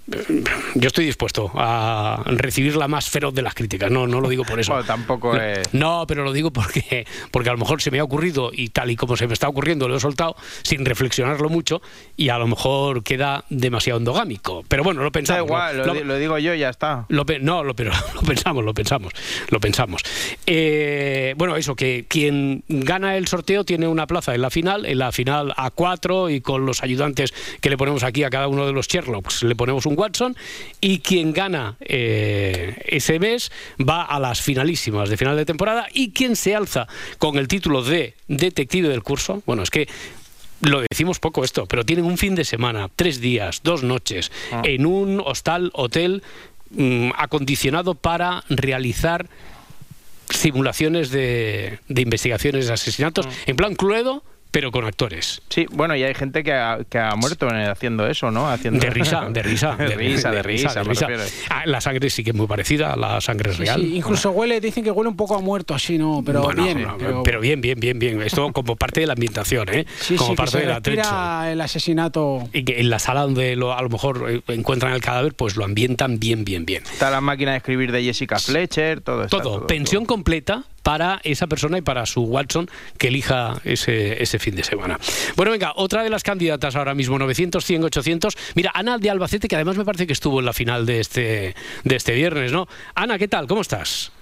yo 0.07 0.87
estoy 0.87 1.07
dispuesto 1.07 1.51
a 1.55 2.23
recibir 2.27 2.77
la 2.77 2.89
más 2.89 3.09
feroz 3.09 3.35
de 3.35 3.43
las 3.43 3.55
críticas. 3.55 3.91
No, 3.91 4.07
no 4.07 4.21
lo 4.21 4.29
digo 4.29 4.45
por 4.45 4.61
eso. 4.61 4.73
Bueno, 4.73 4.87
tampoco 4.87 5.37
es... 5.37 5.73
No, 5.73 6.05
pero 6.07 6.25
lo 6.25 6.33
digo 6.33 6.51
porque, 6.53 7.07
porque 7.31 7.49
a 7.49 7.53
lo 7.53 7.59
mejor 7.59 7.81
se 7.81 7.91
me 7.91 7.99
ha 8.01 8.05
ocurrido 8.05 8.51
y 8.53 8.69
tal 8.69 8.91
y 8.91 8.97
como 8.97 9.17
se 9.17 9.27
me 9.27 9.33
está 9.33 9.49
ocurriendo 9.49 9.89
lo 9.89 9.97
he 9.97 10.01
soltado 10.01 10.37
sin 10.63 10.85
reflexionarlo 10.85 11.49
mucho 11.49 11.81
y 12.17 12.29
a 12.29 12.39
lo 12.39 12.47
mejor 12.47 13.03
queda 13.03 13.45
demasiado 13.51 13.99
endogámico. 13.99 14.65
Pero 14.69 14.83
bueno, 14.85 15.01
lo 15.01 15.07
Da 15.07 15.13
pensamos. 15.13 15.47
igual, 15.47 15.79
lo, 15.79 15.87
lo- 15.95 16.05
lo 16.05 16.17
digo 16.19 16.39
yo 16.39 16.55
y 16.55 16.59
ya 16.59 16.69
está. 16.71 17.07
lo 17.09 17.25
no, 17.41 17.65
lo, 17.65 17.75
pero 17.75 17.91
lo 18.15 18.21
pensamos, 18.23 18.65
lo 18.65 18.75
pensamos, 18.75 19.13
lo 19.51 19.61
pensamos. 19.61 20.03
Eh, 20.47 21.35
bueno, 21.37 21.57
eso, 21.57 21.75
que 21.75 22.05
quien 22.09 22.63
gana 22.69 23.17
el 23.17 23.27
sorteo 23.27 23.65
tiene 23.65 23.89
una 23.89 24.07
plaza 24.07 24.35
en 24.35 24.43
la 24.43 24.51
final, 24.51 24.85
en 24.87 24.99
la 24.99 25.13
final 25.13 25.53
A4 25.57 26.35
y 26.35 26.41
con 26.41 26.67
los 26.67 26.83
ayudantes 26.83 27.33
que 27.61 27.71
le 27.71 27.77
ponemos 27.77 28.03
aquí 28.05 28.23
a 28.25 28.31
cada 28.31 28.49
uno 28.49 28.67
de 28.67 28.73
los 28.73 28.87
Sherlocks, 28.87 29.43
le 29.43 29.57
ponemos 29.57 29.87
un 29.87 29.94
Watson 29.99 30.37
y 30.81 30.99
quien 30.99 31.33
gana 31.33 31.77
eh, 31.81 32.77
ese 32.87 33.19
mes 33.19 33.51
va 33.81 34.03
a 34.03 34.19
las 34.21 34.41
finalísimas 34.41 35.09
de 35.09 35.17
final 35.17 35.37
de 35.37 35.45
temporada 35.45 35.87
y 35.93 36.11
quien 36.11 36.37
se 36.37 36.55
alza 36.55 36.87
con 37.19 37.37
el 37.37 37.49
título 37.49 37.83
de 37.83 38.15
detective 38.29 38.89
del 38.89 39.03
curso, 39.03 39.43
bueno, 39.47 39.63
es 39.63 39.71
que 39.71 39.89
lo 40.61 40.81
decimos 40.81 41.19
poco 41.19 41.45
esto, 41.45 41.67
pero 41.67 41.85
tienen 41.85 42.05
un 42.05 42.19
fin 42.19 42.35
de 42.35 42.45
semana, 42.45 42.89
tres 42.95 43.21
días, 43.21 43.61
dos 43.63 43.83
noches, 43.83 44.33
en 44.63 44.87
un 44.87 45.23
hostal, 45.25 45.71
hotel 45.75 46.23
mm, 46.71 47.11
acondicionado 47.17 47.95
para 47.95 48.45
realizar 48.49 49.29
simulaciones 50.31 51.11
de, 51.11 51.81
de 51.89 52.03
investigaciones 52.03 52.67
de 52.67 52.73
asesinatos, 52.73 53.29
en 53.47 53.57
plan 53.57 53.75
Cluedo, 53.75 54.23
pero 54.55 54.71
con 54.71 54.85
actores. 54.85 55.43
Sí, 55.49 55.67
bueno, 55.73 55.97
y 55.97 56.05
hay 56.05 56.15
gente 56.15 56.45
que 56.45 56.53
ha, 56.53 56.79
que 56.89 56.97
ha 56.97 57.17
muerto 57.17 57.49
en- 57.49 57.57
haciendo 57.69 58.07
eso, 58.07 58.31
¿no? 58.31 58.49
Haciendo... 58.49 58.79
De 58.79 58.89
risa, 58.89 59.29
de 59.29 59.43
risa. 59.43 59.75
de 59.77 59.97
risa, 59.97 60.31
de 60.31 60.43
risa, 60.45 60.75
de 60.75 60.83
risa. 60.85 61.09
Ah, 61.51 61.65
la 61.67 61.81
sangre 61.81 62.09
sí 62.09 62.23
que 62.23 62.31
es 62.31 62.37
muy 62.37 62.47
parecida 62.47 62.93
a 62.93 62.97
la 62.97 63.21
sangre 63.21 63.53
Sí, 63.53 63.59
real. 63.65 63.81
sí, 63.81 63.97
incluso 63.97 64.31
huele, 64.31 64.61
dicen 64.61 64.85
que 64.85 64.93
huele 64.93 65.11
un 65.11 65.17
poco 65.17 65.35
a 65.35 65.41
muerto 65.41 65.75
así, 65.75 65.99
¿no? 65.99 66.23
Pero 66.25 66.43
Bueno, 66.43 66.63
bien. 66.63 66.83
no, 66.83 66.97
pero, 67.25 67.41
bien, 67.41 67.61
bien, 67.61 67.81
bien, 67.81 67.99
bien. 67.99 68.23
Esto 68.23 68.53
como 68.53 68.77
parte 68.77 69.01
de 69.01 69.09
la 69.09 69.15
ambientación, 69.15 69.69
¿eh? 69.75 69.87
Sí, 70.01 70.15
como 70.15 70.29
sí, 70.31 70.33
que 70.35 70.37
parte 70.37 70.53
se 70.53 70.59
del 70.61 70.71
atrecho. 70.71 71.11
el 71.47 71.61
asesinato. 71.61 72.49
Y 72.53 72.63
que 72.65 72.79
en 72.79 72.91
la 72.91 73.01
sala 73.01 73.23
donde 73.23 73.57
lo- 73.57 73.73
a 73.77 73.83
lo 73.83 73.89
mejor 73.89 74.27
eh, 74.31 74.41
encuentran 74.55 74.93
el 74.93 75.01
cadáver, 75.01 75.35
pues 75.35 75.57
lo 75.57 75.65
ambientan 75.65 76.21
bien, 76.21 76.45
bien, 76.45 76.65
bien. 76.65 76.85
Está 76.85 77.11
la 77.11 77.21
máquina 77.21 77.51
de 77.51 77.57
escribir 77.57 77.91
de 77.91 78.05
Jessica 78.05 78.39
Fletcher, 78.39 79.01
todo 79.01 79.25
está, 79.25 79.43
Todo, 79.43 79.67
pensión 79.67 80.07
completa 80.07 80.63
para 80.85 81.21
esa 81.25 81.49
persona 81.49 81.79
y 81.79 81.81
para 81.83 82.07
su 82.07 82.23
Watson 82.23 82.69
que 82.99 83.09
elija 83.09 83.55
ese, 83.65 84.23
ese 84.23 84.39
fin 84.39 84.55
de 84.55 84.63
semana. 84.63 85.01
Bueno, 85.35 85.51
venga, 85.51 85.73
otra 85.75 86.05
de 86.05 86.11
las 86.11 86.23
candidatas 86.23 86.77
ahora 86.77 86.95
mismo, 86.95 87.19
900, 87.19 87.65
100, 87.65 87.85
800. 87.85 88.37
Mira, 88.55 88.71
Ana 88.75 88.99
de 88.99 89.11
Albacete, 89.11 89.49
que 89.49 89.57
además 89.57 89.77
me 89.77 89.85
parece 89.85 90.07
que 90.07 90.13
estuvo 90.13 90.39
en 90.39 90.45
la 90.47 90.53
final 90.53 90.87
de 90.87 91.01
este, 91.01 91.55
de 91.83 91.97
este 91.97 92.13
viernes, 92.13 92.53
¿no? 92.53 92.69
Ana, 92.95 93.19
¿qué 93.19 93.27
tal? 93.27 93.47
¿Cómo 93.49 93.63
estás? 93.63 94.13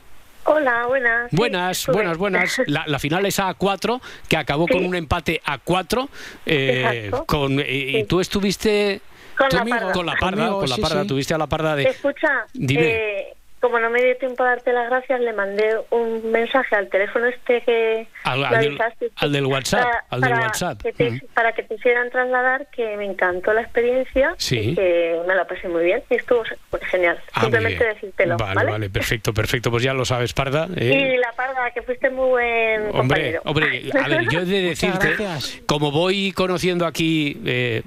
Hola, 0.45 0.87
buenas. 0.87 1.29
Buenas, 1.33 1.87
buenas, 1.87 2.17
buenas. 2.19 2.61
La, 2.67 2.85
la 2.87 2.99
final 2.99 3.27
es 3.27 3.39
a 3.39 3.53
4, 3.55 4.01
que 4.29 4.37
acabó 4.37 4.67
con 4.67 4.85
un 4.85 4.95
empate 4.95 5.41
a 5.45 5.59
4. 5.59 6.09
Exacto. 6.47 7.25
con, 7.27 7.61
eh, 7.61 7.99
y 8.01 8.05
tú 8.05 8.21
estuviste 8.21 9.01
Con 9.37 9.49
tú- 9.51 9.57
la 9.57 9.65
parda. 9.65 9.93
con 9.93 10.07
la 10.07 10.15
parda, 10.17 10.37
Conmigo, 10.47 10.61
con 10.61 10.69
la 10.71 10.77
sí, 10.77 10.83
parda, 10.83 11.03
sí. 11.03 11.09
tuviste 11.09 11.35
a 11.35 11.39
la 11.39 11.47
parda 11.47 11.77
de... 11.77 11.85
Escucha, 11.85 12.47
Dime. 12.55 12.83
eh, 12.87 13.35
como 13.63 13.79
no 13.79 13.89
me 13.89 14.03
dio 14.03 14.15
tiempo 14.19 14.43
a 14.43 14.49
darte 14.49 14.73
las 14.73 14.91
gracias, 14.91 15.21
le 15.21 15.33
mandé 15.33 15.77
un 15.91 16.31
mensaje 16.31 16.77
al 16.77 16.89
teléfono 16.91 17.27
este 17.27 17.63
que 17.63 18.07
Al, 18.25 18.41
del, 18.43 18.55
avisaste. 18.69 19.11
al 19.17 19.33
del 19.33 19.47
WhatsApp, 19.47 19.83
Para- 19.85 20.05
al 20.11 20.21
del 20.21 20.31
para 20.31 20.43
WhatsApp. 20.43 20.83
que 20.83 20.93
te- 20.93 21.11
Mm. 21.13 21.21
para 21.33 21.53
que 21.53 21.63
te 21.63 21.75
hicieran 21.77 22.11
trasladar 22.11 22.67
que 22.71 22.97
me 22.99 23.07
encantó 23.07 23.53
la 23.55 23.63
experiencia 23.63 24.35
Sí. 24.37 24.59
y 24.59 24.75
que 24.75 25.17
me 25.27 25.35
la 25.35 25.47
pasé 25.47 25.69
muy 25.69 25.85
bien 25.85 26.03
y 26.11 26.17
estuvo 26.17 26.43
pues, 26.71 26.83
genial. 26.85 27.19
Ah, 27.33 27.43
Simplemente 27.43 27.85
decírtelo, 27.85 28.37
Vale, 28.37 28.55
¿vale? 28.55 28.71
vale, 28.73 28.91
perfecto, 28.91 29.33
perfecto. 29.33 29.71
Pues 29.71 29.83
ya 29.83 29.95
lo 29.95 30.05
sabes, 30.05 30.33
Parda. 30.35 30.67
¿eh? 30.77 31.15
Y 31.15 31.17
la 31.19 31.33
parda, 31.33 31.71
que 31.71 31.83
fuiste 31.83 32.11
muy 32.11 32.29
buen 32.29 32.81
Hombre, 32.87 32.93
compañero. 32.99 33.43
hombre, 33.45 33.83
a 34.03 34.09
ver, 34.09 34.29
yo 34.29 34.41
he 34.41 34.45
de 34.45 34.61
decirte, 34.71 35.15
gracias. 35.15 35.61
como 35.67 35.91
voy 35.93 36.33
conociendo 36.33 36.85
aquí 36.85 37.41
eh, 37.47 37.83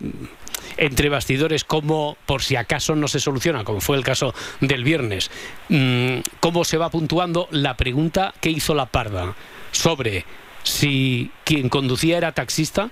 entre 0.78 1.10
bastidores 1.10 1.64
cómo, 1.64 2.18
por 2.26 2.42
si 2.44 2.56
acaso 2.56 2.96
no 2.96 3.08
se 3.08 3.20
soluciona, 3.20 3.64
como 3.64 3.82
fue 3.82 3.98
el 3.98 4.04
caso 4.04 4.34
del 4.62 4.84
viernes, 4.84 5.32
mm, 5.70 6.18
cómo 6.40 6.64
se 6.64 6.78
va 6.78 6.90
puntuando 6.90 7.48
la 7.52 7.76
pregunta 7.78 8.34
que 8.42 8.50
hizo 8.50 8.76
la 8.76 8.86
parda 8.86 9.34
sobre 9.72 10.26
si 10.64 11.32
quien 11.44 11.70
conducía 11.70 12.18
era 12.18 12.32
taxista. 12.32 12.90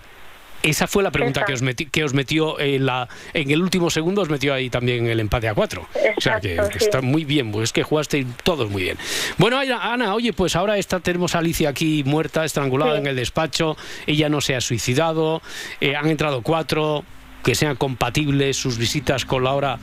Esa 0.61 0.87
fue 0.87 1.03
la 1.03 1.11
pregunta 1.11 1.43
que 1.43 1.51
os, 1.51 1.61
que 1.91 2.03
os 2.05 2.13
metió 2.13 2.57
en, 2.57 2.85
la, 2.85 3.09
en 3.33 3.51
el 3.51 3.61
último 3.61 3.89
segundo, 3.89 4.21
os 4.21 4.29
metió 4.29 4.53
ahí 4.53 4.69
también 4.69 5.07
el 5.07 5.19
empate 5.19 5.49
a 5.49 5.53
cuatro. 5.53 5.89
o 6.17 6.21
sea 6.21 6.39
que, 6.39 6.53
Exacto, 6.53 6.71
que 6.71 6.79
sí. 6.79 6.85
está 6.85 7.01
muy 7.01 7.25
bien, 7.25 7.51
pues 7.51 7.63
es 7.65 7.73
que 7.73 7.83
jugasteis 7.83 8.25
todos 8.45 8.69
muy 8.69 8.83
bien. 8.83 8.97
Bueno, 9.37 9.59
Ana, 9.59 9.91
Ana, 9.91 10.15
oye, 10.15 10.31
pues 10.31 10.55
ahora 10.55 10.77
está, 10.77 11.01
tenemos 11.01 11.35
a 11.35 11.39
Alicia 11.39 11.67
aquí 11.67 12.03
muerta, 12.05 12.45
estrangulada 12.45 12.93
Sí. 12.93 12.99
en 12.99 13.07
el 13.07 13.17
despacho, 13.17 13.75
ella 14.07 14.29
no 14.29 14.39
se 14.39 14.55
ha 14.55 14.61
suicidado, 14.61 15.41
eh, 15.81 15.97
han 15.97 16.09
entrado 16.09 16.41
cuatro, 16.41 17.03
que 17.43 17.55
sean 17.55 17.75
compatibles 17.75 18.57
sus 18.57 18.77
visitas 18.77 19.25
con 19.25 19.43
la 19.43 19.53
hora 19.53 19.79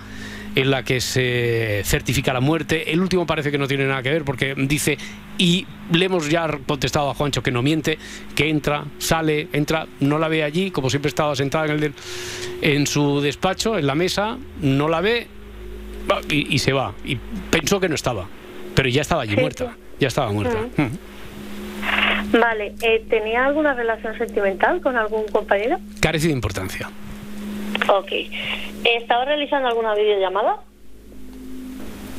en 0.57 0.71
la 0.71 0.83
que 0.83 1.01
se 1.01 1.83
certifica 1.85 2.33
la 2.33 2.41
muerte. 2.41 2.93
El 2.93 3.01
último 3.01 3.25
parece 3.27 3.53
que 3.53 3.59
no 3.59 3.69
tiene 3.69 3.87
nada 3.87 4.03
que 4.03 4.11
ver 4.11 4.25
porque 4.25 4.55
dice, 4.57 4.99
y 5.39 5.65
le 5.93 6.07
hemos 6.07 6.29
ya 6.29 6.49
contestado 6.67 7.09
a 7.11 7.15
Juancho 7.15 7.43
que 7.43 7.53
no 7.53 7.63
miente, 7.63 7.99
que 8.35 8.49
entra, 8.49 8.85
sale, 8.99 9.49
entra, 9.53 9.87
no 10.01 10.19
la 10.19 10.27
ve 10.29 10.43
allí, 10.43 10.71
como 10.73 10.91
siempre 10.91 11.09
estaba 11.09 11.37
sentada 11.37 11.67
en, 11.67 11.71
el 11.73 11.81
de- 11.81 11.93
en 12.63 12.87
su 12.89 13.21
despacho, 13.21 13.79
en 13.79 13.87
la 13.87 13.95
mesa, 13.95 14.39
no 14.61 14.89
la 14.89 15.01
ve 15.01 15.29
y, 16.29 16.53
y 16.55 16.59
se 16.59 16.73
va. 16.73 16.95
Y 17.05 17.17
pensó 17.51 17.79
que 17.79 17.89
no 17.89 17.95
estaba, 17.95 18.27
pero 18.75 18.89
ya 18.89 19.03
estaba 19.03 19.23
allí 19.23 19.35
Sí, 19.37 19.41
muerta, 19.41 19.77
ya 20.01 20.09
estaba 20.09 20.33
muerta. 20.33 20.57
Vale, 22.33 22.75
eh, 22.83 23.05
¿tenía 23.09 23.45
alguna 23.47 23.75
relación 23.75 24.17
sentimental 24.19 24.81
con 24.81 24.97
algún 24.97 25.25
compañero? 25.29 25.79
Carece 26.01 26.29
de 26.29 26.33
importancia. 26.33 26.89
Ok. 27.89 28.13
¿Estaba 28.85 29.25
realizando 29.25 29.69
alguna 29.69 29.95
videollamada? 29.95 30.57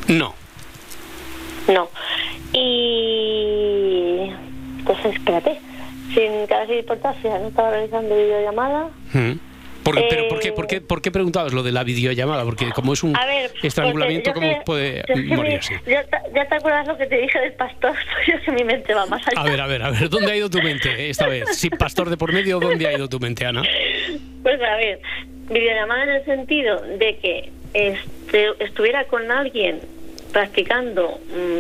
No. 0.08 0.34
No. 1.68 1.90
Y... 2.54 4.32
Pues 4.86 4.98
espérate. 5.06 5.60
Sin 6.14 6.46
casi 6.48 6.74
importancia, 6.74 7.38
no 7.40 7.48
estaba 7.48 7.72
realizando 7.72 8.16
videollamada. 8.16 8.90
Mm. 9.14 9.32
¿Por, 9.84 9.96
pero 10.10 10.28
¿por 10.28 10.40
qué, 10.40 10.50
Eh, 10.50 10.52
por, 10.52 10.68
qué, 10.68 10.80
¿por 10.82 11.02
qué 11.02 11.10
preguntabas 11.10 11.54
lo 11.54 11.64
de 11.64 11.72
la 11.72 11.84
videollamada? 11.84 12.44
Porque 12.44 12.70
como 12.72 12.94
es 12.94 13.02
un 13.04 13.16
A 13.18 13.26
ver, 13.26 13.52
estrangulamiento, 13.64 14.32
¿cómo 14.34 14.48
que- 14.48 14.62
puede 14.64 15.04
yo 15.08 15.16
que 15.16 15.22
morir 15.36 15.54
mi- 15.54 15.58
así? 15.58 15.74
Ya, 15.88 16.04
te- 16.04 16.18
ya 16.36 16.48
te 16.48 16.56
acuerdas 16.56 16.86
lo 16.88 16.98
que 16.98 17.08
te 17.08 17.18
dije 17.18 17.40
del 17.40 17.54
pastor, 17.54 17.94
yo 18.28 18.34
que 18.46 18.52
mi 18.52 18.64
mente 18.64 18.94
va 18.94 19.06
más 19.08 19.28
allá. 19.28 19.42
A 19.42 19.44
ver, 19.44 19.60
a 19.60 19.66
ver, 19.68 19.82
a 19.82 19.90
ver, 19.90 20.08
¿dónde 20.10 20.32
ha 20.32 20.36
ido 20.36 20.50
tu 20.52 20.62
mente 20.62 21.10
esta 21.10 21.28
vez? 21.28 21.58
¿Sin 21.58 21.72
pastor 21.72 22.10
de 22.12 22.18
por 22.18 22.32
medio, 22.32 22.60
dónde 22.60 22.88
ha 22.88 22.94
ido 22.94 23.10
tu 23.10 23.20
mente, 23.20 23.44
Ana? 23.46 23.64
Pues 24.44 24.62
a 24.62 24.76
ver, 24.76 25.02
videollamada 25.52 26.04
en 26.04 26.10
el 26.10 26.26
sentido 26.26 26.82
de 26.82 27.18
que 27.18 27.50
este, 27.74 28.48
estuviera 28.64 29.06
con 29.06 29.30
alguien 29.32 29.80
practicando 30.32 31.20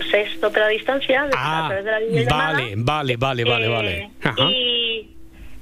sexto 0.10 0.52
pero 0.52 0.66
a 0.66 0.70
distancia 0.70 1.24
de- 1.24 1.34
a 1.36 1.66
Ah, 1.66 1.68
través 1.68 1.86
de 1.86 1.92
la 1.92 2.00
videollamada. 2.00 2.54
vale, 2.54 2.76
vale, 2.78 3.16
vale, 3.18 3.44
vale, 3.44 3.66
Eh, 3.66 3.70
vale. 3.70 4.12
Ajá. 4.24 4.50
Y 4.50 5.08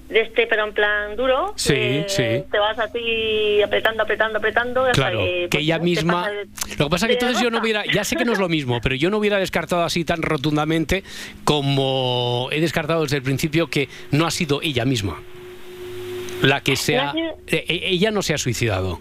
de 0.10 0.22
este, 0.22 0.48
pero 0.48 0.65
en 0.65 0.74
plan 0.74 1.15
duro. 1.15 1.54
Sí, 1.56 1.74
eh, 1.76 2.06
sí. 2.08 2.24
Te 2.52 2.58
vas 2.60 2.78
a 2.80 2.92
ti 2.92 3.62
apretando, 3.62 4.02
apretando, 4.04 4.38
apretando. 4.39 4.82
hasta 4.86 4.94
Claro, 4.94 5.20
que 5.20 5.48
pues, 5.52 5.63
ella 5.63 5.78
misma... 5.80 6.30
de- 6.30 6.46
Lo 6.80 6.86
que 6.86 6.89
pasa 6.89 7.06
es 7.06 7.10
que 7.10 7.13
entonces 7.26 7.44
yo 7.44 7.52
no 7.52 7.60
hubiera... 7.60 7.84
Ya 7.86 8.04
sé 8.04 8.15
que 8.15 8.26
no 8.26 8.34
es 8.34 8.39
lo 8.39 8.50
mismo, 8.50 8.80
pero 8.82 8.96
yo 8.96 9.10
no 9.12 9.18
hubiera 9.18 9.38
descartado 9.38 9.84
así 9.84 10.06
tan 10.06 10.22
rotundamente 10.24 11.04
como 11.44 12.50
he 12.52 12.60
descartado 12.62 13.04
desde 13.04 13.18
el 13.18 13.24
principio 13.24 13.68
que 13.68 13.88
no 14.12 14.26
ha 14.26 14.32
sido 14.32 14.62
ella 14.63 14.86
misma 14.86 15.20
la 16.41 16.62
que 16.62 16.75
se 16.75 16.95
No 16.95 17.02
ha... 17.02 17.10
ha 17.10 17.13
sido- 17.13 17.38
eh, 17.47 17.65
eh, 17.67 17.80
Ella 17.86 18.12
no 18.12 18.21
se 18.21 18.34
ha 18.34 18.38
suicidado. 18.38 18.99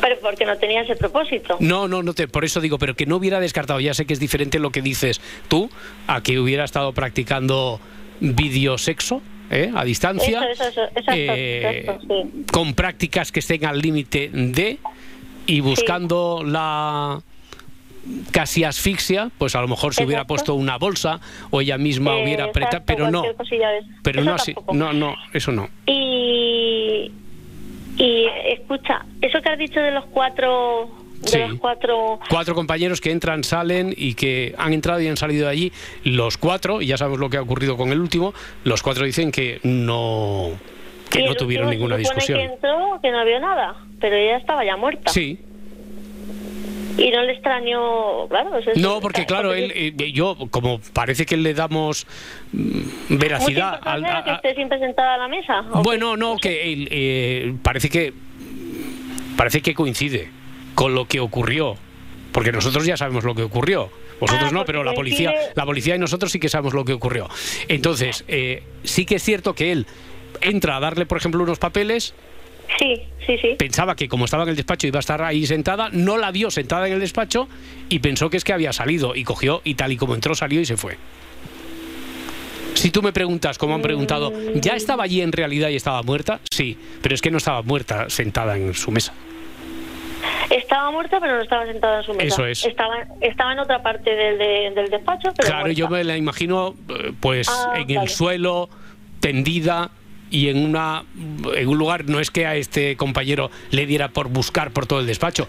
Pero 0.00 0.16
porque 0.20 0.44
no 0.44 0.56
tenía 0.56 0.82
ese 0.82 0.94
propósito. 0.94 1.56
No, 1.60 1.88
no, 1.88 2.02
no 2.02 2.14
te, 2.14 2.28
por 2.28 2.44
eso 2.44 2.60
digo, 2.60 2.78
pero 2.78 2.94
que 2.94 3.06
no 3.06 3.16
hubiera 3.16 3.40
descartado, 3.40 3.80
ya 3.80 3.92
sé 3.94 4.04
que 4.06 4.12
es 4.12 4.20
diferente 4.20 4.58
lo 4.58 4.70
que 4.70 4.82
dices 4.82 5.20
tú, 5.48 5.68
a 6.06 6.22
que 6.22 6.38
hubiera 6.38 6.64
estado 6.64 6.92
practicando 6.92 7.80
videosexo 8.20 9.20
¿eh? 9.50 9.70
a 9.74 9.84
distancia, 9.84 10.44
Eso, 10.52 10.62
eso, 10.68 10.82
eso, 10.94 11.10
eh, 11.12 11.86
sí. 12.06 12.44
con 12.52 12.74
prácticas 12.74 13.32
que 13.32 13.40
estén 13.40 13.64
al 13.64 13.80
límite 13.80 14.30
de 14.32 14.78
y 15.46 15.60
buscando 15.60 16.42
la 16.44 17.20
casi 18.30 18.64
asfixia, 18.64 19.30
pues 19.38 19.54
a 19.54 19.60
lo 19.60 19.68
mejor 19.68 19.94
se 19.94 20.04
hubiera 20.04 20.26
puesto 20.26 20.54
una 20.54 20.78
bolsa 20.78 21.20
o 21.50 21.60
ella 21.60 21.78
misma 21.78 22.16
Eh, 22.18 22.22
hubiera 22.24 22.44
apretado, 22.44 22.82
pero 22.86 23.10
no, 23.10 23.22
pero 24.02 24.20
Eso 24.20 24.30
no 24.30 24.34
así, 24.34 24.54
no, 24.72 24.92
no, 24.92 25.14
eso 25.32 25.52
no. 25.52 25.68
Y, 25.86 27.10
y 27.96 28.26
escucha, 28.52 29.04
eso 29.20 29.40
que 29.42 29.48
has 29.50 29.58
dicho 29.58 29.80
de 29.80 29.90
los 29.90 30.06
cuatro, 30.06 30.90
de 31.22 31.28
Sí. 31.28 31.38
los 31.38 31.58
cuatro, 31.58 32.18
cuatro 32.30 32.54
compañeros 32.54 33.00
que 33.00 33.10
entran, 33.10 33.44
salen 33.44 33.92
y 33.96 34.14
que 34.14 34.54
han 34.56 34.72
entrado 34.72 35.00
y 35.02 35.08
han 35.08 35.18
salido 35.18 35.46
de 35.46 35.52
allí. 35.52 35.72
Los 36.04 36.38
cuatro, 36.38 36.80
y 36.80 36.86
ya 36.86 36.96
sabemos 36.96 37.20
lo 37.20 37.28
que 37.28 37.36
ha 37.36 37.42
ocurrido 37.42 37.76
con 37.76 37.92
el 37.92 38.00
último, 38.00 38.32
los 38.64 38.82
cuatro 38.82 39.04
dicen 39.04 39.30
que 39.30 39.60
no 39.62 40.52
que 41.10 41.24
no 41.24 41.34
tuvieron 41.34 41.68
ninguna 41.70 41.96
discusión. 41.96 42.38
que 42.38 42.44
entró, 42.44 42.98
que 43.02 43.10
no 43.10 43.24
vio 43.24 43.40
nada, 43.40 43.74
pero 44.00 44.14
ella 44.16 44.36
estaba 44.36 44.64
ya 44.64 44.76
muerta. 44.76 45.10
Sí, 45.10 45.40
Y 47.02 47.10
no 47.10 47.22
le 47.22 47.32
extrañó, 47.32 48.28
claro. 48.28 48.58
eso 48.58 48.70
es- 48.72 48.78
No, 48.78 49.00
porque 49.00 49.24
claro, 49.24 49.54
él, 49.54 49.72
eh, 49.74 50.12
yo, 50.12 50.36
como 50.50 50.80
parece 50.92 51.24
que 51.24 51.36
le 51.36 51.54
damos 51.54 52.06
mm, 52.52 52.58
¿Mucha 53.08 53.16
veracidad 53.24 53.80
al- 53.82 54.02
que 54.02 54.08
a- 54.10 54.18
a- 54.18 54.34
esté 54.36 54.54
siempre 54.54 54.78
sentada 54.78 55.14
a 55.14 55.18
la 55.18 55.28
mesa? 55.28 55.64
¿o 55.72 55.82
Bueno, 55.82 56.16
no, 56.16 56.36
que 56.36 56.72
él, 56.72 56.88
eh, 56.90 57.54
parece 57.62 57.88
que 57.88 58.12
parece 59.36 59.62
que 59.62 59.74
coincide 59.74 60.28
con 60.74 60.94
lo 60.94 61.06
que 61.06 61.20
ocurrió, 61.20 61.76
porque 62.32 62.52
nosotros 62.52 62.84
ya 62.84 62.96
sabemos 62.96 63.24
lo 63.24 63.34
que 63.34 63.42
ocurrió. 63.42 63.90
Vosotros 64.20 64.50
Ah, 64.50 64.54
no, 64.54 64.64
pero 64.66 64.84
la 64.84 64.92
policía, 64.92 65.32
la 65.54 65.64
policía 65.64 65.96
y 65.96 65.98
nosotros 65.98 66.30
sí 66.30 66.38
que 66.38 66.50
sabemos 66.50 66.74
lo 66.74 66.84
que 66.84 66.92
ocurrió. 66.92 67.28
Entonces, 67.68 68.24
eh, 68.28 68.62
sí 68.84 69.06
que 69.06 69.14
es 69.14 69.22
cierto 69.22 69.54
que 69.54 69.72
él 69.72 69.86
entra 70.42 70.76
a 70.76 70.80
darle, 70.80 71.06
por 71.06 71.16
ejemplo, 71.16 71.42
unos 71.42 71.58
papeles, 71.58 72.14
Sí, 72.78 73.02
sí, 73.26 73.36
sí. 73.38 73.54
pensaba 73.58 73.96
que 73.96 74.08
como 74.08 74.24
estaba 74.26 74.44
en 74.44 74.50
el 74.50 74.56
despacho 74.56 74.86
iba 74.86 74.98
a 74.98 75.00
estar 75.00 75.22
ahí 75.22 75.46
sentada, 75.46 75.88
no 75.92 76.16
la 76.16 76.30
vio 76.30 76.50
sentada 76.50 76.86
en 76.86 76.94
el 76.94 77.00
despacho 77.00 77.48
y 77.88 77.98
pensó 77.98 78.30
que 78.30 78.36
es 78.36 78.44
que 78.44 78.52
había 78.52 78.72
salido 78.72 79.14
y 79.16 79.24
cogió 79.24 79.60
y 79.64 79.74
tal 79.74 79.92
y 79.92 79.96
como 79.96 80.14
entró 80.14 80.34
salió 80.34 80.60
y 80.60 80.64
se 80.66 80.76
fue. 80.76 80.96
Si 82.74 82.90
tú 82.90 83.02
me 83.02 83.12
preguntas, 83.12 83.58
como 83.58 83.74
han 83.74 83.82
preguntado, 83.82 84.32
¿ya 84.54 84.72
estaba 84.74 85.04
allí 85.04 85.20
en 85.20 85.32
realidad 85.32 85.68
y 85.68 85.76
estaba 85.76 86.02
muerta? 86.02 86.40
Sí, 86.50 86.78
pero 87.02 87.14
es 87.14 87.20
que 87.20 87.30
no 87.30 87.38
estaba 87.38 87.60
muerta 87.62 88.08
sentada 88.08 88.56
en 88.56 88.72
su 88.74 88.90
mesa. 88.90 89.12
Estaba 90.48 90.90
muerta, 90.90 91.20
pero 91.20 91.36
no 91.36 91.42
estaba 91.42 91.66
sentada 91.66 91.98
en 91.98 92.04
su 92.04 92.14
mesa. 92.14 92.26
Eso 92.26 92.46
es. 92.46 92.64
Estaba, 92.64 92.94
estaba 93.20 93.52
en 93.52 93.58
otra 93.58 93.82
parte 93.82 94.10
del, 94.14 94.38
de- 94.38 94.72
del 94.74 94.90
despacho, 94.90 95.30
pero 95.36 95.46
Claro, 95.48 95.60
muerta. 95.66 95.78
yo 95.78 95.88
me 95.88 96.04
la 96.04 96.16
imagino 96.16 96.74
eh, 96.88 97.12
pues 97.20 97.48
Ah, 97.50 97.74
en 97.76 97.90
el 97.90 98.08
suelo, 98.08 98.68
tendida 99.20 99.90
y 100.30 100.48
en 100.48 100.64
una 100.64 101.04
en 101.54 101.68
un 101.68 101.78
lugar 101.78 102.08
no 102.08 102.20
es 102.20 102.30
que 102.30 102.46
a 102.46 102.56
este 102.56 102.96
compañero 102.96 103.50
le 103.70 103.86
diera 103.86 104.08
por 104.08 104.28
buscar 104.28 104.70
por 104.70 104.86
todo 104.86 105.00
el 105.00 105.06
despacho, 105.06 105.46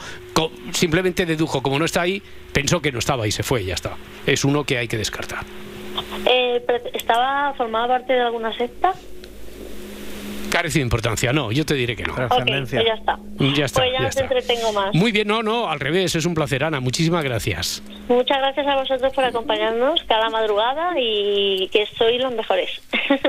simplemente 0.74 1.26
dedujo 1.26 1.62
como 1.62 1.80
no 1.80 1.86
está 1.86 2.02
ahí, 2.02 2.22
pensó 2.52 2.82
que 2.82 2.92
no 2.92 3.00
estaba 3.00 3.28
y 3.28 3.32
se 3.32 3.44
fue 3.44 3.64
y 3.64 3.66
ya 3.68 3.76
está. 3.76 3.96
Es 4.26 4.44
uno 4.44 4.64
que 4.64 4.78
hay 4.78 4.88
que 4.88 4.98
descartar. 4.98 5.46
Eh, 6.26 6.64
¿Estaba 6.94 7.54
formada 7.56 7.88
parte 7.88 8.14
de 8.14 8.22
alguna 8.22 8.56
secta? 8.58 8.94
Carece 10.52 10.80
de 10.80 10.84
importancia, 10.84 11.34
no, 11.34 11.52
yo 11.52 11.66
te 11.66 11.74
diré 11.74 11.96
que 11.96 12.04
no. 12.04 12.14
Pero- 12.14 12.28
Ok, 12.28 12.36
Trascendencia. 12.36 12.80
pues 12.80 12.88
ya 12.88 12.94
está. 12.96 13.18
Ya 13.58 13.66
está, 13.66 13.80
Pues 13.82 13.92
ya, 13.92 13.98
ya 13.98 14.02
no 14.04 14.08
está. 14.10 14.28
te 14.28 14.34
entretengo 14.38 14.74
más. 14.74 14.94
Muy 14.94 15.12
bien, 15.12 15.28
no, 15.28 15.42
no, 15.42 15.70
al 15.70 15.80
revés, 15.80 16.14
es 16.16 16.26
un 16.26 16.34
placer, 16.36 16.64
Ana, 16.64 16.80
muchísimas 16.80 17.24
gracias. 17.24 17.82
Muchas 18.08 18.38
gracias 18.40 18.68
a 18.68 18.76
vosotros 18.76 19.14
por 19.14 19.24
acompañarnos 19.24 20.04
cada 20.08 20.30
madrugada 20.30 20.92
y 21.00 21.70
que 21.72 21.86
sois 21.98 22.22
los 22.22 22.34
mejores. 22.36 22.70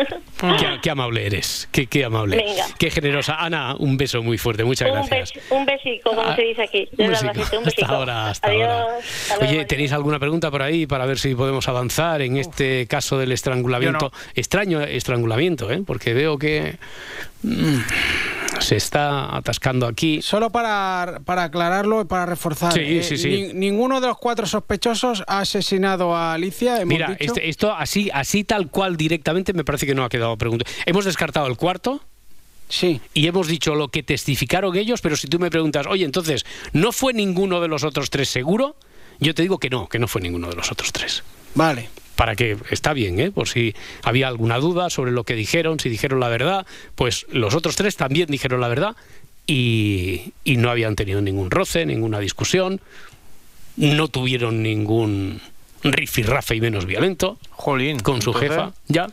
Qué, 0.42 0.78
qué 0.82 0.90
amable 0.90 1.24
eres, 1.24 1.68
qué, 1.70 1.86
qué 1.86 2.04
amable, 2.04 2.36
Venga. 2.36 2.64
qué 2.76 2.90
generosa. 2.90 3.36
Ana, 3.36 3.76
un 3.78 3.96
beso 3.96 4.22
muy 4.24 4.38
fuerte, 4.38 4.64
muchas 4.64 4.88
un, 4.88 4.94
gracias. 4.94 5.32
bes- 5.34 5.40
un 5.50 5.64
besico, 5.64 6.10
como 6.10 6.22
Ah, 6.22 6.34
se 6.34 6.42
dice 6.42 6.62
aquí. 6.62 6.88
un 6.98 7.08
besico. 7.08 7.30
Un 7.32 7.40
Hasta 7.40 7.60
besico. 7.64 7.92
ahora, 7.92 8.30
hasta 8.30 8.48
Adiós. 8.48 8.68
ahora. 8.68 8.96
Hasta 8.98 9.36
luego, 9.36 9.52
Oye. 9.52 9.64
¿tenéis 9.66 9.92
alguna 9.92 10.18
pregunta 10.18 10.50
por 10.50 10.62
ahí 10.62 10.86
para 10.88 11.06
ver 11.06 11.18
si 11.20 11.36
podemos 11.36 11.68
avanzar 11.68 12.22
en 12.22 12.38
este 12.38 12.88
caso 12.88 13.18
del 13.18 13.30
estrangulamiento? 13.30 14.10
Extraño 14.34 14.80
estrangulamiento, 14.82 15.70
¿eh? 15.70 15.84
porque 15.86 16.12
veo 16.12 16.36
que 16.38 16.74
se 18.60 18.76
está 18.76 19.34
atascando 19.36 19.86
aquí. 19.86 20.22
Solo 20.22 20.50
para, 20.50 21.20
para 21.24 21.44
aclararlo 21.44 22.02
y 22.02 22.04
para 22.04 22.26
reforzar. 22.26 22.72
Sí, 22.72 22.80
eh, 22.80 23.02
sí, 23.02 23.18
sí. 23.18 23.28
ni- 23.28 23.52
ninguno 23.54 24.00
de 24.00 24.06
los 24.08 24.18
cuatro 24.18 24.46
sospechosos 24.46 25.24
ha 25.26 25.40
asesinado 25.40 26.14
a 26.14 26.34
Alicia. 26.34 26.76
hemos 26.76 26.86
Mira, 26.88 27.08
dicho. 27.08 27.32
este- 27.34 27.48
esto 27.48 27.74
así, 27.74 28.10
así 28.12 28.44
tal 28.44 28.68
cual 28.68 28.96
directamente 28.96 29.52
me 29.52 29.64
parece 29.64 29.86
que 29.86 29.94
no 29.94 30.04
ha 30.04 30.08
quedado 30.08 30.36
pregunta. 30.36 30.64
Hemos 30.86 31.04
descartado 31.04 31.46
el 31.46 31.56
cuarto. 31.56 32.00
Sí. 32.68 33.02
y 33.12 33.26
hemos 33.26 33.48
dicho 33.48 33.74
lo 33.74 33.88
que 33.88 34.02
testificaron 34.02 34.74
ellos, 34.78 35.02
pero 35.02 35.14
si 35.16 35.26
tú 35.26 35.38
me 35.38 35.50
preguntas, 35.50 35.86
oye, 35.86 36.06
entonces, 36.06 36.46
¿no 36.72 36.90
fue 36.92 37.12
ninguno 37.12 37.60
de 37.60 37.68
los 37.68 37.84
otros 37.84 38.08
tres 38.08 38.30
seguro? 38.30 38.76
Yo 39.20 39.34
te 39.34 39.42
digo 39.42 39.58
que 39.58 39.68
no, 39.68 39.88
que 39.90 39.98
no 39.98 40.08
fue 40.08 40.22
ninguno 40.22 40.48
de 40.48 40.56
los 40.56 40.72
otros 40.72 40.90
tres. 40.90 41.22
Vale. 41.54 41.90
Para 42.22 42.36
que 42.36 42.56
está 42.70 42.92
bien, 42.92 43.18
¿eh? 43.18 43.32
por 43.32 43.48
si 43.48 43.74
había 44.04 44.28
alguna 44.28 44.58
duda 44.58 44.90
sobre 44.90 45.10
lo 45.10 45.24
que 45.24 45.34
dijeron, 45.34 45.80
si 45.80 45.88
dijeron 45.88 46.20
la 46.20 46.28
verdad, 46.28 46.64
pues 46.94 47.26
los 47.32 47.56
otros 47.56 47.74
tres 47.74 47.96
también 47.96 48.28
dijeron 48.30 48.60
la 48.60 48.68
verdad 48.68 48.94
y, 49.44 50.32
y 50.44 50.56
no 50.56 50.70
habían 50.70 50.94
tenido 50.94 51.20
ningún 51.20 51.50
roce, 51.50 51.84
ninguna 51.84 52.20
discusión, 52.20 52.80
no 53.76 54.06
tuvieron 54.06 54.62
ningún 54.62 55.40
rifirrafe 55.82 56.54
y 56.54 56.60
menos 56.60 56.86
violento 56.86 57.38
Jolín. 57.50 57.98
con 57.98 58.22
su 58.22 58.30
entonces- 58.30 58.50
jefa, 58.50 58.72
ya. 58.86 59.08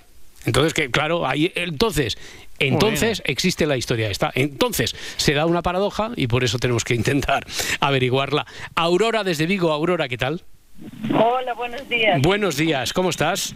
Entonces, 0.45 0.75
que 0.75 0.91
claro, 0.91 1.25
ahí 1.25 1.51
entonces, 1.55 2.15
entonces 2.59 3.23
existe 3.25 3.65
la 3.65 3.75
historia 3.75 4.11
esta. 4.11 4.31
Entonces 4.35 4.95
se 5.17 5.33
da 5.33 5.47
una 5.47 5.63
paradoja 5.63 6.11
y 6.15 6.27
por 6.27 6.43
eso 6.43 6.59
tenemos 6.59 6.83
que 6.83 6.93
intentar 6.93 7.47
averiguarla. 7.79 8.45
Aurora 8.75 9.23
desde 9.23 9.47
Vigo, 9.47 9.71
Aurora, 9.71 10.07
¿qué 10.07 10.17
tal? 10.19 10.43
Hola, 11.13 11.53
buenos 11.53 11.87
días. 11.89 12.21
Buenos 12.21 12.57
días, 12.57 12.93
¿cómo 12.93 13.09
estás? 13.09 13.53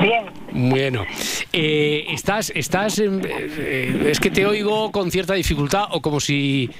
Bien. 0.00 0.24
Bueno, 0.52 1.04
eh, 1.52 2.06
estás, 2.10 2.50
estás, 2.54 2.98
en- 2.98 3.22
eh, 3.24 4.06
es 4.10 4.20
que 4.20 4.30
te 4.30 4.46
oigo 4.46 4.90
con 4.90 5.10
cierta 5.10 5.34
dificultad 5.34 5.84
o 5.90 6.00
como 6.00 6.18
si, 6.20 6.70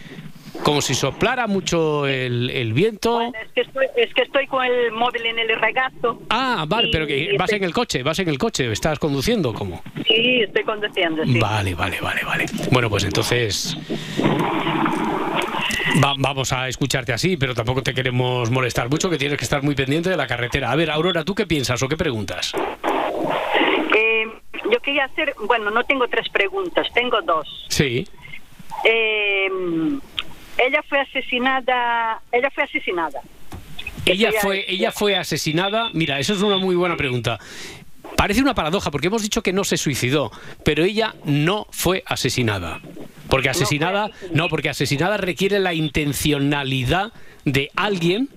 como 0.63 0.81
si 0.81 0.95
soplara 0.95 1.47
mucho 1.47 2.07
el, 2.07 2.51
el 2.51 2.73
viento. 2.73 3.15
Bueno, 3.15 3.33
es 3.45 3.53
que, 3.53 3.61
estoy, 3.63 3.87
es 3.97 4.13
que 4.15 4.23
estoy 4.23 4.47
con 4.47 4.65
el 4.65 4.91
móvil 4.93 5.27
en 5.27 5.39
el 5.39 5.49
regazo. 5.61 6.21
Ah, 6.31 6.65
vale, 6.69 6.89
y 6.89 6.93
pero 6.93 7.07
que 7.07 7.37
vas 7.39 7.53
en 7.53 7.63
el 7.65 7.73
coche, 7.73 8.03
vas 8.03 8.19
en 8.19 8.29
el 8.29 8.39
coche, 8.39 8.71
estás 8.73 8.99
conduciendo, 8.99 9.53
¿cómo? 9.55 9.83
Sí, 10.07 10.41
estoy 10.43 10.65
conduciendo, 10.65 11.25
sí. 11.25 11.39
Vale, 11.39 11.75
vale, 11.75 12.01
vale, 12.01 12.23
vale. 12.25 12.47
Bueno, 12.73 12.91
pues 12.91 13.05
entonces 13.05 13.77
va- 16.03 16.15
vamos 16.19 16.53
a 16.53 16.69
escucharte 16.69 17.13
así, 17.13 17.37
pero 17.37 17.55
tampoco 17.55 17.83
te 17.83 17.95
queremos 17.95 18.51
molestar 18.51 18.89
mucho, 18.91 19.09
que 19.11 19.19
tienes 19.19 19.39
que 19.39 19.45
estar 19.45 19.63
muy 19.63 19.75
pendiente 19.75 20.11
de 20.11 20.17
la 20.17 20.27
carretera. 20.27 20.71
A 20.73 20.77
ver, 20.77 20.91
Aurora, 20.91 21.25
¿tú 21.25 21.35
qué 21.35 21.47
piensas 21.47 21.83
o 21.83 21.89
qué 21.89 21.97
preguntas? 21.97 22.53
Eh, 23.97 24.25
yo 24.71 24.81
quería 24.81 25.05
hacer, 25.05 25.35
bueno, 25.47 25.71
no 25.71 25.85
tengo 25.85 26.07
tres 26.09 26.29
preguntas, 26.29 26.87
tengo 26.93 27.21
dos. 27.23 27.67
Sí. 27.69 28.07
Eh, 28.85 29.49
ella 30.59 30.83
fue 30.89 31.01
asesinada, 31.01 32.21
ella 32.33 32.51
fue 32.51 32.65
asesinada. 32.65 33.21
Ella 34.05 34.31
fue, 34.41 34.65
ella 34.69 34.93
fue 34.93 35.17
asesinada. 35.17 35.91
Mira, 35.93 36.19
eso 36.19 36.33
es 36.33 36.41
una 36.41 36.59
muy 36.59 36.77
buena 36.77 36.97
pregunta. 36.97 37.39
Parece 38.17 38.41
una 38.41 38.55
paradoja 38.55 38.91
porque 38.91 39.09
hemos 39.09 39.23
dicho 39.23 39.43
que 39.43 39.53
no 39.53 39.65
se 39.65 39.77
suicidó, 39.77 40.31
pero 40.65 40.85
ella 40.85 41.15
no 41.25 41.67
fue 41.71 42.03
asesinada. 42.07 42.81
Porque 43.29 43.51
asesinada, 43.51 44.11
no, 44.33 44.49
porque 44.49 44.69
asesinada 44.69 45.17
requiere 45.17 45.59
la 45.59 45.75
intencionalidad 45.75 47.13
de 47.45 47.71
alguien, 47.75 48.29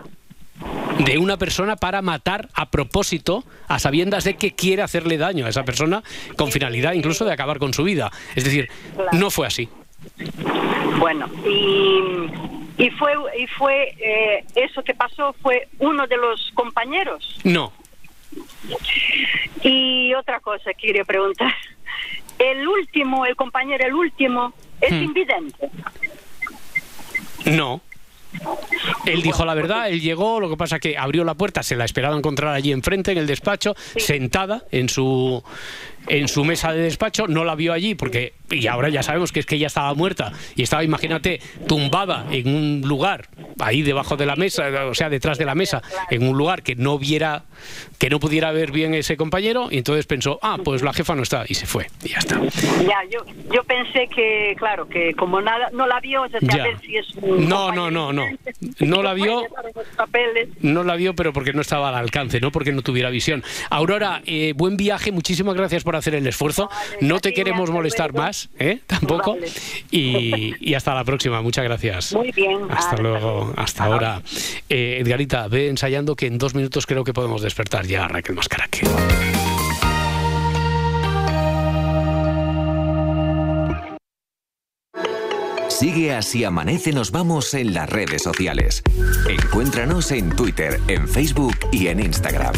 de 1.05 1.17
una 1.17 1.37
persona 1.37 1.77
para 1.77 2.01
matar 2.01 2.49
a 2.53 2.71
propósito, 2.71 3.45
a 3.67 3.79
sabiendas 3.79 4.25
de 4.25 4.35
que 4.35 4.55
quiere 4.55 4.81
hacerle 4.81 5.17
daño 5.17 5.45
a 5.45 5.49
esa 5.49 5.63
persona 5.63 6.03
con 6.35 6.51
finalidad 6.51 6.93
incluso 6.93 7.23
de 7.23 7.31
acabar 7.31 7.59
con 7.59 7.73
su 7.73 7.83
vida. 7.83 8.11
Es 8.35 8.43
decir, 8.43 8.69
no 9.13 9.29
fue 9.29 9.47
así. 9.47 9.69
Bueno, 10.99 11.27
y, 11.45 12.83
y 12.83 12.89
fue, 12.91 13.13
y 13.37 13.47
fue 13.47 13.95
eh, 13.99 14.43
eso 14.55 14.83
que 14.83 14.93
pasó 14.93 15.33
fue 15.41 15.67
uno 15.79 16.07
de 16.07 16.17
los 16.17 16.51
compañeros. 16.53 17.39
No, 17.43 17.71
Y 19.63 20.13
otra 20.13 20.39
cosa 20.39 20.71
que 20.73 20.87
quería 20.87 21.03
preguntar. 21.05 21.53
El 22.37 22.67
último, 22.67 23.25
el 23.25 23.35
compañero, 23.35 23.85
el 23.85 23.93
último, 23.93 24.53
es 24.79 24.91
Hmm. 24.93 25.03
invidente. 25.03 25.69
No. 27.45 27.81
Él 29.05 29.21
dijo 29.23 29.43
la 29.43 29.55
verdad, 29.55 29.89
él 29.89 30.01
llegó, 30.01 30.39
lo 30.39 30.49
que 30.49 30.55
pasa 30.55 30.79
que 30.79 30.95
abrió 30.97 31.23
la 31.23 31.33
puerta, 31.33 31.63
se 31.63 31.75
la 31.75 31.83
esperaba 31.83 32.15
encontrar 32.15 32.53
allí 32.53 32.71
enfrente 32.71 33.11
en 33.11 33.17
el 33.17 33.25
despacho, 33.27 33.73
sentada 33.97 34.63
en 34.71 34.87
su 34.87 35.43
en 36.07 36.27
su 36.27 36.43
mesa 36.43 36.71
de 36.73 36.81
despacho, 36.81 37.27
no 37.27 37.43
la 37.43 37.55
vio 37.55 37.73
allí 37.73 37.95
porque 37.95 38.33
y 38.51 38.65
ahora 38.65 38.89
ya 38.89 39.03
sabemos 39.03 39.31
que 39.31 39.39
es 39.41 39.45
que 39.45 39.55
ella 39.55 39.67
estaba 39.67 39.93
muerta 39.93 40.31
y 40.55 40.63
estaba, 40.63 40.83
imagínate, 40.83 41.39
tumbada 41.67 42.25
en 42.31 42.47
un 42.53 42.81
lugar 42.83 43.27
ahí 43.59 43.83
debajo 43.83 44.17
de 44.17 44.25
la 44.25 44.35
mesa, 44.35 44.63
o 44.87 44.95
sea, 44.95 45.09
detrás 45.09 45.37
de 45.37 45.45
la 45.45 45.53
mesa, 45.53 45.83
en 46.09 46.27
un 46.27 46.35
lugar 46.35 46.63
que 46.63 46.75
no 46.75 46.97
viera 46.97 47.43
que 47.99 48.09
no 48.09 48.19
pudiera 48.19 48.51
ver 48.51 48.71
bien 48.71 48.93
ese 48.95 49.17
compañero 49.17 49.67
y 49.69 49.77
entonces 49.77 50.07
pensó, 50.07 50.39
"Ah, 50.41 50.57
pues 50.63 50.81
la 50.81 50.93
jefa 50.93 51.13
no 51.15 51.21
está" 51.23 51.43
y 51.47 51.53
se 51.53 51.65
fue 51.67 51.87
y 52.03 52.09
ya 52.09 52.17
está. 52.19 52.39
Ya, 52.39 52.97
yo, 53.11 53.23
yo 53.53 53.63
pensé 53.65 54.07
que, 54.07 54.55
claro, 54.57 54.87
que 54.87 55.13
como 55.15 55.41
nada, 55.41 55.69
no 55.73 55.85
la 55.85 55.99
vio, 55.99 56.23
o 56.23 56.29
sea, 56.29 56.39
Ya. 56.41 56.63
a 56.63 56.67
ver 56.67 56.79
si 56.79 56.95
es 56.97 57.07
un 57.21 57.47
No, 57.47 57.71
no, 57.71 57.91
no, 57.91 58.13
no. 58.13 58.25
No 58.79 59.03
la 59.03 59.13
vio. 59.13 59.43
No 60.61 60.83
la 60.83 60.95
vio, 60.95 61.13
pero 61.15 61.33
porque 61.33 61.53
no 61.53 61.61
estaba 61.61 61.89
al 61.89 61.95
alcance, 61.95 62.39
no 62.39 62.51
porque 62.51 62.71
no 62.71 62.81
tuviera 62.81 63.09
visión. 63.09 63.43
Aurora, 63.69 64.21
eh, 64.25 64.53
buen 64.55 64.77
viaje, 64.77 65.11
muchísimas 65.11 65.55
gracias 65.55 65.83
por 65.83 65.88
hacer 65.95 66.15
el 66.15 66.25
esfuerzo. 66.27 66.69
No 67.01 67.19
te 67.19 67.33
queremos 67.33 67.69
molestar 67.71 68.13
más, 68.13 68.49
¿eh? 68.57 68.79
Tampoco. 68.87 69.35
Vale. 69.35 69.47
Y, 69.91 70.53
y 70.59 70.73
hasta 70.73 70.93
la 70.93 71.03
próxima, 71.03 71.41
muchas 71.41 71.63
gracias. 71.63 72.13
Muy 72.13 72.31
bien. 72.31 72.59
Hasta 72.69 72.97
luego. 72.97 73.53
hasta 73.57 73.83
ahora. 73.85 74.21
Eh, 74.69 74.99
Edgarita, 75.01 75.47
ve 75.47 75.67
ensayando 75.69 76.15
que 76.15 76.27
en 76.27 76.37
dos 76.37 76.55
minutos 76.55 76.85
creo 76.85 77.03
que 77.03 77.13
podemos 77.13 77.41
despertar 77.41 77.85
ya 77.85 78.05
a 78.05 78.07
Raquel 78.07 78.35
Mascaraque. 78.35 78.81
Sigue 85.69 86.13
así 86.13 86.43
amanece 86.43 86.91
nos 86.91 87.11
vamos 87.11 87.53
en 87.53 87.73
las 87.73 87.89
redes 87.89 88.23
sociales. 88.23 88.83
Encuéntranos 89.29 90.11
en 90.11 90.29
Twitter, 90.35 90.77
en 90.89 91.07
Facebook 91.07 91.55
y 91.71 91.87
en 91.87 92.01
Instagram. 92.01 92.53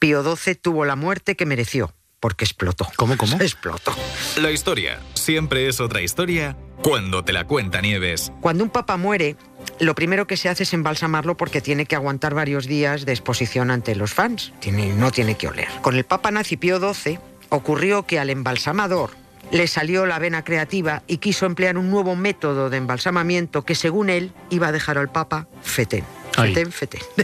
Pío 0.00 0.24
XII 0.24 0.54
tuvo 0.54 0.86
la 0.86 0.96
muerte 0.96 1.36
que 1.36 1.44
mereció, 1.44 1.92
porque 2.20 2.46
explotó. 2.46 2.88
¿Cómo, 2.96 3.18
cómo? 3.18 3.36
Explotó. 3.40 3.92
La 4.40 4.50
historia 4.50 4.98
siempre 5.12 5.68
es 5.68 5.78
otra 5.78 6.00
historia 6.00 6.56
cuando 6.82 7.22
te 7.22 7.34
la 7.34 7.46
cuenta 7.46 7.82
Nieves. 7.82 8.32
Cuando 8.40 8.64
un 8.64 8.70
papa 8.70 8.96
muere, 8.96 9.36
lo 9.78 9.94
primero 9.94 10.26
que 10.26 10.38
se 10.38 10.48
hace 10.48 10.62
es 10.62 10.72
embalsamarlo 10.72 11.36
porque 11.36 11.60
tiene 11.60 11.84
que 11.84 11.96
aguantar 11.96 12.32
varios 12.32 12.64
días 12.66 13.04
de 13.04 13.12
exposición 13.12 13.70
ante 13.70 13.94
los 13.94 14.14
fans. 14.14 14.54
Tiene- 14.60 14.94
no 14.94 15.10
tiene 15.12 15.36
que 15.36 15.48
oler. 15.48 15.68
Con 15.82 15.94
el 15.94 16.04
papa 16.04 16.30
nazi 16.30 16.56
Pío 16.56 16.80
XII 16.94 17.18
ocurrió 17.50 18.06
que 18.06 18.18
al 18.18 18.30
embalsamador 18.30 19.10
le 19.50 19.66
salió 19.66 20.06
la 20.06 20.18
vena 20.18 20.44
creativa 20.44 21.02
y 21.08 21.18
quiso 21.18 21.44
emplear 21.44 21.76
un 21.76 21.90
nuevo 21.90 22.16
método 22.16 22.70
de 22.70 22.78
embalsamamiento 22.78 23.66
que 23.66 23.74
según 23.74 24.08
él 24.08 24.32
iba 24.48 24.68
a 24.68 24.72
dejar 24.72 24.96
al 24.96 25.10
papa 25.12 25.46
fetén. 25.62 26.04
Fetén, 26.32 26.72
fetén. 26.72 27.00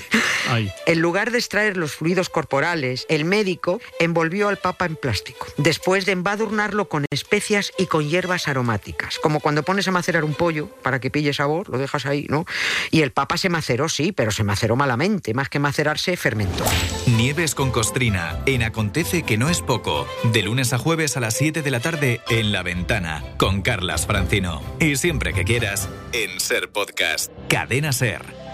En 0.87 1.01
lugar 1.01 1.33
de 1.33 1.38
extraer 1.38 1.77
los 1.77 1.97
fluidos 1.97 2.29
corporales, 2.29 3.05
el 3.09 3.25
médico 3.25 3.81
envolvió 3.99 4.49
al 4.49 4.59
papa 4.59 4.87
en 4.87 4.95
plástico, 4.95 5.47
después 5.57 6.07
de 6.07 6.12
embadurnarlo 6.12 6.88
con 6.88 7.05
especias 7.11 7.73
y 7.79 7.87
con 7.87 8.09
hierbas 8.09 8.47
aromáticas, 8.47 9.19
como 9.19 9.40
cuando 9.40 9.64
pones 9.64 9.88
a 9.88 9.90
macerar 9.90 10.25
un 10.25 10.35
pollo 10.35 10.69
para 10.83 11.01
que 11.01 11.11
pille 11.11 11.33
sabor, 11.33 11.69
lo 11.69 11.79
dejas 11.79 12.07
ahí, 12.07 12.27
¿no? 12.29 12.47
Y 12.90 13.03
el 13.03 13.11
papa 13.11 13.37
se 13.37 13.49
maceró, 13.49 13.88
sí, 13.88 14.12
pero 14.12 14.31
se 14.31 14.45
maceró 14.45 14.77
malamente, 14.77 15.35
más 15.35 15.49
que 15.49 15.59
macerarse, 15.59 16.16
fermentó. 16.16 16.64
Nieves 17.07 17.55
con 17.55 17.71
Costrina, 17.71 18.38
en 18.47 18.62
Acontece 18.62 19.25
que 19.25 19.37
no 19.37 19.49
es 19.49 19.62
poco. 19.62 20.07
De 20.33 20.42
lunes 20.42 20.73
a 20.73 20.79
jueves 20.79 21.16
a 21.16 21.21
las 21.21 21.37
7 21.37 21.62
de 21.62 21.71
la 21.71 21.81
tarde 21.81 22.21
en 22.29 22.53
La 22.53 22.62
Ventana, 22.62 23.25
con 23.37 23.62
Carlas 23.62 24.07
Francino. 24.07 24.62
Y 24.81 24.97
siempre 24.97 25.33
que 25.33 25.45
quieras, 25.45 25.88
en 26.12 26.38
Ser 26.40 26.71
Podcast. 26.71 27.33
Cadena 27.49 27.92
Ser. 27.92 28.46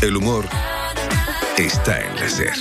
El 0.00 0.16
humor 0.16 0.44
está 1.56 2.00
en 2.00 2.14
la 2.14 2.28
SER. 2.28 2.52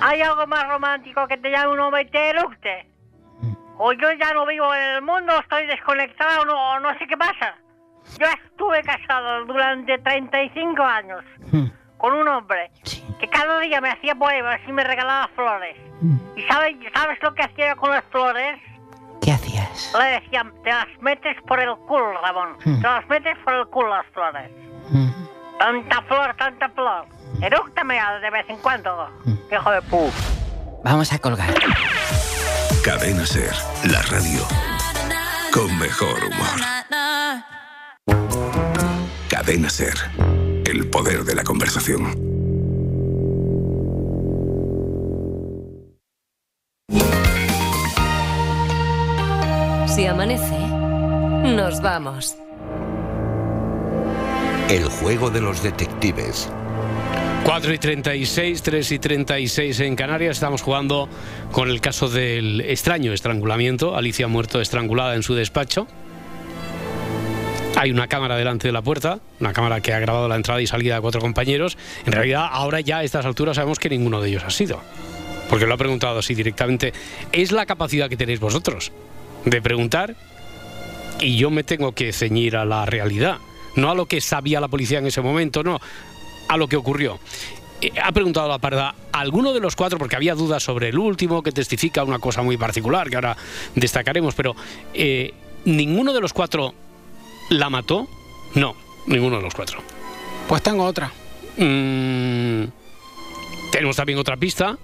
¿Hay 0.00 0.20
algo 0.20 0.48
más 0.48 0.66
romántico 0.66 1.28
que 1.28 1.36
te 1.36 1.48
llame 1.48 1.68
un 1.74 1.78
hombre 1.78 2.02
y 2.02 2.06
te 2.06 2.30
eructe? 2.30 2.88
O 3.78 3.92
yo 3.92 4.08
ya 4.18 4.34
no 4.34 4.44
vivo 4.44 4.74
en 4.74 4.96
el 4.96 5.02
mundo, 5.02 5.38
estoy 5.38 5.66
desconectado, 5.66 6.44
no, 6.44 6.72
o 6.72 6.80
no 6.80 6.90
sé 6.98 7.06
qué 7.06 7.16
pasa. 7.16 7.54
Yo 8.18 8.26
estuve 8.26 8.82
casado 8.82 9.44
durante 9.44 9.96
35 9.98 10.82
años 10.82 11.22
con 11.98 12.14
un 12.14 12.26
hombre 12.26 12.72
que 13.20 13.28
cada 13.28 13.60
día 13.60 13.80
me 13.80 13.90
hacía 13.90 14.16
poemas 14.16 14.58
y 14.66 14.72
me 14.72 14.82
regalaba 14.82 15.28
flores. 15.36 15.76
¿Y 16.34 16.42
sabes, 16.42 16.76
sabes 16.94 17.22
lo 17.22 17.32
que 17.32 17.42
hacía 17.42 17.76
con 17.76 17.90
las 17.90 18.04
flores? 18.06 18.60
¿Qué 19.22 19.30
hacías? 19.30 19.94
Le 19.96 20.20
decían, 20.20 20.52
te 20.64 20.70
las 20.70 20.86
metes 21.00 21.36
por 21.46 21.60
el 21.60 21.76
culo, 21.86 22.20
Ramón. 22.22 22.56
Mm. 22.64 22.80
Te 22.80 22.88
las 22.88 23.08
metes 23.08 23.38
por 23.44 23.54
el 23.54 23.66
culo 23.66 23.90
las 23.90 24.06
flores. 24.06 24.50
Tanta 25.58 26.02
flor, 26.02 26.34
tanta 26.36 26.68
flor. 26.70 27.06
Erúctame 27.42 27.98
de 28.22 28.30
vez 28.30 28.48
en 28.48 28.56
cuando, 28.58 29.08
hijo 29.50 29.70
de 29.70 29.82
pu. 29.82 30.10
Vamos 30.84 31.12
a 31.12 31.18
colgar. 31.18 31.54
Cadena 32.84 33.26
SER, 33.26 33.54
la 33.90 34.00
radio 34.02 34.42
con 35.52 35.78
mejor 35.78 36.18
humor. 36.24 36.58
Cadena 39.28 39.68
SER, 39.68 39.96
el 40.64 40.88
poder 40.88 41.24
de 41.24 41.34
la 41.34 41.44
conversación. 41.44 42.12
Si 49.86 50.06
amanece, 50.06 50.58
nos 50.58 51.80
vamos. 51.82 52.36
El 54.68 54.84
juego 54.84 55.30
de 55.30 55.40
los 55.40 55.62
detectives. 55.62 56.50
4 57.44 57.72
y 57.72 57.78
36, 57.78 58.62
3 58.62 58.92
y 58.92 58.98
36 58.98 59.80
en 59.80 59.96
Canarias. 59.96 60.36
Estamos 60.36 60.60
jugando 60.60 61.08
con 61.52 61.70
el 61.70 61.80
caso 61.80 62.10
del 62.10 62.60
extraño 62.60 63.14
estrangulamiento. 63.14 63.96
Alicia 63.96 64.26
ha 64.26 64.28
muerto 64.28 64.60
estrangulada 64.60 65.14
en 65.14 65.22
su 65.22 65.34
despacho. 65.34 65.86
Hay 67.76 67.90
una 67.90 68.08
cámara 68.08 68.36
delante 68.36 68.68
de 68.68 68.72
la 68.72 68.82
puerta, 68.82 69.20
una 69.40 69.54
cámara 69.54 69.80
que 69.80 69.94
ha 69.94 70.00
grabado 70.00 70.28
la 70.28 70.36
entrada 70.36 70.60
y 70.60 70.66
salida 70.66 70.96
de 70.96 71.00
cuatro 71.00 71.22
compañeros. 71.22 71.78
En 72.04 72.12
realidad, 72.12 72.46
ahora 72.50 72.80
ya 72.80 72.98
a 72.98 73.04
estas 73.04 73.24
alturas 73.24 73.56
sabemos 73.56 73.78
que 73.78 73.88
ninguno 73.88 74.20
de 74.20 74.28
ellos 74.28 74.44
ha 74.44 74.50
sido. 74.50 74.82
Porque 75.48 75.64
lo 75.64 75.72
ha 75.72 75.78
preguntado 75.78 76.18
así 76.18 76.34
directamente. 76.34 76.92
Es 77.32 77.52
la 77.52 77.64
capacidad 77.64 78.10
que 78.10 78.18
tenéis 78.18 78.40
vosotros 78.40 78.92
de 79.46 79.62
preguntar 79.62 80.14
y 81.20 81.38
yo 81.38 81.50
me 81.50 81.64
tengo 81.64 81.92
que 81.92 82.12
ceñir 82.12 82.54
a 82.54 82.66
la 82.66 82.84
realidad. 82.84 83.38
No 83.78 83.90
a 83.90 83.94
lo 83.94 84.06
que 84.06 84.20
sabía 84.20 84.60
la 84.60 84.68
policía 84.68 84.98
en 84.98 85.06
ese 85.06 85.20
momento, 85.20 85.62
no. 85.62 85.80
A 86.48 86.56
lo 86.56 86.66
que 86.66 86.76
ocurrió. 86.76 87.18
Eh, 87.80 87.92
Ha 88.02 88.10
preguntado 88.10 88.48
la 88.48 88.58
parda, 88.58 88.94
¿alguno 89.12 89.52
de 89.52 89.60
los 89.60 89.76
cuatro, 89.76 89.98
porque 89.98 90.16
había 90.16 90.34
dudas 90.34 90.62
sobre 90.62 90.88
el 90.88 90.98
último, 90.98 91.42
que 91.42 91.52
testifica 91.52 92.02
una 92.02 92.18
cosa 92.18 92.42
muy 92.42 92.56
particular 92.56 93.08
que 93.08 93.14
ahora 93.16 93.36
destacaremos, 93.76 94.34
pero 94.34 94.56
eh, 94.94 95.32
¿ninguno 95.64 96.12
de 96.12 96.20
los 96.20 96.32
cuatro 96.32 96.74
la 97.50 97.70
mató? 97.70 98.08
No, 98.54 98.74
ninguno 99.06 99.36
de 99.36 99.42
los 99.42 99.54
cuatro. 99.54 99.80
Pues 100.48 100.60
tengo 100.62 100.84
otra. 100.84 101.12
Mm, 101.56 102.64
tenemos 103.70 103.94
también 103.96 104.18
otra 104.18 104.36
pista 104.36 104.76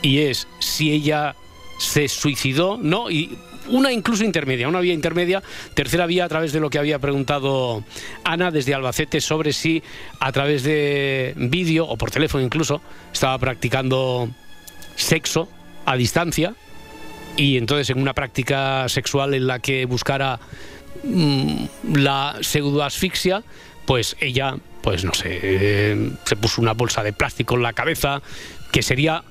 y 0.00 0.20
es 0.20 0.48
si 0.60 0.92
ella 0.92 1.34
se 1.78 2.08
suicidó, 2.08 2.78
¿no? 2.80 3.10
Y 3.10 3.36
una 3.70 3.92
incluso 3.92 4.24
intermedia, 4.24 4.68
una 4.68 4.80
vía 4.80 4.94
intermedia, 4.94 5.42
tercera 5.74 6.06
vía 6.06 6.24
a 6.24 6.28
través 6.28 6.52
de 6.52 6.60
lo 6.60 6.70
que 6.70 6.78
había 6.78 6.98
preguntado 6.98 7.84
Ana 8.24 8.50
desde 8.50 8.74
Albacete 8.74 9.20
sobre 9.20 9.52
si 9.52 9.82
a 10.18 10.32
través 10.32 10.62
de 10.62 11.34
vídeo 11.36 11.86
o 11.86 11.96
por 11.96 12.10
teléfono 12.10 12.44
incluso 12.44 12.80
estaba 13.12 13.38
practicando 13.38 14.28
sexo 14.96 15.48
a 15.86 15.96
distancia 15.96 16.54
y 17.36 17.56
entonces 17.56 17.90
en 17.90 18.00
una 18.00 18.14
práctica 18.14 18.88
sexual 18.88 19.34
en 19.34 19.46
la 19.46 19.58
que 19.60 19.86
buscara 19.86 20.38
mm, 21.04 21.64
la 21.94 22.36
pseudoasfixia, 22.40 23.42
pues 23.86 24.16
ella, 24.20 24.56
pues 24.82 25.04
no 25.04 25.14
sé, 25.14 25.40
eh, 25.42 26.10
se 26.24 26.36
puso 26.36 26.60
una 26.60 26.74
bolsa 26.74 27.02
de 27.02 27.12
plástico 27.12 27.56
en 27.56 27.62
la 27.62 27.72
cabeza, 27.72 28.20
que 28.72 28.82
sería 28.82 29.24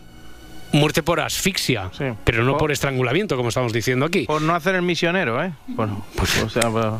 muerte 0.72 1.04
por 1.04 1.20
asfixia, 1.20 1.90
pero 2.24 2.44
no 2.44 2.52
Por- 2.54 2.60
por 2.60 2.72
estrangulamiento, 2.72 3.36
como 3.36 3.50
estamos 3.50 3.74
diciendo 3.74 4.06
aquí. 4.06 4.26
Por 4.26 4.42
no 4.42 4.54
hacer 4.56 4.76
el 4.76 4.82
misionero, 4.82 5.44
¿eh? 5.44 5.52
Por, 5.76 5.90
Pues 6.16 6.44
o 6.44 6.50
sea, 6.50 6.70
por, 6.70 7.00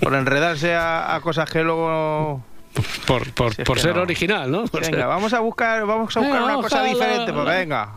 por 0.00 0.14
enredarse 0.14 0.74
a, 0.74 1.14
a 1.14 1.20
cosas 1.20 1.48
que 1.50 1.62
luego... 1.62 2.42
Por, 3.06 3.30
por, 3.32 3.54
Si 3.54 3.82
ser 3.82 3.96
no. 3.96 4.02
original, 4.02 4.50
¿no? 4.50 4.66
Por 4.66 4.80
Venga, 4.82 4.96
ser- 4.98 5.06
vamos 5.06 5.32
a 5.32 5.40
buscar, 5.40 5.86
vamos 5.86 6.14
a 6.16 6.20
buscar 6.20 6.22
Venga, 6.40 6.44
una 6.44 6.54
cosa 6.62 6.82
diferente, 6.84 7.32
pues 7.32 7.46
venga. 7.46 7.92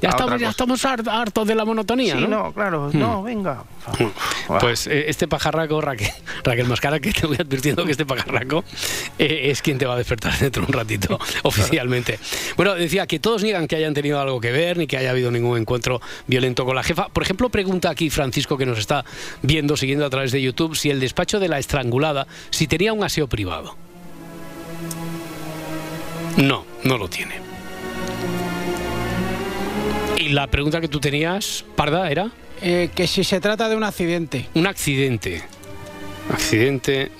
Ya 0.00 0.08
estamos, 0.10 0.40
ya 0.40 0.50
estamos 0.50 0.84
hart- 0.84 1.08
hartos 1.08 1.46
de 1.46 1.54
la 1.54 1.64
monotonía, 1.64 2.14
Sí, 2.16 2.20
¿no? 2.22 2.28
no, 2.28 2.52
claro, 2.52 2.90
Hmm. 2.92 2.98
no, 2.98 3.22
venga. 3.22 3.64
Pues 4.60 4.86
eh, 4.86 5.06
este 5.08 5.26
pajarraco, 5.28 5.80
Raquel, 5.80 6.10
Raquel 6.44 6.66
Mascara, 6.66 7.00
que 7.00 7.12
te 7.12 7.26
voy 7.26 7.36
advirtiendo 7.40 7.84
que 7.84 7.92
este 7.92 8.04
pajarraco 8.06 8.64
eh, 9.18 9.50
es 9.50 9.62
quien 9.62 9.78
te 9.78 9.86
va 9.86 9.94
a 9.94 9.96
despertar 9.98 10.36
dentro 10.38 10.62
de 10.62 10.68
un 10.68 10.72
ratito, 10.72 11.18
oficialmente. 11.42 12.18
Bueno, 12.56 12.74
decía 12.74 13.06
que 13.06 13.18
todos 13.18 13.42
niegan 13.42 13.66
que 13.66 13.76
hayan 13.76 13.94
tenido 13.94 14.20
algo 14.20 14.40
que 14.40 14.52
ver, 14.52 14.76
ni 14.76 14.86
que 14.86 14.96
haya 14.96 15.10
habido 15.10 15.30
ningún 15.30 15.58
encuentro 15.58 16.00
violento 16.26 16.64
con 16.64 16.76
la 16.76 16.82
jefa. 16.82 17.08
Por 17.08 17.22
ejemplo, 17.22 17.48
pregunta 17.48 17.90
aquí 17.90 18.10
Francisco, 18.10 18.56
que 18.58 18.66
nos 18.66 18.78
está 18.78 19.04
viendo, 19.42 19.76
siguiendo 19.76 20.04
a 20.06 20.10
través 20.10 20.32
de 20.32 20.42
YouTube, 20.42 20.76
si 20.76 20.90
el 20.90 21.00
despacho 21.00 21.38
de 21.40 21.48
la 21.48 21.58
estrangulada, 21.58 22.26
si 22.50 22.66
tenía 22.66 22.92
un 22.92 23.02
aseo 23.04 23.26
privado. 23.28 23.76
No, 26.36 26.64
no 26.84 26.98
lo 26.98 27.08
tiene. 27.08 27.34
Y 30.18 30.30
la 30.30 30.46
pregunta 30.48 30.80
que 30.80 30.88
tú 30.88 31.00
tenías, 31.00 31.64
Parda, 31.76 32.10
era... 32.10 32.30
Eh, 32.62 32.88
que 32.94 33.06
si 33.06 33.22
se 33.22 33.38
trata 33.40 33.68
de 33.68 33.76
un 33.76 33.84
accidente. 33.84 34.48
Un 34.54 34.66
accidente. 34.66 35.42
Accidente. 36.32 37.10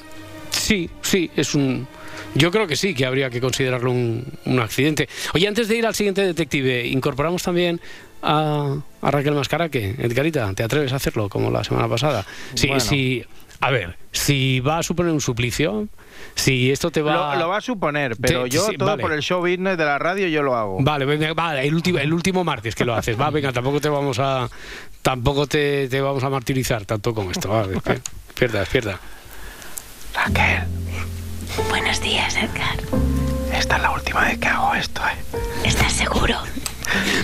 Sí, 0.50 0.88
sí, 1.02 1.30
es 1.36 1.54
un. 1.54 1.86
Yo 2.34 2.50
creo 2.50 2.66
que 2.66 2.74
sí, 2.74 2.94
que 2.94 3.04
habría 3.04 3.28
que 3.28 3.40
considerarlo 3.40 3.90
un, 3.90 4.24
un 4.46 4.60
accidente. 4.60 5.08
Oye, 5.34 5.46
antes 5.46 5.68
de 5.68 5.76
ir 5.76 5.86
al 5.86 5.94
siguiente 5.94 6.22
detective, 6.22 6.86
incorporamos 6.86 7.42
también 7.42 7.80
a, 8.22 8.76
a 9.02 9.10
Raquel 9.10 9.34
Mascaraque. 9.34 9.94
Edgarita, 9.98 10.52
¿te 10.54 10.62
atreves 10.62 10.92
a 10.94 10.96
hacerlo 10.96 11.28
como 11.28 11.50
la 11.50 11.62
semana 11.64 11.86
pasada? 11.86 12.24
Sí, 12.54 12.68
Bueno. 12.68 12.80
sí. 12.80 13.22
A 13.60 13.70
ver, 13.70 13.96
si 14.12 14.60
va 14.60 14.78
a 14.78 14.82
suponer 14.82 15.12
un 15.12 15.20
suplicio, 15.20 15.86
si 16.34 16.70
esto 16.70 16.90
te 16.90 17.02
va. 17.02 17.34
Lo, 17.34 17.40
lo 17.42 17.48
va 17.48 17.58
a 17.58 17.60
suponer, 17.60 18.16
pero 18.20 18.44
Te- 18.44 18.50
yo 18.50 18.66
sí, 18.66 18.76
todo 18.76 18.90
vale. 18.90 19.02
por 19.02 19.12
el 19.12 19.20
show 19.22 19.40
business 19.40 19.78
de 19.78 19.84
la 19.84 19.98
radio 19.98 20.28
yo 20.28 20.42
lo 20.42 20.56
hago. 20.56 20.78
Vale, 20.80 21.04
venga, 21.04 21.32
vale, 21.34 21.66
el 21.66 21.74
último, 21.74 21.98
el 21.98 22.12
último 22.12 22.44
martes 22.44 22.74
que 22.74 22.84
lo 22.84 22.94
haces. 22.94 23.18
Va, 23.20 23.30
venga, 23.30 23.52
tampoco 23.52 23.80
te 23.80 23.88
vamos 23.88 24.18
a. 24.18 24.48
Tampoco 25.02 25.46
te, 25.46 25.88
te 25.88 26.00
vamos 26.00 26.22
a 26.24 26.30
martirizar 26.30 26.84
tanto 26.84 27.14
con 27.14 27.30
esto. 27.30 27.48
Va, 27.48 27.66
despierta, 27.66 28.58
despierta. 28.60 28.98
Raquel, 30.14 30.64
Buenos 31.68 32.00
días, 32.00 32.34
Edgar. 32.36 32.76
esta 33.54 33.76
es 33.76 33.82
la 33.82 33.90
última 33.92 34.24
vez 34.24 34.38
que 34.38 34.48
hago 34.48 34.74
esto, 34.74 35.00
¿eh? 35.02 35.38
¿Estás 35.64 35.92
seguro? 35.92 36.36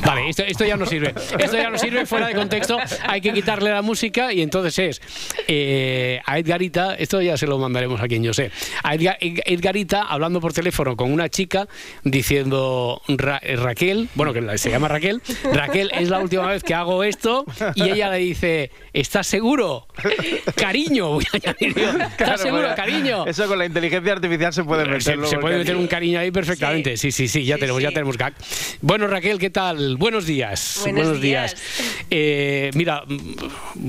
Vale, 0.04 0.28
esto, 0.28 0.42
esto 0.42 0.64
ya 0.64 0.76
no 0.76 0.86
sirve. 0.86 1.14
Esto 1.38 1.56
ya 1.56 1.70
no 1.70 1.78
sirve 1.78 2.06
fuera 2.06 2.26
de 2.26 2.34
contexto. 2.34 2.78
Hay 3.06 3.20
que 3.20 3.32
quitarle 3.32 3.70
la 3.70 3.82
música 3.82 4.32
y 4.32 4.42
entonces 4.42 4.78
es 4.78 5.02
eh, 5.48 6.20
a 6.26 6.38
Edgarita, 6.38 6.94
esto 6.94 7.20
ya 7.22 7.36
se 7.36 7.46
lo 7.46 7.58
mandaremos 7.58 8.00
a 8.00 8.08
quien 8.08 8.22
yo 8.22 8.34
sé. 8.34 8.50
A 8.82 8.94
Edgar- 8.94 9.16
Edgarita 9.20 10.02
hablando 10.02 10.40
por 10.40 10.52
teléfono 10.52 10.96
con 10.96 11.12
una 11.12 11.28
chica 11.28 11.68
diciendo 12.04 13.00
Ra- 13.08 13.40
eh, 13.42 13.56
Raquel, 13.56 14.08
bueno, 14.14 14.32
que 14.32 14.58
se 14.58 14.70
llama 14.70 14.88
Raquel, 14.88 15.20
Raquel 15.52 15.90
es 15.98 16.08
la 16.08 16.18
última 16.20 16.46
vez 16.46 16.62
que 16.62 16.74
hago 16.74 17.04
esto 17.04 17.44
y 17.74 17.82
ella 17.90 18.10
le 18.10 18.18
dice, 18.18 18.70
¿estás 18.92 19.26
seguro? 19.26 19.86
Cariño, 20.56 21.08
voy 21.10 21.24
a 21.32 21.36
añadir 21.36 21.74
yo. 21.74 21.88
¿Estás 21.90 22.16
Claro, 22.16 22.38
seguro, 22.38 22.68
cariño? 22.76 23.26
Eso 23.26 23.46
con 23.46 23.58
la 23.58 23.66
inteligencia 23.66 24.12
artificial 24.12 24.52
se 24.52 24.64
puede 24.64 24.84
meter. 24.84 25.02
Se, 25.26 25.38
puede 25.38 25.58
meter 25.58 25.76
un 25.76 25.86
cariño 25.86 26.18
ahí 26.20 26.30
perfectamente. 26.30 26.96
Sí, 26.96 27.12
sí, 27.12 27.28
sí, 27.28 27.44
ya 27.44 27.56
tenemos, 27.58 27.80
ya 27.82 27.90
tenemos 27.90 28.16
gag. 28.18 28.34
Bueno, 28.80 29.06
Raquel, 29.06 29.38
¿qué 29.38 29.50
tal? 29.50 29.91
Buenos 29.96 30.26
días. 30.26 30.80
Buenos 30.82 31.20
días. 31.20 31.56
Eh, 32.10 32.70
mira, 32.74 33.04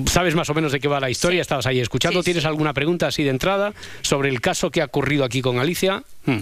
sabes 0.05 0.35
más 0.35 0.49
o 0.49 0.53
menos 0.53 0.71
de 0.71 0.79
qué 0.79 0.87
va 0.87 0.99
la 0.99 1.09
historia, 1.09 1.41
estabas 1.41 1.65
ahí 1.65 1.79
escuchando. 1.79 2.21
Sí, 2.21 2.25
¿Tienes 2.25 2.45
alguna 2.45 2.73
pregunta 2.73 3.07
así 3.07 3.23
de 3.23 3.29
entrada 3.29 3.73
sobre 4.01 4.29
el 4.29 4.41
caso 4.41 4.71
que 4.71 4.81
ha 4.81 4.85
ocurrido 4.85 5.23
aquí 5.23 5.41
con 5.41 5.59
Alicia? 5.59 6.03
Hmm. 6.25 6.39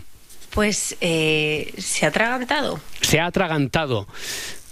Pues 0.51 0.97
eh, 1.01 1.74
se 1.78 2.05
ha 2.05 2.09
atragantado. 2.09 2.80
Se 3.01 3.20
ha 3.20 3.28
atragantado. 3.28 4.07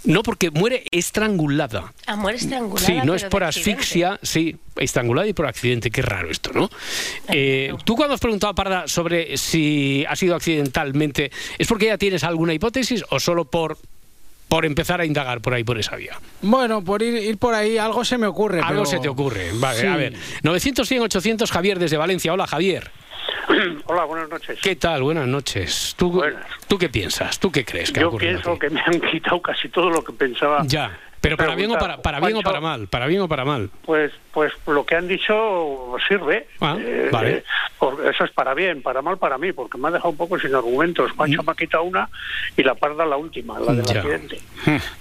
No, 0.04 0.22
porque 0.22 0.50
muere 0.50 0.84
estrangulada. 0.90 1.92
A 2.06 2.16
muere 2.16 2.38
estrangulada. 2.38 2.86
Sí, 2.86 2.98
no 3.04 3.14
es 3.14 3.24
por 3.24 3.44
asfixia, 3.44 4.18
sí, 4.22 4.56
estrangulada 4.76 5.28
y 5.28 5.34
por 5.34 5.46
accidente. 5.46 5.90
Qué 5.90 6.00
raro 6.00 6.30
esto, 6.30 6.52
¿no? 6.54 6.70
Eh, 7.28 7.74
Tú 7.84 7.96
cuando 7.96 8.14
has 8.14 8.20
preguntado 8.20 8.50
a 8.50 8.54
Parda 8.54 8.88
sobre 8.88 9.36
si 9.36 10.04
ha 10.08 10.16
sido 10.16 10.34
accidentalmente, 10.36 11.30
¿es 11.58 11.66
porque 11.66 11.86
ya 11.86 11.98
tienes 11.98 12.24
alguna 12.24 12.54
hipótesis 12.54 13.04
o 13.10 13.20
solo 13.20 13.44
por, 13.44 13.76
por 14.50 14.66
empezar 14.66 15.00
a 15.00 15.06
indagar 15.06 15.40
por 15.40 15.54
ahí, 15.54 15.64
por 15.64 15.78
esa 15.78 15.96
vía? 15.96 16.18
Bueno, 16.42 16.84
por 16.84 17.00
ir, 17.02 17.14
ir 17.14 17.38
por 17.38 17.54
ahí 17.54 17.78
algo 17.78 18.04
se 18.04 18.18
me 18.18 18.26
ocurre. 18.26 18.58
Algo 18.58 18.82
pero- 18.82 18.86
se 18.86 18.98
te 18.98 19.08
ocurre. 19.08 19.50
Vale, 19.54 19.80
Sí. 19.80 19.86
a 19.86 19.96
ver. 19.96 20.12
900, 20.42 20.86
100, 20.86 21.02
800, 21.04 21.50
Javier 21.50 21.78
desde 21.78 21.96
Valencia. 21.96 22.32
Hola, 22.34 22.46
Javier. 22.46 22.90
Hola, 23.86 24.04
buenas 24.04 24.28
noches. 24.28 24.58
¿Qué 24.60 24.76
tal? 24.76 25.02
Buenas 25.02 25.26
noches. 25.28 25.94
¿Tú, 25.96 26.22
¿tú 26.68 26.78
qué 26.78 26.88
piensas? 26.88 27.38
¿Tú 27.38 27.50
qué 27.50 27.64
crees 27.64 27.92
que 27.92 28.00
Yo 28.00 28.16
pienso 28.16 28.58
que 28.58 28.68
me 28.70 28.80
han 28.80 29.00
quitado 29.00 29.40
casi 29.40 29.68
todo 29.68 29.88
lo 29.88 30.02
que 30.02 30.12
pensaba. 30.12 30.62
Ya, 30.66 30.98
pero 31.20 31.36
para 31.36 31.54
bien 31.54 31.70
o 31.70 31.78
para, 31.78 31.98
para 32.00 32.18
bien 32.20 32.36
o 32.36 32.40
para 32.42 32.60
mal, 32.60 32.88
para 32.88 33.06
bien 33.06 33.20
o 33.20 33.28
para 33.28 33.44
mal. 33.44 33.68
Pues, 33.84 34.10
pues 34.32 34.52
lo 34.66 34.86
que 34.86 34.94
han 34.96 35.06
dicho 35.06 35.94
sirve. 36.08 36.46
Ah, 36.60 36.76
Eh, 36.80 37.08
vale. 37.12 37.30
eh, 37.38 37.44
eso 38.10 38.24
es 38.24 38.30
para 38.30 38.54
bien, 38.54 38.80
para 38.82 39.02
mal 39.02 39.18
para 39.18 39.36
mí, 39.36 39.52
porque 39.52 39.76
me 39.76 39.88
ha 39.88 39.90
dejado 39.90 40.10
un 40.10 40.16
poco 40.16 40.38
sin 40.38 40.54
argumentos. 40.54 41.10
Juancho 41.12 41.42
me 41.42 41.52
ha 41.52 41.54
quitado 41.54 41.82
una 41.84 42.08
y 42.56 42.62
la 42.62 42.74
parda 42.74 43.04
la 43.04 43.16
última, 43.18 43.60
la 43.60 43.72
del 43.74 43.82
Mm. 43.84 43.88
Ya. 43.88 44.00
accidente. 44.00 44.40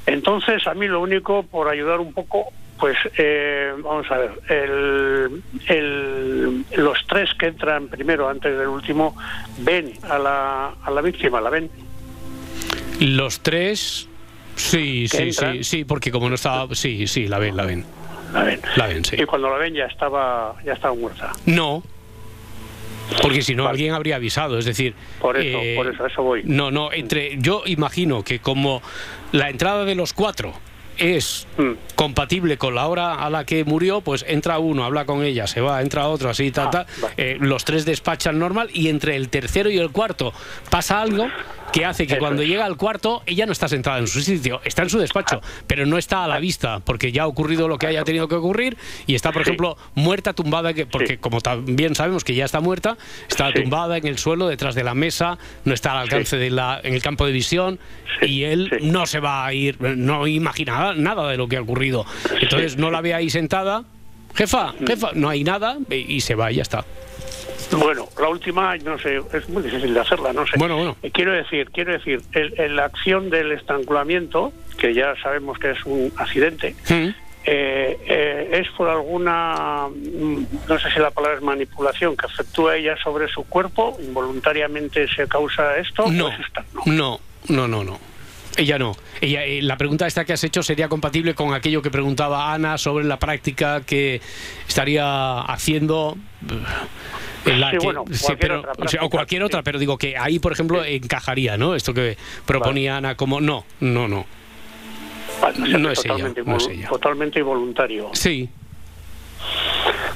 Entonces, 0.05 0.67
a 0.67 0.74
mí 0.74 0.88
lo 0.88 0.99
único, 1.01 1.43
por 1.43 1.70
ayudar 1.70 1.99
un 2.01 2.11
poco, 2.13 2.51
pues 2.78 2.97
eh, 3.17 3.74
vamos 3.78 4.09
a 4.11 4.17
ver, 4.17 4.32
el, 4.49 5.41
el- 5.67 6.65
los 6.76 6.97
tres 7.07 7.30
que 7.36 7.45
entran 7.47 7.88
primero, 7.88 8.28
antes 8.28 8.57
del 8.57 8.67
último, 8.67 9.15
ven 9.59 9.93
a 10.09 10.17
la, 10.20 10.74
a 10.84 10.91
la 10.91 11.01
víctima, 11.01 11.39
la 11.39 11.49
ven. 11.49 11.70
Los 12.99 13.39
tres, 13.39 14.09
sí, 14.60 15.07
¿Que 15.10 15.18
sí, 15.18 15.24
entran? 15.24 15.53
sí, 15.57 15.64
sí, 15.64 15.86
porque 15.86 16.12
como 16.12 16.30
no 16.30 16.36
estaba, 16.36 16.74
sí, 16.76 17.07
sí, 17.07 17.28
la 17.28 17.39
ven, 17.39 17.55
la 17.55 17.66
ven. 17.66 17.86
La 18.34 18.43
ven. 18.43 18.62
La 18.76 18.88
ven, 18.88 19.03
sí. 19.03 19.16
Y 19.20 19.26
cuando 19.26 19.49
la 19.49 19.57
ven 19.57 19.74
ya 19.74 19.86
estaba, 19.86 20.55
ya 20.64 20.74
estaba 20.74 20.93
muerta. 20.93 21.32
No, 21.45 21.84
porque 23.22 23.41
si 23.41 23.55
no 23.55 23.68
alguien 23.68 23.93
habría 23.93 24.18
avisado, 24.18 24.57
es 24.57 24.66
decir. 24.66 24.93
Por 25.20 25.38
eso, 25.38 25.57
eh, 25.62 25.76
por 25.76 25.88
eso, 25.88 26.05
eso 26.05 26.24
voy. 26.24 26.43
No, 26.45 26.72
no, 26.72 26.91
entre, 26.91 27.38
yo 27.39 27.64
imagino 27.66 28.24
que 28.24 28.39
como 28.39 28.82
la 29.32 29.49
entrada 29.49 29.86
de 29.86 29.95
los 29.95 30.14
cuatro 30.14 30.53
es 31.00 31.47
Mm. 31.58 31.72
compatible 31.95 32.58
con 32.58 32.76
la 32.76 32.88
hora 32.88 33.16
a 33.16 33.30
la 33.30 33.45
que 33.45 33.64
murió, 33.66 34.02
pues 34.02 34.24
entra 34.28 34.60
uno, 34.60 34.84
habla 34.86 35.06
con 35.06 35.24
ella, 35.24 35.47
se 35.47 35.62
va, 35.62 35.82
entra 35.82 36.08
otro, 36.08 36.30
así, 36.30 36.47
Ah, 36.50 36.52
tal, 36.54 36.70
tal. 36.72 36.86
Eh, 37.18 37.38
los 37.39 37.66
tres 37.66 37.86
despachan 37.86 38.38
normal 38.39 38.70
y 38.74 38.88
entre 38.89 39.16
el 39.16 39.30
tercero 39.30 39.70
y 39.70 39.78
el 39.78 39.91
cuarto 39.91 40.34
pasa 40.70 41.02
algo 41.02 41.28
que 41.74 41.86
hace 41.86 42.08
que 42.08 42.14
Eso 42.14 42.20
cuando 42.20 42.41
es. 42.41 42.47
llega 42.47 42.66
al 42.66 42.78
cuarto 42.78 43.22
ella 43.28 43.45
no 43.45 43.52
está 43.52 43.68
sentada 43.68 44.00
en 44.00 44.08
su 44.08 44.22
sitio, 44.22 44.60
está 44.64 44.82
en 44.84 44.89
su 44.89 44.97
despacho, 44.97 45.39
pero 45.68 45.86
no 45.86 45.97
está 46.00 46.24
a 46.24 46.28
la 46.28 46.39
vista 46.39 46.80
porque 46.80 47.12
ya 47.12 47.24
ha 47.24 47.28
ocurrido 47.28 47.68
lo 47.68 47.78
que 47.78 47.86
haya 47.88 48.04
tenido 48.04 48.28
que 48.28 48.36
ocurrir 48.36 48.76
y 49.06 49.14
está, 49.16 49.32
por 49.32 49.43
Sí. 49.43 49.50
ejemplo, 49.50 49.78
muerta, 49.95 50.34
tumbada, 50.34 50.74
que, 50.74 50.86
porque 50.88 51.18
como 51.20 51.41
también 51.41 51.93
sabemos 51.95 52.24
que 52.24 52.34
ya 52.34 52.45
está 52.45 52.60
muerta, 52.60 52.97
está 53.30 53.47
Sí. 53.52 53.62
tumbada 53.62 53.97
en 53.97 54.08
el 54.08 54.18
suelo 54.18 54.47
detrás 54.47 54.74
de 54.74 54.84
la 54.84 54.95
mesa, 54.95 55.38
no 55.66 55.74
está 55.74 55.91
al 55.91 56.00
alcance 56.00 56.38
de 56.38 56.50
la, 56.50 56.80
en 56.84 56.93
el 56.95 57.02
campo 57.04 57.26
de 57.26 57.32
visión 57.34 57.78
y 58.22 58.43
él 58.43 58.72
no 58.82 59.06
se 59.06 59.20
va 59.20 59.45
a 59.45 59.54
ir, 59.54 59.80
no 59.80 60.26
imagina 60.26 60.89
nada 60.94 61.30
de 61.30 61.38
lo 61.38 61.48
que 61.48 61.58
ha 61.58 61.62
ocurrido. 61.62 62.06
Entonces 62.42 62.78
no 62.78 62.92
la 62.92 63.02
ve 63.02 63.14
ahí 63.14 63.30
sentada, 63.30 63.84
jefa, 64.36 64.74
jefa, 64.88 65.12
no 65.14 65.30
hay 65.30 65.44
nada 65.44 65.78
y 65.90 66.22
se 66.22 66.36
va 66.36 66.52
y 66.52 66.56
ya 66.56 66.62
está. 66.64 66.86
Bueno, 67.72 68.08
la 68.20 68.30
última, 68.30 68.76
no 68.78 68.98
sé, 68.98 69.22
es 69.34 69.48
muy 69.50 69.62
difícil 69.62 69.94
de 69.94 70.00
hacerla, 70.00 70.34
no 70.34 70.44
sé. 70.48 70.54
Bueno, 70.58 70.76
bueno. 70.76 70.96
Eh, 71.04 71.12
Quiero 71.12 71.34
decir, 71.34 71.70
quiero 71.72 71.94
decir, 71.94 72.22
la 72.70 72.86
acción 72.86 73.30
del 73.30 73.52
estrangulamiento, 73.52 74.52
que 74.78 74.94
ya 74.96 75.14
sabemos 75.22 75.60
que 75.60 75.72
es 75.72 75.86
un 75.86 76.12
accidente, 76.18 76.76
Mm. 76.90 76.94
eh, 77.46 77.98
eh, 78.08 78.50
es 78.54 78.70
por 78.76 78.90
alguna, 78.90 79.88
mm, 79.88 80.44
no 80.68 80.80
sé 80.80 80.90
si 80.92 81.00
la 81.00 81.12
palabra 81.12 81.38
es 81.38 81.44
manipulación, 81.44 82.18
que 82.18 82.26
efectúa 82.26 82.76
ella 82.76 82.96
sobre 83.04 83.28
su 83.28 83.44
cuerpo, 83.44 83.98
involuntariamente 84.02 85.08
se 85.14 85.28
causa 85.28 85.78
esto. 85.78 86.08
No, 86.10 86.26
pues 86.28 86.40
está- 86.40 86.66
no, 86.88 87.20
no, 87.50 87.68
no, 87.68 87.84
no. 87.84 88.00
Ella 88.58 88.78
no. 88.78 88.95
Ella, 89.22 89.45
eh, 89.45 89.62
la 89.62 89.78
pregunta 89.78 90.06
esta 90.08 90.26
que 90.26 90.34
has 90.34 90.43
hecho 90.43 90.64
sería 90.64 90.89
compatible 90.89 91.34
con 91.36 91.54
aquello 91.54 91.82
que 91.82 91.91
preguntaba 91.91 92.54
Ana 92.54 92.78
sobre 92.78 93.06
la 93.06 93.18
práctica 93.20 93.82
que 93.82 94.22
estaría 94.68 95.39
haciendo. 95.41 96.18
en 97.45 97.62
la 97.62 97.72
Sí, 97.72 97.78
que- 97.78 97.86
bueno, 97.86 98.04
sí, 98.12 98.20
cualquier 98.26 98.38
pero- 98.39 98.60
otra 98.60 98.72
o, 98.72 98.76
sea, 98.76 98.84
o 98.84 98.88
práctica, 98.89 99.10
cualquier 99.10 99.43
otra, 99.43 99.64
pero 99.64 99.80
digo 99.80 99.97
que 99.97 100.18
ahí, 100.18 100.39
por 100.39 100.52
ejemplo, 100.52 100.84
encajaría, 100.84 101.58
¿no? 101.58 101.74
Esto 101.74 101.93
que 101.93 102.18
proponía 102.45 102.97
Ana 102.97 103.16
como 103.16 103.39
no, 103.39 103.66
no, 103.80 104.08
no. 104.10 104.26
Vale, 105.41 105.78
No 105.80 105.89
es 105.89 106.00
ella, 106.00 106.10
totalmente, 106.16 106.43
no 106.43 106.58
es 106.58 106.68
involu- 106.68 106.72
ella. 106.74 106.89
totalmente 106.89 107.39
involuntario. 107.39 108.10
Sí. 108.14 108.50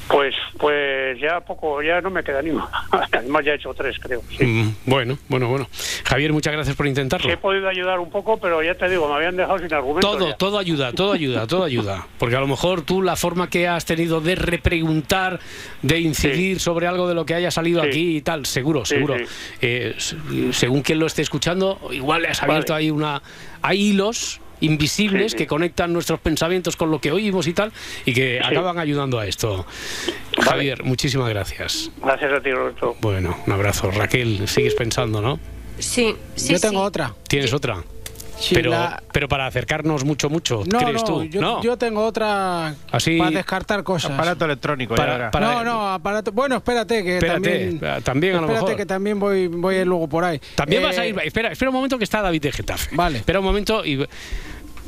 Pues, 0.08 0.34
pues 0.58 1.18
ya 1.18 1.40
poco, 1.40 1.82
ya 1.82 2.00
no 2.00 2.10
me 2.10 2.22
queda 2.22 2.42
ni 2.42 2.50
uno. 2.50 2.68
Además 3.12 3.44
ya 3.44 3.52
he 3.52 3.56
hecho 3.56 3.72
tres, 3.74 3.98
creo. 3.98 4.22
sí. 4.36 4.44
Mm, 4.44 4.74
bueno, 4.86 5.18
bueno, 5.28 5.48
bueno. 5.48 5.66
Javier, 6.04 6.32
muchas 6.32 6.52
gracias 6.52 6.76
por 6.76 6.86
intentarlo. 6.86 7.32
He 7.32 7.36
podido 7.36 7.68
ayudar 7.68 7.98
un 7.98 8.10
poco, 8.10 8.36
pero 8.38 8.62
ya 8.62 8.74
te 8.74 8.88
digo, 8.88 9.08
me 9.08 9.14
habían 9.14 9.36
dejado 9.36 9.58
sin 9.58 9.72
argumentos. 9.72 10.10
Todo, 10.10 10.28
ya. 10.28 10.36
todo 10.36 10.58
ayuda, 10.58 10.92
todo 10.92 11.12
ayuda, 11.12 11.46
todo 11.46 11.64
ayuda. 11.64 12.06
Porque 12.18 12.36
a 12.36 12.40
lo 12.40 12.46
mejor 12.46 12.82
tú 12.82 13.02
la 13.02 13.16
forma 13.16 13.48
que 13.48 13.66
has 13.66 13.86
tenido 13.86 14.20
de 14.20 14.34
repreguntar, 14.34 15.40
de 15.82 15.98
incidir 16.00 16.60
sobre 16.60 16.86
algo 16.86 17.08
de 17.08 17.14
lo 17.14 17.24
que 17.24 17.34
haya 17.34 17.50
salido 17.50 17.82
Sí. 17.82 17.88
aquí 17.88 18.16
y 18.18 18.20
tal, 18.20 18.46
seguro, 18.46 18.84
seguro. 18.84 19.16
Eh, 19.60 19.96
según 20.52 20.82
quien 20.82 20.98
lo 20.98 21.06
esté 21.06 21.22
escuchando, 21.22 21.80
igual 21.90 22.22
le 22.22 22.28
has 22.28 22.42
abierto 22.42 22.74
ahí 22.74 22.90
una... 22.90 23.22
Hay 23.62 23.80
hilos 23.80 24.40
invisibles 24.60 25.32
Sí, 25.32 25.38
sí. 25.38 25.44
que 25.44 25.46
conectan 25.46 25.92
nuestros 25.92 26.20
pensamientos 26.20 26.76
con 26.76 26.90
lo 26.90 27.00
que 27.00 27.12
oímos 27.12 27.46
y 27.46 27.52
tal 27.52 27.72
y 28.04 28.12
que 28.14 28.38
Sí. 28.40 28.44
acaban 28.50 28.78
ayudando 28.78 29.18
a 29.18 29.26
esto. 29.26 29.66
Javier, 30.40 30.82
muchísimas 30.84 31.28
gracias. 31.28 31.90
Gracias 32.02 32.32
a 32.32 32.40
ti, 32.40 32.50
Roberto. 32.50 32.96
Bueno, 33.00 33.36
un 33.46 33.52
abrazo. 33.52 33.90
Raquel, 33.90 34.46
sigues 34.48 34.74
pensando, 34.74 35.20
¿no? 35.20 35.38
Sí, 35.78 36.14
sí. 36.36 36.52
Yo 36.52 36.60
tengo 36.60 36.80
sí. 36.80 36.86
otra. 36.86 37.14
¿Tienes 37.28 37.52
otra? 37.52 37.82
Pero, 38.52 38.70
la- 38.70 39.02
pero 39.12 39.28
para 39.28 39.46
acercarnos 39.46 40.04
mucho, 40.04 40.28
mucho, 40.28 40.62
No, 40.66 40.78
¿crees 40.78 40.94
no, 41.02 41.04
tú? 41.04 41.24
Yo, 41.24 41.40
no. 41.40 41.62
yo 41.62 41.76
tengo 41.76 42.04
otra 42.04 42.74
Así- 42.90 43.16
para 43.18 43.30
descartar 43.30 43.82
cosas. 43.84 44.10
Aparato 44.12 44.44
electrónico, 44.44 44.94
Para- 44.94 45.12
ya 45.12 45.16
verás. 45.18 45.32
para- 45.32 45.54
no, 45.54 45.64
no, 45.64 45.92
aparato. 45.92 46.32
Bueno, 46.32 46.56
espérate, 46.56 47.02
que 47.02 47.14
Espérate, 47.16 47.40
también. 47.40 47.74
espera, 47.74 48.00
también 48.00 48.32
a 48.34 48.36
lo 48.38 48.42
espérate 48.46 48.64
mejor. 48.64 48.76
que 48.76 48.86
también 48.86 49.18
voy, 49.20 49.46
voy 49.46 49.76
a 49.76 49.80
ir 49.82 49.86
luego 49.86 50.08
por 50.08 50.24
ahí. 50.24 50.40
También 50.56 50.82
Eh, 50.82 50.86
vas 50.86 50.98
a 50.98 51.06
ir. 51.06 51.16
Espera, 51.24 51.50
espera 51.52 51.70
un 51.70 51.74
momento 51.76 51.96
que 51.98 52.04
está 52.04 52.20
David 52.22 52.42
de 52.42 52.52
Getafe. 52.52 52.94
Vale. 52.96 53.18
Espera 53.18 53.38
un 53.40 53.44
momento 53.46 53.84
y. 53.84 54.04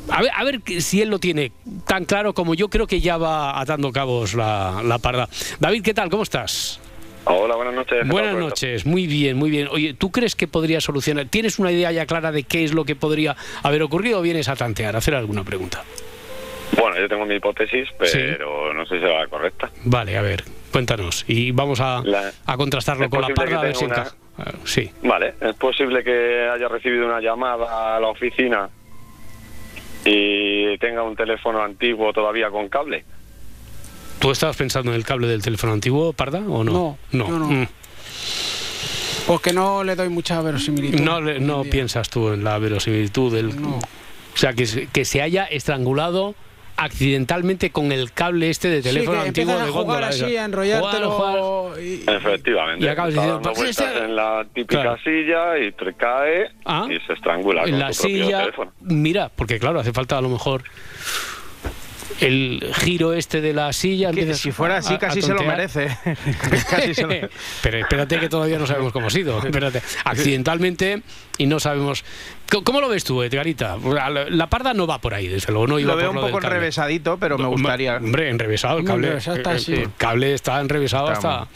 A 0.09 0.21
ver, 0.21 0.31
a 0.33 0.43
ver 0.45 0.61
si 0.81 1.01
él 1.01 1.09
lo 1.09 1.19
tiene 1.19 1.51
tan 1.85 2.05
claro 2.05 2.33
como 2.33 2.53
yo 2.53 2.69
creo 2.69 2.87
que 2.87 3.01
ya 3.01 3.17
va 3.17 3.59
atando 3.59 3.91
cabos 3.91 4.35
la, 4.35 4.81
la 4.83 4.99
parda. 4.99 5.27
David, 5.59 5.83
¿qué 5.83 5.93
tal? 5.93 6.09
¿Cómo 6.09 6.23
estás? 6.23 6.79
Hola, 7.29 7.55
buenas 7.55 7.73
noches. 7.73 7.91
¿Qué 7.93 7.99
tal, 7.99 8.09
Buenas 8.09 8.35
noches, 8.35 8.85
muy 8.85 9.05
bien, 9.07 9.37
muy 9.37 9.49
bien. 9.49 9.67
Oye, 9.71 9.93
¿tú 9.93 10.11
crees 10.11 10.35
que 10.35 10.47
podría 10.47 10.79
solucionar? 10.81 11.25
¿Tienes 11.27 11.59
una 11.59 11.71
idea 11.71 11.91
ya 11.91 12.05
clara 12.05 12.31
de 12.31 12.43
qué 12.43 12.63
es 12.63 12.73
lo 12.73 12.85
que 12.85 12.95
podría 12.95 13.35
haber 13.63 13.83
ocurrido 13.83 14.19
o 14.19 14.21
vienes 14.21 14.47
a 14.49 14.55
tantear, 14.55 14.95
a 14.95 14.99
hacer 14.99 15.15
alguna 15.15 15.43
pregunta? 15.43 15.83
Bueno, 16.79 16.97
yo 16.99 17.07
tengo 17.09 17.25
mi 17.25 17.35
hipótesis, 17.35 17.89
pero 17.97 18.73
no 18.73 18.85
sé 18.85 18.95
si 18.95 19.01
será 19.01 19.27
correcta. 19.27 19.69
Vale, 19.83 20.17
a 20.17 20.21
ver, 20.21 20.43
cuéntanos. 20.71 21.25
Y 21.27 21.51
vamos 21.51 21.79
a, 21.81 22.01
La- 22.03 22.31
a 22.45 22.57
contrastarlo 22.57 23.09
con 23.09 23.21
la 23.21 23.29
parda 23.29 23.59
a 23.59 23.63
ver 23.63 23.75
si 23.75 23.81
tenga 23.85 23.93
una- 23.95 24.01
encaja. 24.03 24.17
Ah, 24.39 24.53
Sí. 24.65 24.91
Vale, 25.01 25.33
es 25.41 25.55
posible 25.55 26.03
que 26.03 26.47
haya 26.53 26.67
recibido 26.67 27.05
una 27.07 27.19
llamada 27.19 27.95
a 27.95 27.99
la 27.99 28.07
oficina 28.09 28.69
y 30.05 30.77
tenga 30.77 31.03
un 31.03 31.15
teléfono 31.15 31.61
antiguo 31.61 32.13
todavía 32.13 32.49
con 32.49 32.69
cable. 32.69 33.03
¿Tú 34.19 34.31
estabas 34.31 34.55
pensando 34.55 34.91
en 34.91 34.97
el 34.97 35.03
cable 35.05 35.27
del 35.27 35.41
teléfono 35.41 35.73
antiguo, 35.73 36.11
Parda, 36.13 36.39
o 36.39 36.63
no? 36.63 36.97
No, 37.11 37.27
yo 37.27 37.39
no. 37.39 37.47
Mm. 37.47 37.67
Porque 39.27 39.51
no 39.53 39.83
le 39.83 39.95
doy 39.95 40.09
mucha 40.09 40.41
verosimilitud. 40.41 40.99
No, 41.01 41.21
le- 41.21 41.39
no 41.39 41.63
piensas 41.63 42.09
tú 42.09 42.29
en 42.29 42.43
la 42.43 42.57
verosimilitud 42.57 43.33
del... 43.33 43.61
No. 43.61 43.77
O 43.77 44.37
sea, 44.39 44.53
que, 44.53 44.65
se- 44.65 44.87
que 44.87 45.03
se 45.05 45.21
haya 45.21 45.43
estrangulado 45.45 46.33
accidentalmente 46.77 47.71
con 47.71 47.91
el 47.91 48.11
cable 48.13 48.49
este 48.51 48.69
de 48.69 48.81
teléfono 48.83 49.17
sí, 49.17 49.23
que 49.23 49.41
antiguo 49.41 49.59
de 49.59 49.69
góndola. 49.71 50.07
así, 50.09 50.37
a 50.37 50.45
enrollártelo. 50.45 51.11
Jugar, 51.11 51.81
y- 51.81 52.03
Efectivamente. 52.07 52.85
Y 52.85 52.87
acabas 52.87 53.09
diciendo, 53.13 53.33
dando 53.33 53.49
pues 53.49 53.57
vueltas 53.75 53.95
ese- 53.95 54.05
en 54.05 54.15
la 54.15 54.45
típica 54.53 54.81
Claro. 54.83 54.97
silla 55.03 55.57
y 55.59 55.71
te 55.73 55.93
cae 55.95 56.51
Ah. 56.65 56.87
y 56.89 56.99
se 57.05 57.13
estrangula 57.13 57.63
en 57.63 57.71
con 57.71 57.79
la 57.79 57.89
propio 57.89 58.09
silla. 58.25 58.39
teléfono. 58.41 58.71
Mira, 58.81 59.29
porque 59.35 59.59
claro, 59.59 59.79
hace 59.79 59.91
falta 59.91 60.17
a 60.17 60.21
lo 60.21 60.29
mejor 60.29 60.63
el 62.21 62.73
giro 62.81 63.13
este 63.13 63.41
de 63.41 63.53
la 63.53 63.71
silla. 63.73 64.11
Que 64.11 64.33
si 64.33 64.51
fuera 64.51 64.77
así, 64.77 64.93
a- 64.93 64.97
a 64.97 64.99
casi 64.99 65.21
se 65.21 65.33
merece. 65.33 65.87
Casi 66.69 66.93
se 66.93 67.03
lo- 67.03 67.09
Pero 67.63 67.77
espérate 67.79 68.19
que 68.19 68.29
todavía 68.29 68.57
no 68.57 68.65
sabemos 68.67 68.91
cómo 68.93 69.07
ha 69.07 69.09
sido. 69.09 69.37
Espérate. 69.43 69.81
Accidentalmente 70.03 71.01
y 71.37 71.45
no 71.47 71.59
sabemos. 71.59 72.03
¿Cómo- 72.51 72.63
¿Cómo 72.63 72.81
lo 72.81 72.89
ves 72.89 73.03
tú, 73.03 73.21
Edgarita? 73.23 73.77
La, 73.77 74.09
la 74.09 74.47
parda 74.47 74.73
no 74.73 74.87
va 74.87 74.99
por 74.99 75.13
ahí, 75.13 75.27
desde 75.27 75.51
luego. 75.51 75.67
No 75.67 75.79
iba 75.79 75.91
Lo 75.91 75.97
veo 75.97 76.07
por 76.07 76.15
un 76.17 76.21
lo 76.21 76.27
poco 76.33 76.45
enrevesadito, 76.45 77.17
pero 77.17 77.37
me 77.37 77.47
gustaría. 77.47 77.97
Hombre, 77.97 78.29
enrevesado 78.29 78.79
el 78.79 78.85
cable. 78.85 79.17
está 79.17 79.31
el- 79.33 79.47
así. 79.47 79.73
el 79.73 79.89
cable 79.97 80.33
está 80.33 80.59
enrevesado 80.59 81.11
Está 81.11 81.41
hasta. 81.41 81.51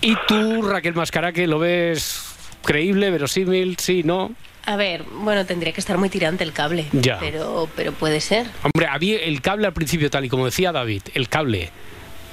¿Y 0.00 0.16
tú, 0.28 0.62
Raquel 0.62 0.94
Mascara, 0.94 1.32
que 1.32 1.46
lo 1.46 1.58
ves 1.58 2.22
creíble, 2.64 3.10
verosímil? 3.10 3.76
Sí, 3.78 4.02
no. 4.04 4.32
A 4.68 4.76
ver, 4.76 5.02
bueno, 5.22 5.46
tendría 5.46 5.72
que 5.72 5.80
estar 5.80 5.96
muy 5.96 6.10
tirante 6.10 6.44
el 6.44 6.52
cable. 6.52 6.84
Ya. 6.92 7.18
Pero, 7.20 7.70
pero 7.74 7.92
puede 7.92 8.20
ser. 8.20 8.48
Hombre, 8.62 8.86
había 8.86 9.18
el 9.20 9.40
cable 9.40 9.66
al 9.66 9.72
principio, 9.72 10.10
tal 10.10 10.26
y 10.26 10.28
como 10.28 10.44
decía 10.44 10.72
David, 10.72 11.00
el 11.14 11.30
cable 11.30 11.70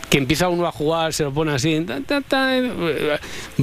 que 0.09 0.17
empieza 0.17 0.49
uno 0.49 0.67
a 0.67 0.71
jugar, 0.73 1.13
se 1.13 1.23
lo 1.23 1.33
pone 1.33 1.53
así, 1.53 1.79
ta, 1.87 2.01
ta, 2.01 2.19
ta, 2.19 2.51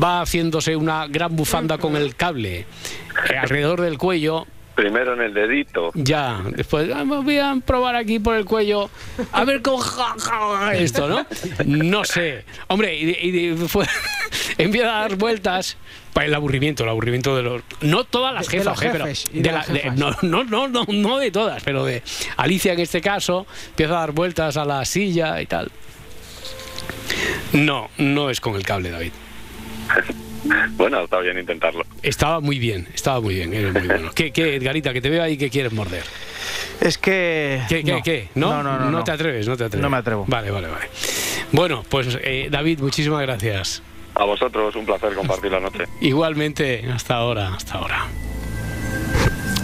va 0.02 0.22
haciéndose 0.22 0.74
una 0.74 1.06
gran 1.06 1.36
bufanda 1.36 1.76
con 1.76 1.96
el 1.96 2.16
cable 2.16 2.60
eh, 2.60 3.36
alrededor 3.38 3.82
del 3.82 3.98
cuello. 3.98 4.46
Primero 4.74 5.12
en 5.14 5.20
el 5.20 5.34
dedito. 5.34 5.90
Ya, 5.94 6.40
después 6.50 6.90
ah, 6.94 7.02
voy 7.04 7.38
a 7.38 7.54
probar 7.64 7.94
aquí 7.94 8.18
por 8.18 8.36
el 8.36 8.44
cuello, 8.46 8.88
a 9.32 9.44
ver 9.44 9.60
con 9.60 9.76
ja, 9.80 10.14
ja, 10.18 10.74
esto, 10.74 11.08
¿no? 11.08 11.26
No 11.66 12.04
sé. 12.04 12.44
Hombre, 12.68 12.94
y, 12.96 13.10
y 13.10 13.56
fue- 13.68 13.86
empieza 14.58 14.96
a 14.98 15.00
dar 15.02 15.16
vueltas 15.16 15.76
para 16.14 16.26
el 16.26 16.34
aburrimiento, 16.34 16.84
el 16.84 16.88
aburrimiento 16.90 17.36
de 17.36 17.42
los... 17.42 17.62
No 17.82 18.04
todas 18.04 18.32
las 18.34 18.46
De- 18.48 18.58
de 18.58 18.64
jefas, 18.64 18.78
los 18.80 18.82
eh, 18.84 18.90
pero 18.92 19.42
de 19.42 19.52
la- 19.52 19.64
de- 19.66 19.80
jefas. 19.80 19.98
no, 19.98 20.16
no, 20.22 20.44
no, 20.44 20.68
no, 20.68 20.84
no 20.88 21.18
de 21.18 21.30
todas, 21.30 21.62
pero 21.62 21.84
de 21.84 22.02
Alicia 22.38 22.72
en 22.72 22.80
este 22.80 23.00
caso, 23.02 23.46
empieza 23.68 23.94
a 23.96 24.00
dar 24.00 24.12
vueltas 24.12 24.56
a 24.56 24.64
la 24.64 24.84
silla 24.86 25.40
y 25.42 25.46
tal. 25.46 25.70
No, 27.52 27.90
no 27.98 28.30
es 28.30 28.40
con 28.40 28.54
el 28.54 28.62
cable, 28.62 28.90
David. 28.90 29.12
Bueno, 30.72 31.00
está 31.04 31.20
bien 31.20 31.38
intentarlo. 31.38 31.84
Estaba 32.02 32.40
muy 32.40 32.58
bien, 32.58 32.88
estaba 32.94 33.20
muy 33.20 33.34
bien, 33.36 33.54
eres 33.54 33.72
muy 33.72 33.86
bueno. 33.86 34.10
¿Qué, 34.14 34.32
qué, 34.32 34.56
Edgarita, 34.56 34.92
que 34.92 35.00
te 35.00 35.08
veo 35.08 35.22
ahí 35.22 35.36
que 35.36 35.50
quieres 35.50 35.72
morder? 35.72 36.02
Es 36.80 36.98
que. 36.98 37.60
¿Qué, 37.68 37.84
qué, 37.84 37.92
no. 37.92 38.02
qué? 38.02 38.28
¿No? 38.34 38.50
No, 38.50 38.62
no, 38.62 38.78
no, 38.78 38.90
no. 38.90 39.04
te 39.04 39.12
atreves, 39.12 39.46
no 39.46 39.56
te 39.56 39.64
atreves. 39.64 39.82
No 39.82 39.88
me 39.90 39.96
atrevo. 39.98 40.24
Vale, 40.26 40.50
vale, 40.50 40.68
vale. 40.68 40.86
Bueno, 41.52 41.84
pues 41.88 42.18
eh, 42.22 42.48
David, 42.50 42.80
muchísimas 42.80 43.22
gracias. 43.22 43.82
A 44.14 44.24
vosotros, 44.24 44.74
un 44.76 44.84
placer 44.84 45.14
compartir 45.14 45.52
la 45.52 45.60
noche. 45.60 45.84
Igualmente, 46.00 46.84
hasta 46.92 47.14
ahora, 47.14 47.54
hasta 47.54 47.74
ahora. 47.78 48.06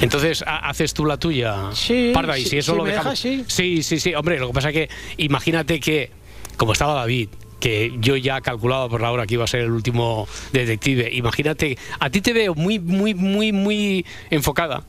Entonces, 0.00 0.44
¿ha- 0.46 0.68
¿haces 0.68 0.94
tú 0.94 1.04
la 1.04 1.16
tuya? 1.16 1.70
Sí, 1.72 2.12
Parda, 2.14 2.38
y 2.38 2.42
sí, 2.44 2.50
si 2.50 2.58
eso 2.58 2.72
si 2.72 2.78
lo 2.78 2.84
me 2.84 2.90
dejamos. 2.90 3.20
dejas, 3.22 3.44
sí. 3.44 3.44
sí, 3.48 3.82
sí, 3.82 3.98
sí. 4.00 4.14
Hombre, 4.14 4.38
lo 4.38 4.46
que 4.48 4.52
pasa 4.54 4.68
es 4.68 4.74
que 4.74 4.88
imagínate 5.16 5.80
que, 5.80 6.10
como 6.56 6.72
estaba 6.72 6.94
David, 6.94 7.28
que 7.60 7.92
yo 8.00 8.16
ya 8.16 8.40
calculaba 8.40 8.88
por 8.88 9.00
la 9.00 9.10
hora 9.10 9.26
que 9.26 9.34
iba 9.34 9.44
a 9.44 9.48
ser 9.48 9.60
el 9.60 9.70
último 9.70 10.28
detective, 10.52 11.10
imagínate, 11.12 11.76
a 11.98 12.10
ti 12.10 12.20
te 12.20 12.32
veo 12.32 12.54
muy, 12.54 12.78
muy, 12.78 13.14
muy, 13.14 13.52
muy 13.52 14.06
enfocada. 14.30 14.82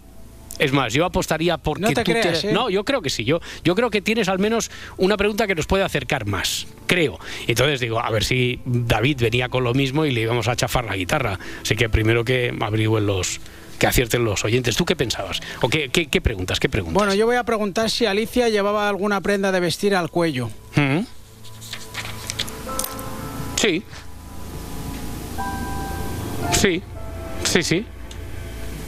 Es 0.59 0.73
más, 0.73 0.93
yo 0.93 1.05
apostaría 1.05 1.57
porque 1.57 1.81
No 1.81 1.87
te 1.87 2.03
tú 2.03 2.11
creas, 2.11 2.43
¿eh? 2.43 2.51
No, 2.51 2.69
yo 2.69 2.83
creo 2.83 3.01
que 3.01 3.09
sí. 3.09 3.23
Yo, 3.23 3.39
yo 3.63 3.75
creo 3.75 3.89
que 3.89 4.01
tienes 4.01 4.27
al 4.27 4.39
menos 4.39 4.69
una 4.97 5.15
pregunta 5.15 5.47
que 5.47 5.55
nos 5.55 5.65
puede 5.65 5.85
acercar 5.85 6.25
más. 6.25 6.67
Creo. 6.85 7.17
Entonces 7.47 7.79
digo, 7.79 8.01
a 8.01 8.11
ver 8.11 8.25
si 8.25 8.59
David 8.65 9.21
venía 9.21 9.47
con 9.47 9.63
lo 9.63 9.73
mismo 9.73 10.05
y 10.05 10.11
le 10.11 10.21
íbamos 10.21 10.49
a 10.49 10.57
chafar 10.57 10.83
la 10.83 10.97
guitarra. 10.97 11.39
Así 11.61 11.77
que 11.77 11.87
primero 11.87 12.25
que 12.25 12.53
averigüen 12.59 13.05
los 13.05 13.39
que 13.79 13.87
acierten 13.87 14.25
los 14.25 14.43
oyentes. 14.43 14.75
¿Tú 14.75 14.83
qué 14.83 14.97
pensabas? 14.97 15.39
¿O 15.61 15.69
qué, 15.69 15.87
qué, 15.87 16.07
qué 16.07 16.19
preguntas? 16.19 16.59
¿Qué 16.59 16.67
preguntas? 16.67 16.95
Bueno, 16.95 17.13
yo 17.13 17.25
voy 17.25 17.37
a 17.37 17.45
preguntar 17.45 17.89
si 17.89 18.05
Alicia 18.05 18.49
llevaba 18.49 18.89
alguna 18.89 19.21
prenda 19.21 19.53
de 19.53 19.61
vestir 19.61 19.95
al 19.95 20.09
cuello. 20.11 20.49
¿Mm? 20.75 20.99
Sí. 23.59 23.83
Sí. 26.53 26.81
Sí, 27.43 27.61
sí. 27.61 27.85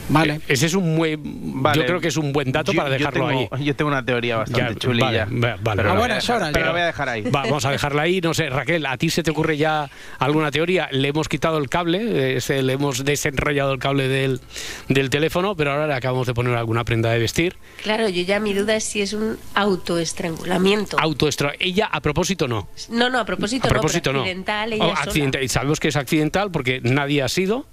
Vale. 0.08 0.34
Eh, 0.34 0.40
Ese 0.48 0.66
es 0.66 0.74
un 0.74 0.96
buen. 0.96 1.20
Vale. 1.62 1.80
Yo 1.80 1.86
creo 1.86 2.00
que 2.00 2.08
es 2.08 2.16
un 2.16 2.32
buen 2.32 2.50
dato 2.52 2.72
Yo- 2.72 2.76
para 2.78 2.90
yo 2.90 2.98
dejarlo 2.98 3.28
tengo- 3.28 3.48
ahí. 3.52 3.64
Yo 3.64 3.76
tengo 3.76 3.90
una 3.90 4.04
teoría 4.04 4.36
bastante 4.38 4.74
Ya, 4.74 4.78
chulilla. 4.78 5.24
Vale, 5.26 5.40
va- 5.40 5.56
vale, 5.56 5.58
pero 5.62 5.76
vale. 5.76 5.84
la 5.84 5.94
voy 5.94 6.10
a 6.10 6.14
dejar- 6.14 6.52
pero 6.52 6.66
la 6.66 6.72
voy 6.72 6.80
a 6.80 6.86
dejar 6.86 7.08
ahí. 7.08 7.22
Va, 7.22 7.42
vamos 7.42 7.64
a 7.64 7.70
dejarla 7.70 8.02
ahí. 8.02 8.20
No 8.20 8.34
sé, 8.34 8.50
Raquel, 8.50 8.84
¿a 8.86 8.96
ti 8.96 9.10
se 9.10 9.22
te 9.22 9.30
ocurre 9.30 9.56
ya 9.56 9.88
alguna 10.18 10.50
teoría? 10.50 10.88
Le 10.90 11.08
hemos 11.08 11.28
quitado 11.28 11.58
el 11.58 11.68
cable, 11.68 12.36
eh, 12.36 12.40
se- 12.40 12.62
le 12.62 12.72
hemos 12.74 13.04
desenrollado 13.04 13.72
el 13.72 13.78
cable 13.78 14.08
del, 14.08 14.40
del 14.88 15.08
teléfono, 15.10 15.54
pero 15.56 15.72
ahora 15.72 15.86
le 15.86 15.94
acabamos 15.94 16.26
de 16.26 16.34
poner 16.34 16.54
alguna 16.56 16.84
prenda 16.84 17.10
de 17.10 17.18
vestir. 17.18 17.56
Claro, 17.82 18.08
yo 18.08 18.22
ya 18.22 18.40
mi 18.40 18.52
duda 18.54 18.76
es 18.76 18.84
si 18.84 19.00
es 19.02 19.12
un 19.12 19.38
autoestrangulamiento. 19.54 20.98
Autoestra 20.98 21.52
ella, 21.58 21.86
a 21.86 22.00
propósito, 22.00 22.48
no. 22.48 22.68
No, 22.90 23.08
no, 23.08 23.18
a 23.18 23.24
propósito, 23.24 23.66
A 23.66 23.70
propósito, 23.70 24.12
no, 24.12 24.18
no. 24.20 24.24
pero 24.24 24.30
accidental, 24.40 24.72
ella 24.72 24.84
Oh, 24.84 25.10
sola. 25.10 25.42
y 25.42 25.48
sabemos 25.48 25.80
que 25.80 25.88
es 25.88 25.96
accidental 25.96 26.50
porque 26.50 26.80
nadie 26.82 27.22
ha 27.22 27.28
sido, 27.28 27.66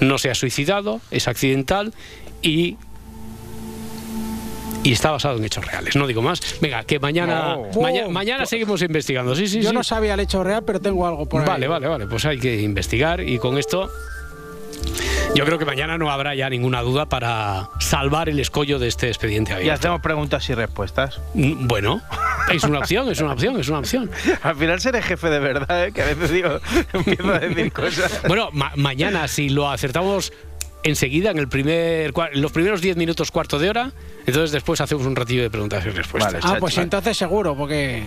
no 0.00 0.18
se 0.18 0.30
ha 0.30 0.34
suicidado, 0.34 1.00
es 1.10 1.28
accidental 1.28 1.92
y. 2.42 2.76
Y 4.84 4.92
está 4.92 5.10
basado 5.10 5.36
en 5.36 5.44
hechos 5.44 5.66
reales, 5.66 5.96
no 5.96 6.06
digo 6.06 6.22
más. 6.22 6.40
Venga, 6.60 6.84
que 6.84 6.98
mañana, 7.00 7.56
No. 7.56 7.80
maña- 7.82 8.06
Oh. 8.06 8.10
mañana 8.10 8.46
seguimos 8.46 8.80
investigando. 8.80 9.34
Sí, 9.34 9.48
sí, 9.48 9.60
yo 9.60 9.70
sí. 9.70 9.74
no 9.74 9.82
sabía 9.82 10.14
el 10.14 10.20
hecho 10.20 10.42
real, 10.44 10.62
pero 10.64 10.80
tengo 10.80 11.06
algo 11.06 11.26
por 11.26 11.42
ahí. 11.42 11.48
Vale, 11.48 11.66
vale, 11.68 11.88
vale. 11.88 12.06
Pues 12.06 12.24
hay 12.24 12.38
que 12.38 12.60
investigar 12.62 13.20
y 13.20 13.38
con 13.38 13.58
esto. 13.58 13.90
Yo 15.34 15.44
creo 15.44 15.58
que 15.58 15.64
mañana 15.64 15.98
no 15.98 16.10
habrá 16.10 16.34
ya 16.34 16.48
ninguna 16.50 16.80
duda 16.82 17.06
para 17.06 17.68
salvar 17.80 18.28
el 18.28 18.40
escollo 18.40 18.78
de 18.78 18.88
este 18.88 19.08
expediente 19.08 19.52
Y 19.52 19.54
abierto. 19.54 19.74
hacemos 19.80 20.00
preguntas 20.00 20.48
y 20.48 20.54
respuestas. 20.54 21.20
Mm, 21.34 21.66
Bueno, 21.68 22.00
es 22.50 22.64
una 22.64 22.78
opción, 22.80 23.08
es 23.10 23.20
una 23.20 23.32
opción, 23.34 23.60
es 23.60 23.68
una 23.68 23.78
opción. 23.80 24.10
Al 24.42 24.56
final 24.56 24.80
seré 24.80 25.02
jefe 25.02 25.28
de 25.28 25.38
verdad, 25.38 25.86
¿eh? 25.86 25.92
que 25.92 26.02
a 26.02 26.06
veces 26.06 26.30
digo, 26.30 26.58
empiezo 26.92 27.32
a 27.32 27.38
decir 27.38 27.72
cosas. 27.72 28.20
Bueno, 28.26 28.48
ma- 28.52 28.72
mañana, 28.76 29.28
si 29.28 29.48
lo 29.50 29.70
acertamos 29.70 30.32
enseguida, 30.82 31.30
en 31.30 31.38
el 31.38 31.48
primer, 31.48 32.12
en 32.32 32.40
los 32.42 32.52
primeros 32.52 32.80
10 32.80 32.96
minutos, 32.96 33.30
cuarto 33.30 33.58
de 33.58 33.68
hora, 33.68 33.92
entonces 34.26 34.50
después 34.52 34.80
hacemos 34.80 35.04
un 35.06 35.14
ratillo 35.14 35.42
de 35.42 35.50
preguntas 35.50 35.84
y 35.84 35.90
respuestas. 35.90 36.42
Ah, 36.44 36.56
pues 36.58 36.78
entonces 36.78 37.16
seguro, 37.16 37.54
porque 37.56 38.04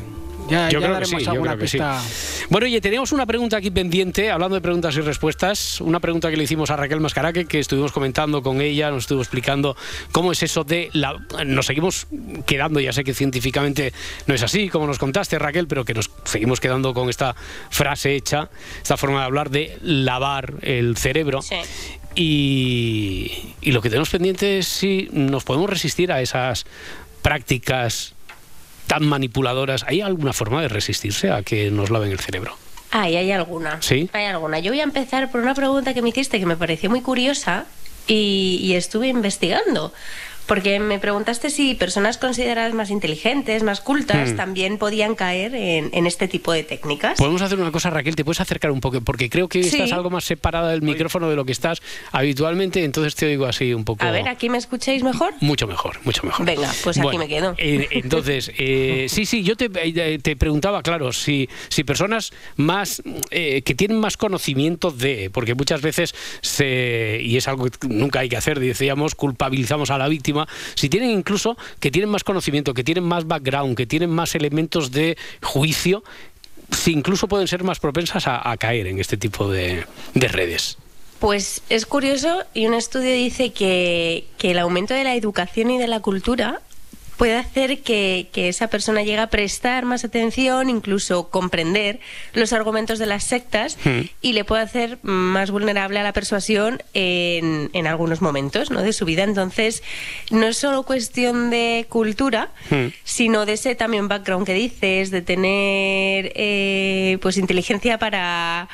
ya, 0.49 0.69
Yo 0.69 0.79
ya 0.79 0.87
creo 0.87 0.99
que 0.99 1.05
sí, 1.05 1.17
yo 1.19 1.31
alguna 1.31 1.51
creo 1.51 1.61
que 1.61 1.67
sí. 1.67 1.77
pista. 1.77 2.01
Bueno, 2.49 2.65
oye, 2.65 2.81
tenemos 2.81 3.11
una 3.11 3.25
pregunta 3.25 3.57
aquí 3.57 3.71
pendiente, 3.71 4.31
hablando 4.31 4.55
de 4.55 4.61
preguntas 4.61 4.95
y 4.97 5.01
respuestas, 5.01 5.81
una 5.81 5.99
pregunta 5.99 6.29
que 6.29 6.37
le 6.37 6.43
hicimos 6.43 6.69
a 6.71 6.75
Raquel 6.75 6.99
Mascaraque, 6.99 7.45
que 7.45 7.59
estuvimos 7.59 7.91
comentando 7.91 8.41
con 8.41 8.61
ella, 8.61 8.89
nos 8.91 9.03
estuvo 9.03 9.21
explicando 9.21 9.75
cómo 10.11 10.31
es 10.31 10.43
eso 10.43 10.63
de 10.63 10.89
la... 10.93 11.15
Nos 11.45 11.65
seguimos 11.65 12.07
quedando, 12.45 12.79
ya 12.79 12.93
sé 12.93 13.03
que 13.03 13.13
científicamente 13.13 13.93
no 14.27 14.35
es 14.35 14.43
así, 14.43 14.69
como 14.69 14.87
nos 14.87 14.99
contaste 14.99 15.39
Raquel, 15.39 15.67
pero 15.67 15.85
que 15.85 15.93
nos 15.93 16.09
seguimos 16.25 16.59
quedando 16.59 16.93
con 16.93 17.09
esta 17.09 17.35
frase 17.69 18.15
hecha, 18.15 18.49
esta 18.81 18.97
forma 18.97 19.19
de 19.19 19.25
hablar 19.25 19.49
de 19.49 19.77
lavar 19.81 20.55
el 20.61 20.97
cerebro. 20.97 21.39
Y, 22.15 23.53
y 23.61 23.71
lo 23.71 23.81
que 23.81 23.89
tenemos 23.89 24.09
pendiente 24.09 24.57
es 24.57 24.67
si 24.67 25.07
nos 25.13 25.45
podemos 25.45 25.69
resistir 25.69 26.11
a 26.11 26.21
esas 26.21 26.65
prácticas 27.21 28.13
tan 28.91 29.05
manipuladoras. 29.05 29.85
¿Hay 29.87 30.01
alguna 30.01 30.33
forma 30.33 30.61
de 30.61 30.67
resistirse 30.67 31.31
a 31.31 31.43
que 31.43 31.71
nos 31.71 31.89
laven 31.89 32.11
el 32.11 32.19
cerebro? 32.19 32.57
Ay, 32.91 33.15
hay 33.15 33.31
alguna. 33.31 33.81
¿Sí? 33.81 34.09
Hay 34.11 34.25
alguna. 34.25 34.59
Yo 34.59 34.69
voy 34.69 34.81
a 34.81 34.83
empezar 34.83 35.31
por 35.31 35.39
una 35.39 35.55
pregunta 35.55 35.93
que 35.93 36.01
me 36.01 36.09
hiciste 36.09 36.41
que 36.41 36.45
me 36.45 36.57
pareció 36.57 36.89
muy 36.89 36.99
curiosa 36.99 37.67
y, 38.05 38.59
y 38.61 38.73
estuve 38.73 39.07
investigando. 39.07 39.93
Porque 40.45 40.79
me 40.79 40.99
preguntaste 40.99 41.49
si 41.49 41.75
personas 41.75 42.17
consideradas 42.17 42.73
más 42.73 42.89
inteligentes, 42.89 43.63
más 43.63 43.79
cultas, 43.81 44.31
Hmm. 44.33 44.35
también 44.35 44.77
podían 44.77 45.15
caer 45.15 45.55
en, 45.55 45.89
en 45.93 46.07
este 46.07 46.27
tipo 46.27 46.51
de 46.51 46.63
técnicas. 46.63 47.17
Podemos 47.17 47.41
hacer 47.41 47.59
una 47.59 47.71
cosa, 47.71 47.89
Raquel, 47.89 48.15
te 48.15 48.25
puedes 48.25 48.41
acercar 48.41 48.71
un 48.71 48.81
poco, 48.81 49.01
porque 49.01 49.29
creo 49.29 49.47
que 49.47 49.63
Sí. 49.63 49.69
estás 49.77 49.91
algo 49.93 50.09
más 50.09 50.23
separada 50.25 50.69
del 50.71 50.81
micrófono 50.81 51.29
de 51.29 51.35
lo 51.35 51.45
que 51.45 51.51
estás 51.51 51.81
habitualmente, 52.11 52.83
entonces 52.83 53.15
te 53.15 53.25
oigo 53.27 53.45
así 53.45 53.73
un 53.73 53.85
poco... 53.85 54.03
A 54.05 54.11
ver, 54.11 54.27
¿aquí 54.27 54.49
me 54.49 54.57
escucháis 54.57 55.03
mejor? 55.03 55.33
Mucho 55.39 55.67
mejor, 55.67 55.99
mucho 56.03 56.23
mejor. 56.23 56.45
Venga, 56.45 56.69
pues 56.83 56.97
aquí 56.97 57.03
Bueno, 57.03 57.19
me 57.19 57.27
quedo. 57.27 57.55
eh, 57.57 57.87
entonces, 57.91 58.51
eh, 58.57 59.05
sí, 59.09 59.25
sí, 59.25 59.43
yo 59.43 59.55
te, 59.55 59.69
eh, 59.73 60.19
te 60.19 60.35
preguntaba, 60.35 60.81
claro, 60.83 61.13
si, 61.13 61.47
si 61.69 61.83
personas 61.83 62.31
más 62.57 63.01
eh, 63.29 63.61
que 63.63 63.75
tienen 63.75 63.99
más 63.99 64.17
conocimiento 64.17 64.91
de, 64.91 65.29
porque 65.31 65.55
muchas 65.55 65.81
veces 65.81 66.13
se, 66.41 67.19
y 67.23 67.37
es 67.37 67.47
algo 67.47 67.65
que 67.65 67.87
nunca 67.87 68.19
hay 68.19 68.29
que 68.29 68.37
hacer, 68.37 68.59
decíamos, 68.59 69.15
culpabilizamos 69.15 69.89
a 69.91 69.97
la 69.97 70.07
víctima, 70.07 70.30
si 70.75 70.89
tienen 70.89 71.09
incluso 71.09 71.57
que 71.79 71.91
tienen 71.91 72.09
más 72.09 72.23
conocimiento, 72.23 72.73
que 72.73 72.83
tienen 72.83 73.03
más 73.03 73.27
background, 73.27 73.75
que 73.75 73.85
tienen 73.85 74.09
más 74.09 74.35
elementos 74.35 74.91
de 74.91 75.17
juicio, 75.41 76.03
si 76.71 76.91
incluso 76.91 77.27
pueden 77.27 77.47
ser 77.47 77.63
más 77.63 77.79
propensas 77.79 78.23
a, 78.27 78.55
caer 78.57 78.87
en 78.87 78.99
este 78.99 79.17
tipo 79.17 79.49
de, 79.49 79.85
de 80.13 80.27
redes. 80.27 80.77
Pues 81.19 81.61
es 81.69 81.85
curioso 81.85 82.43
y 82.53 82.65
un 82.65 82.73
estudio 82.73 83.13
dice 83.13 83.51
que, 83.51 84.25
que 84.37 84.51
el 84.51 84.59
aumento 84.59 84.93
de 84.93 85.03
la 85.03 85.15
educación 85.15 85.69
y 85.69 85.77
de 85.77 85.87
la 85.87 85.99
cultura 85.99 86.61
puede 87.21 87.35
hacer 87.37 87.81
que, 87.83 88.29
que 88.33 88.49
esa 88.49 88.67
persona 88.67 89.03
llegue 89.03 89.19
a 89.19 89.27
prestar 89.27 89.85
más 89.85 90.03
atención, 90.03 90.71
incluso 90.71 91.29
comprender 91.29 91.99
los 92.33 92.51
argumentos 92.51 92.97
de 92.97 93.05
las 93.05 93.23
sectas 93.25 93.77
Hmm. 93.85 94.09
y 94.23 94.33
le 94.33 94.43
puede 94.43 94.63
hacer 94.63 94.97
más 95.03 95.51
vulnerable 95.51 95.99
a 95.99 96.03
la 96.03 96.13
persuasión 96.13 96.81
en, 96.95 97.69
en 97.73 97.85
algunos 97.85 98.23
momentos 98.23 98.71
¿no? 98.71 98.81
de 98.81 98.91
su 98.91 99.05
vida. 99.05 99.21
Entonces, 99.21 99.83
no 100.31 100.47
es 100.47 100.57
solo 100.57 100.81
cuestión 100.81 101.51
de 101.51 101.85
cultura, 101.89 102.49
Hmm. 102.71 102.87
sino 103.03 103.45
de 103.45 103.53
ese 103.53 103.75
también 103.75 104.07
background 104.07 104.47
que 104.47 104.55
dices, 104.55 105.11
de 105.11 105.21
tener 105.21 106.31
eh, 106.33 107.19
pues 107.21 107.37
inteligencia 107.37 107.99
para, 107.99 108.67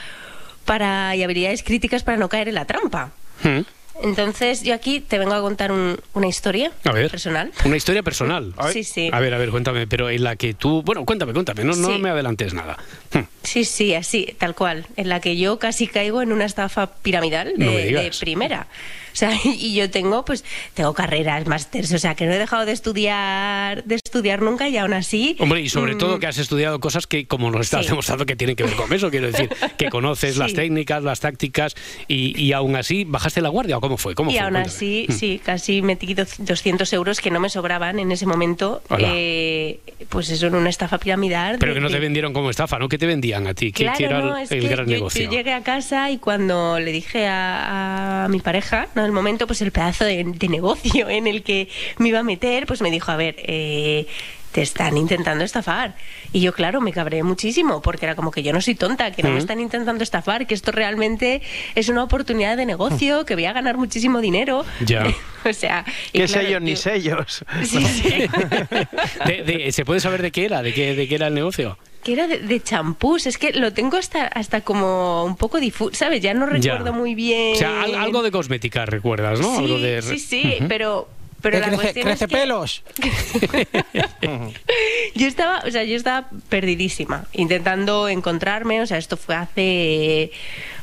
para 0.64 1.18
y 1.18 1.24
habilidades 1.24 1.64
críticas 1.64 2.04
para 2.04 2.16
no 2.16 2.30
caer 2.30 2.48
en 2.48 2.56
la 2.56 2.64
trampa. 2.64 3.12
Hmm. 3.44 3.64
Entonces, 4.02 4.64
yo 4.64 4.74
aquí 4.74 5.00
te 5.00 5.18
vengo 5.18 5.34
a 5.34 5.42
contar 5.42 5.72
un- 5.72 6.00
una 6.14 6.28
historia 6.28 6.72
A 6.84 6.92
ver. 6.92 7.10
personal. 7.10 7.52
Una 7.66 7.78
historia 7.78 8.04
personal. 8.04 8.54
Sí, 8.72 8.84
sí. 8.84 9.10
A 9.12 9.20
ver, 9.20 9.34
a 9.34 9.38
ver, 9.38 9.50
cuéntame, 9.50 9.88
pero 9.88 10.10
en 10.10 10.24
la 10.24 10.36
que 10.36 10.54
tú... 10.54 10.82
Bueno, 10.84 11.06
cuéntame, 11.06 11.34
cuéntame, 11.34 11.64
no, 11.64 11.76
no 11.76 11.88
Sí. 11.88 11.98
me 12.00 12.10
adelantes 12.10 12.54
nada. 12.54 12.78
Hmm. 13.14 13.20
Sí, 13.48 13.64
sí, 13.64 13.94
así, 13.94 14.36
tal 14.38 14.56
cual, 14.56 14.86
en 14.98 15.08
la 15.08 15.22
que 15.22 15.38
yo 15.38 15.58
casi 15.58 15.88
caigo 15.88 16.22
en 16.22 16.34
una 16.34 16.44
estafa 16.44 16.88
piramidal 17.02 17.54
de, 17.56 17.92
No 17.94 18.20
primera. 18.20 18.68
O 19.14 19.16
sea, 19.20 19.32
y 19.46 19.74
yo 19.74 19.90
tengo, 19.90 20.26
pues, 20.26 20.44
tengo 20.76 20.94
carreras, 20.94 21.48
másters, 21.48 21.92
o 21.94 21.98
sea, 21.98 22.14
que 22.14 22.26
no 22.26 22.34
he 22.34 22.38
dejado 22.38 22.66
de 22.66 22.72
estudiar, 22.74 23.84
de 23.86 23.96
estudiar 23.96 24.42
nunca 24.44 24.68
y 24.70 24.78
aún 24.78 24.94
así. 24.94 25.36
Hombre, 25.40 25.62
y 25.62 25.70
sobre 25.70 25.96
mm, 25.96 25.98
todo 25.98 26.20
que 26.20 26.28
has 26.28 26.38
estudiado 26.38 26.80
cosas 26.80 27.08
que, 27.08 27.26
como 27.26 27.50
nos 27.50 27.62
estás 27.62 27.86
Sí. 27.86 27.90
demostrando, 27.92 28.26
que 28.28 28.36
tienen 28.36 28.56
que 28.56 28.64
ver 28.64 28.74
con 28.76 28.92
eso. 28.94 29.10
Quiero 29.10 29.28
decir, 29.28 29.50
que 29.78 29.90
conoces 29.90 30.38
las 30.38 30.54
técnicas, 30.54 31.04
las 31.04 31.20
tácticas, 31.22 31.74
y, 32.08 32.40
y 32.40 32.52
aún 32.54 32.76
así, 32.76 33.06
¿bajaste 33.06 33.42
la 33.42 33.50
guardia 33.50 33.78
o 33.78 33.82
cómo 33.82 33.98
fue? 33.98 34.14
¿Cómo 34.14 34.30
y 34.30 34.34
fue? 34.34 34.42
aún 34.42 34.52
Cuéntame. 34.54 34.76
así, 34.76 35.06
Hmm. 35.10 35.14
sí, 35.14 35.42
casi 35.44 35.82
metí 35.82 36.14
do- 36.14 36.26
200 36.40 36.92
euros 36.94 37.20
que 37.22 37.32
no 37.32 37.40
me 37.40 37.50
sobraban 37.50 37.98
en 38.00 38.12
ese 38.12 38.26
momento. 38.28 38.82
Eh, 39.00 39.80
pues 40.10 40.30
eso, 40.30 40.48
en 40.48 40.56
una 40.56 40.70
estafa 40.70 40.98
piramidal. 41.00 41.58
Pero 41.60 41.72
de- 41.74 41.78
que 41.80 41.82
no 41.82 41.90
te 41.90 42.00
vendieron 42.00 42.34
como 42.34 42.50
estafa, 42.50 42.78
¿no? 42.80 42.88
¿Qué 42.90 42.98
te 42.98 43.06
vendían 43.08 43.37
a 43.46 43.54
ti? 43.54 43.72
¿Qué, 43.72 43.84
Claro, 43.84 44.06
era 44.06 44.18
el- 44.20 44.26
no, 44.26 44.38
es 44.38 44.52
el 44.52 44.62
que 44.62 44.68
gran 44.70 44.86
yo, 44.88 44.92
negocio? 44.94 45.24
yo 45.26 45.30
llegué 45.32 45.54
a 45.54 45.62
casa 45.62 46.10
y 46.10 46.18
cuando 46.18 46.80
le 46.80 46.92
dije 46.92 47.28
a, 47.28 48.24
a 48.26 48.28
mi 48.30 48.40
pareja, 48.40 48.88
¿no? 48.96 49.02
En 49.02 49.06
el 49.08 49.12
momento, 49.12 49.46
pues 49.46 49.62
el 49.62 49.72
pedazo 49.72 50.06
de, 50.06 50.24
de 50.24 50.48
negocio 50.48 51.10
en 51.10 51.28
el 51.28 51.44
que 51.44 51.68
me 51.98 52.10
iba 52.10 52.20
a 52.20 52.24
meter, 52.24 52.66
pues 52.66 52.82
me 52.82 52.90
dijo, 52.90 53.12
a 53.12 53.16
ver, 53.18 53.36
eh, 53.40 54.08
te 54.54 54.62
están 54.64 54.98
intentando 54.98 55.44
estafar. 55.44 55.96
Y 56.34 56.40
yo, 56.42 56.52
claro, 56.54 56.82
me 56.82 56.92
cabré 56.92 57.22
muchísimo, 57.22 57.82
porque 57.82 58.06
era 58.06 58.16
como 58.16 58.32
que 58.32 58.42
yo 58.42 58.54
no 58.54 58.62
soy 58.62 58.74
tonta, 58.74 59.12
que 59.12 59.22
no 59.22 59.30
me 59.30 59.38
están 59.38 59.60
intentando 59.60 60.04
estafar, 60.04 60.48
que 60.48 60.56
esto 60.56 60.72
realmente 60.72 61.42
es 61.76 61.90
una 61.90 62.02
oportunidad 62.04 62.58
de 62.58 62.66
negocio, 62.66 63.24
que 63.26 63.36
voy 63.36 63.46
a 63.46 63.54
ganar 63.54 63.78
muchísimo 63.78 64.20
dinero. 64.20 64.66
Ya. 64.84 65.06
o 65.46 65.54
sea, 65.54 65.84
¿Qué 66.12 66.26
claro, 66.26 66.28
sellos 66.48 66.62
ni 66.62 66.76
sellos? 66.76 67.46
Sí, 67.66 67.86
sí. 67.86 68.10
De- 69.26 69.44
de- 69.44 69.72
¿Se 69.72 69.86
puede 69.86 70.00
saber 70.00 70.22
de 70.22 70.32
qué 70.32 70.46
era? 70.46 70.62
¿De 70.64 70.74
qué, 70.74 70.96
de 70.96 71.08
qué 71.08 71.16
era 71.16 71.28
el 71.28 71.34
negocio? 71.36 71.78
Que 72.08 72.14
era 72.14 72.26
de, 72.26 72.40
de 72.40 72.64
champús, 72.64 73.28
es 73.28 73.38
que 73.38 73.52
lo 73.52 73.74
tengo 73.74 73.98
hasta, 73.98 74.28
hasta 74.28 74.62
como 74.62 75.26
un 75.26 75.36
poco 75.36 75.60
difuso, 75.60 75.94
¿sabes? 75.94 76.22
Ya 76.22 76.34
no 76.34 76.48
Ya. 76.58 76.76
recuerdo 76.76 76.94
muy 76.94 77.16
bien. 77.16 77.56
O 77.56 77.58
sea, 77.58 77.82
al- 77.84 77.96
algo 77.96 78.24
de 78.24 78.32
cosmética, 78.32 78.86
¿recuerdas, 78.86 79.42
no? 79.42 79.58
Sí, 79.58 79.66
algo 79.66 79.80
de... 79.80 80.02
sí, 80.02 80.18
sí, 80.18 80.54
pero, 80.70 81.10
pero 81.42 81.60
la 81.60 81.66
crece, 81.68 81.82
cuestión 81.82 82.06
crece 82.06 82.24
es 82.24 82.30
que 82.30 82.38
pelos. 82.38 82.84
yo 85.16 85.28
estaba, 85.28 85.64
o 85.68 85.72
sea, 85.72 85.84
yo 85.84 85.98
estaba 85.98 86.30
perdidísima, 86.48 87.26
intentando 87.34 88.08
encontrarme, 88.08 88.80
o 88.82 88.86
sea, 88.86 88.98
esto 88.98 89.18
fue 89.18 89.36
hace 89.36 90.32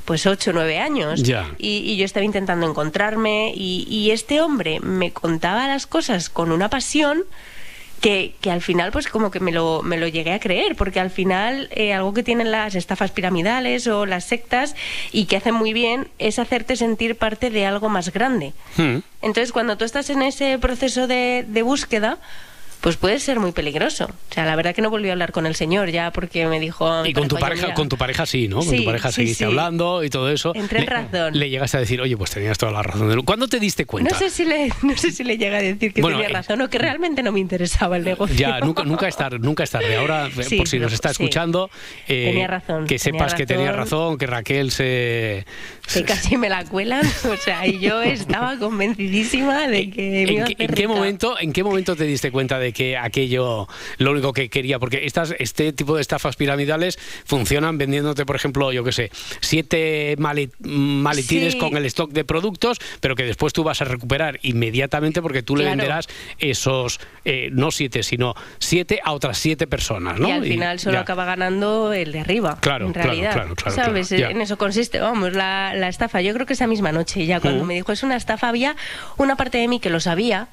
pues 0.05 0.27
ocho 0.27 0.51
o 0.51 0.53
nueve 0.53 0.79
años 0.79 1.23
Ya. 1.23 1.51
y, 1.59 1.79
y 1.79 1.97
yo 1.97 2.05
estaba 2.05 2.27
intentando 2.27 2.69
encontrarme 2.69 3.55
y, 3.57 3.87
y 3.89 4.11
este 4.11 4.43
hombre 4.43 4.79
me 4.81 5.11
contaba 5.13 5.67
las 5.69 5.87
cosas 5.87 6.29
con 6.29 6.53
una 6.53 6.69
pasión 6.69 7.23
que, 8.01 8.35
que 8.41 8.51
al 8.51 8.61
final 8.61 8.93
pues 8.93 9.09
como 9.09 9.31
que 9.31 9.41
me 9.41 9.53
lo, 9.53 9.83
me 9.83 9.97
lo 9.97 10.09
llegué 10.09 10.33
a 10.33 10.41
creer, 10.41 10.77
porque 10.77 11.01
al 11.01 11.11
final 11.11 11.69
eh, 11.73 11.93
algo 11.93 12.13
que 12.13 12.23
tienen 12.23 12.51
las 12.51 12.75
estafas 12.75 13.11
piramidales 13.11 13.87
o 13.87 14.07
las 14.07 14.25
sectas 14.25 14.75
y 15.13 15.27
que 15.27 15.37
hacen 15.37 15.55
muy 15.55 15.73
bien 15.73 16.09
es 16.19 16.39
hacerte 16.39 16.77
sentir 16.77 17.17
parte 17.17 17.51
de 17.51 17.67
algo 17.67 17.89
más 17.89 18.13
grande. 18.13 18.53
Hmm. 18.77 18.99
Entonces, 19.23 19.53
cuando 19.53 19.79
tú 19.79 19.85
estás 19.85 20.11
en 20.11 20.23
ese 20.23 20.59
proceso 20.59 21.07
de, 21.07 21.45
de 21.49 21.63
búsqueda, 21.63 22.19
pues 22.85 22.99
puede 22.99 23.19
ser 23.19 23.41
muy 23.41 23.53
peligroso. 23.53 24.05
O 24.05 24.35
sea, 24.35 24.45
la 24.45 24.55
verdad 24.57 24.75
que 24.75 24.83
no 24.83 24.91
volví 24.91 25.09
a 25.09 25.13
hablar 25.13 25.33
con 25.33 25.47
el 25.47 25.55
señor 25.55 25.89
ya 25.89 26.11
porque 26.13 26.47
me 26.47 26.61
dijo... 26.61 27.07
Y 27.07 27.15
con 27.15 27.29
tu 27.29 27.37
"Oye, 27.37 27.41
pareja, 27.41 27.63
mira, 27.63 27.75
con 27.75 27.89
tu 27.89 27.97
pareja 27.97 28.27
sí, 28.27 28.47
¿no? 28.47 28.59
con 28.59 28.69
Sí, 28.69 28.77
tu 28.77 28.85
pareja 28.85 29.09
sí, 29.09 29.15
seguiste 29.23 29.39
sí. 29.39 29.45
hablando 29.45 30.05
y 30.05 30.11
todo 30.11 30.29
eso. 30.31 30.55
Entré 30.55 30.81
en 30.81 30.85
Le- 30.85 30.91
razón. 30.91 31.39
Le 31.39 31.49
llegaste 31.49 31.79
a 31.79 31.81
decir, 31.81 31.99
oye, 32.03 32.15
pues 32.19 32.31
tenías 32.33 32.59
toda 32.59 32.73
la 32.73 32.83
razón. 32.83 33.23
¿Cuándo 33.23 33.49
te 33.49 33.59
diste 33.59 33.87
cuenta? 33.87 34.11
No 34.13 34.19
sé, 34.19 34.29
si 34.29 34.45
le, 34.45 34.69
no 34.83 34.95
sé 34.99 35.13
si 35.13 35.25
le 35.25 35.39
llega 35.39 35.57
a 35.57 35.63
decir 35.63 35.95
que 35.95 36.03
Bueno, 36.03 36.19
tenía 36.19 36.29
eh, 36.29 36.35
razón 36.35 36.61
o 36.61 36.69
que 36.69 36.77
realmente 36.77 37.23
no 37.23 37.33
me 37.33 37.41
interesaba 37.41 37.97
el 37.97 38.05
negocio. 38.05 38.37
Ya, 38.37 38.61
nunca, 38.61 38.85
nunca, 38.85 39.09
es 39.09 39.17
tarde, 39.17 39.39
nunca 39.39 39.65
es 39.65 39.71
tarde. 39.71 39.97
Ahora, 39.97 40.27
eh, 40.29 40.57
por 40.59 40.69
si 40.69 40.79
nos 40.79 40.93
está 40.93 41.11
escuchando, 41.11 41.71
eh, 42.07 42.27
Tenía 42.33 42.49
razón, 42.49 42.83
que 42.87 42.99
tenía 42.99 43.19
sepas 43.21 43.33
que 43.35 43.47
tenía 43.47 43.73
razón. 43.73 44.19
que 44.19 44.27
Raquel 44.27 44.71
se... 44.71 45.47
Que 45.91 46.03
casi 46.05 46.37
me 46.37 46.51
la 46.51 46.67
cuelan. 46.67 47.01
O 47.31 47.37
sea, 47.39 47.67
y 47.67 47.79
yo 47.79 48.03
estaba 48.03 48.59
convencidísima 48.59 49.67
de 49.69 49.89
que 49.91 50.27
me 50.27 50.33
iba 50.33 50.33
¿En 50.33 50.43
a 50.43 50.47
qué, 50.49 50.53
hacer 50.55 50.71
en 50.71 50.75
qué 50.75 50.83
rica. 50.83 50.89
momento, 50.95 51.39
¿En 51.41 51.53
qué 51.55 51.65
momento 51.65 51.97
te 51.97 52.05
diste 52.05 52.31
cuenta 52.31 52.59
de 52.59 52.74
que 52.75 52.99
aquello, 52.99 53.67
lo 53.97 54.11
único 54.13 54.35
que 54.35 54.51
quería? 54.51 54.79
Porque 54.79 55.07
estas, 55.07 55.35
este 55.39 55.73
tipo 55.73 55.95
de 55.97 56.03
estafas 56.03 56.37
piramidales 56.37 56.99
funcionan 57.25 57.79
vendiéndote, 57.79 58.27
por 58.27 58.37
ejemplo, 58.37 58.71
yo 58.73 58.85
qué 58.85 58.93
sé, 58.93 59.11
siete 59.41 60.17
male- 60.19 60.51
maletines 60.61 61.53
Sí. 61.55 61.59
con 61.59 61.77
el 61.77 61.87
stock 61.87 62.11
de 62.11 62.25
productos, 62.25 62.79
pero 63.01 63.15
que 63.17 63.25
después 63.25 63.53
tú 63.53 63.65
vas 63.65 63.81
a 63.81 63.85
recuperar 63.85 64.39
inmediatamente 64.43 65.23
porque 65.23 65.43
tú 65.43 65.57
le 65.57 65.65
venderás 65.65 66.09
esos, 66.39 67.01
eh, 67.25 67.49
no 67.53 67.71
siete, 67.71 68.03
sino 68.03 68.35
siete 68.59 69.01
a 69.05 69.13
otras 69.13 69.39
siete 69.39 69.67
personas, 69.67 70.19
¿no? 70.19 70.29
Y 70.29 70.33
al 70.33 70.47
Y 70.47 70.51
final 70.51 70.79
solo 70.81 70.95
ya. 70.95 71.01
acaba 71.01 71.25
ganando 71.25 71.93
el 71.93 72.13
de 72.13 72.21
arriba. 72.21 72.59
Claro, 72.61 72.87
en 72.87 72.95
realidad. 72.95 73.33
claro, 73.33 73.55
claro, 73.55 73.75
¿Sabes? 73.77 74.09
ya. 74.11 74.31
En 74.31 74.41
eso 74.41 74.59
consiste, 74.59 74.99
vamos, 74.99 75.33
la, 75.33 75.73
la 75.75 75.89
estafa. 75.89 76.21
Yo 76.21 76.35
creo 76.35 76.47
que 76.47 76.55
esa 76.55 76.67
misma 76.67 76.91
noche, 76.93 77.25
ya 77.27 77.41
cuando 77.41 77.65
me 77.65 77.75
dijo 77.75 77.93
es 77.93 78.03
una 78.03 78.17
estafa, 78.17 78.49
había 78.49 78.75
una 79.17 79.37
parte 79.37 79.59
de 79.59 79.69
mí 79.69 79.79
que 79.81 79.91
lo 79.91 80.01
sabía. 80.01 80.49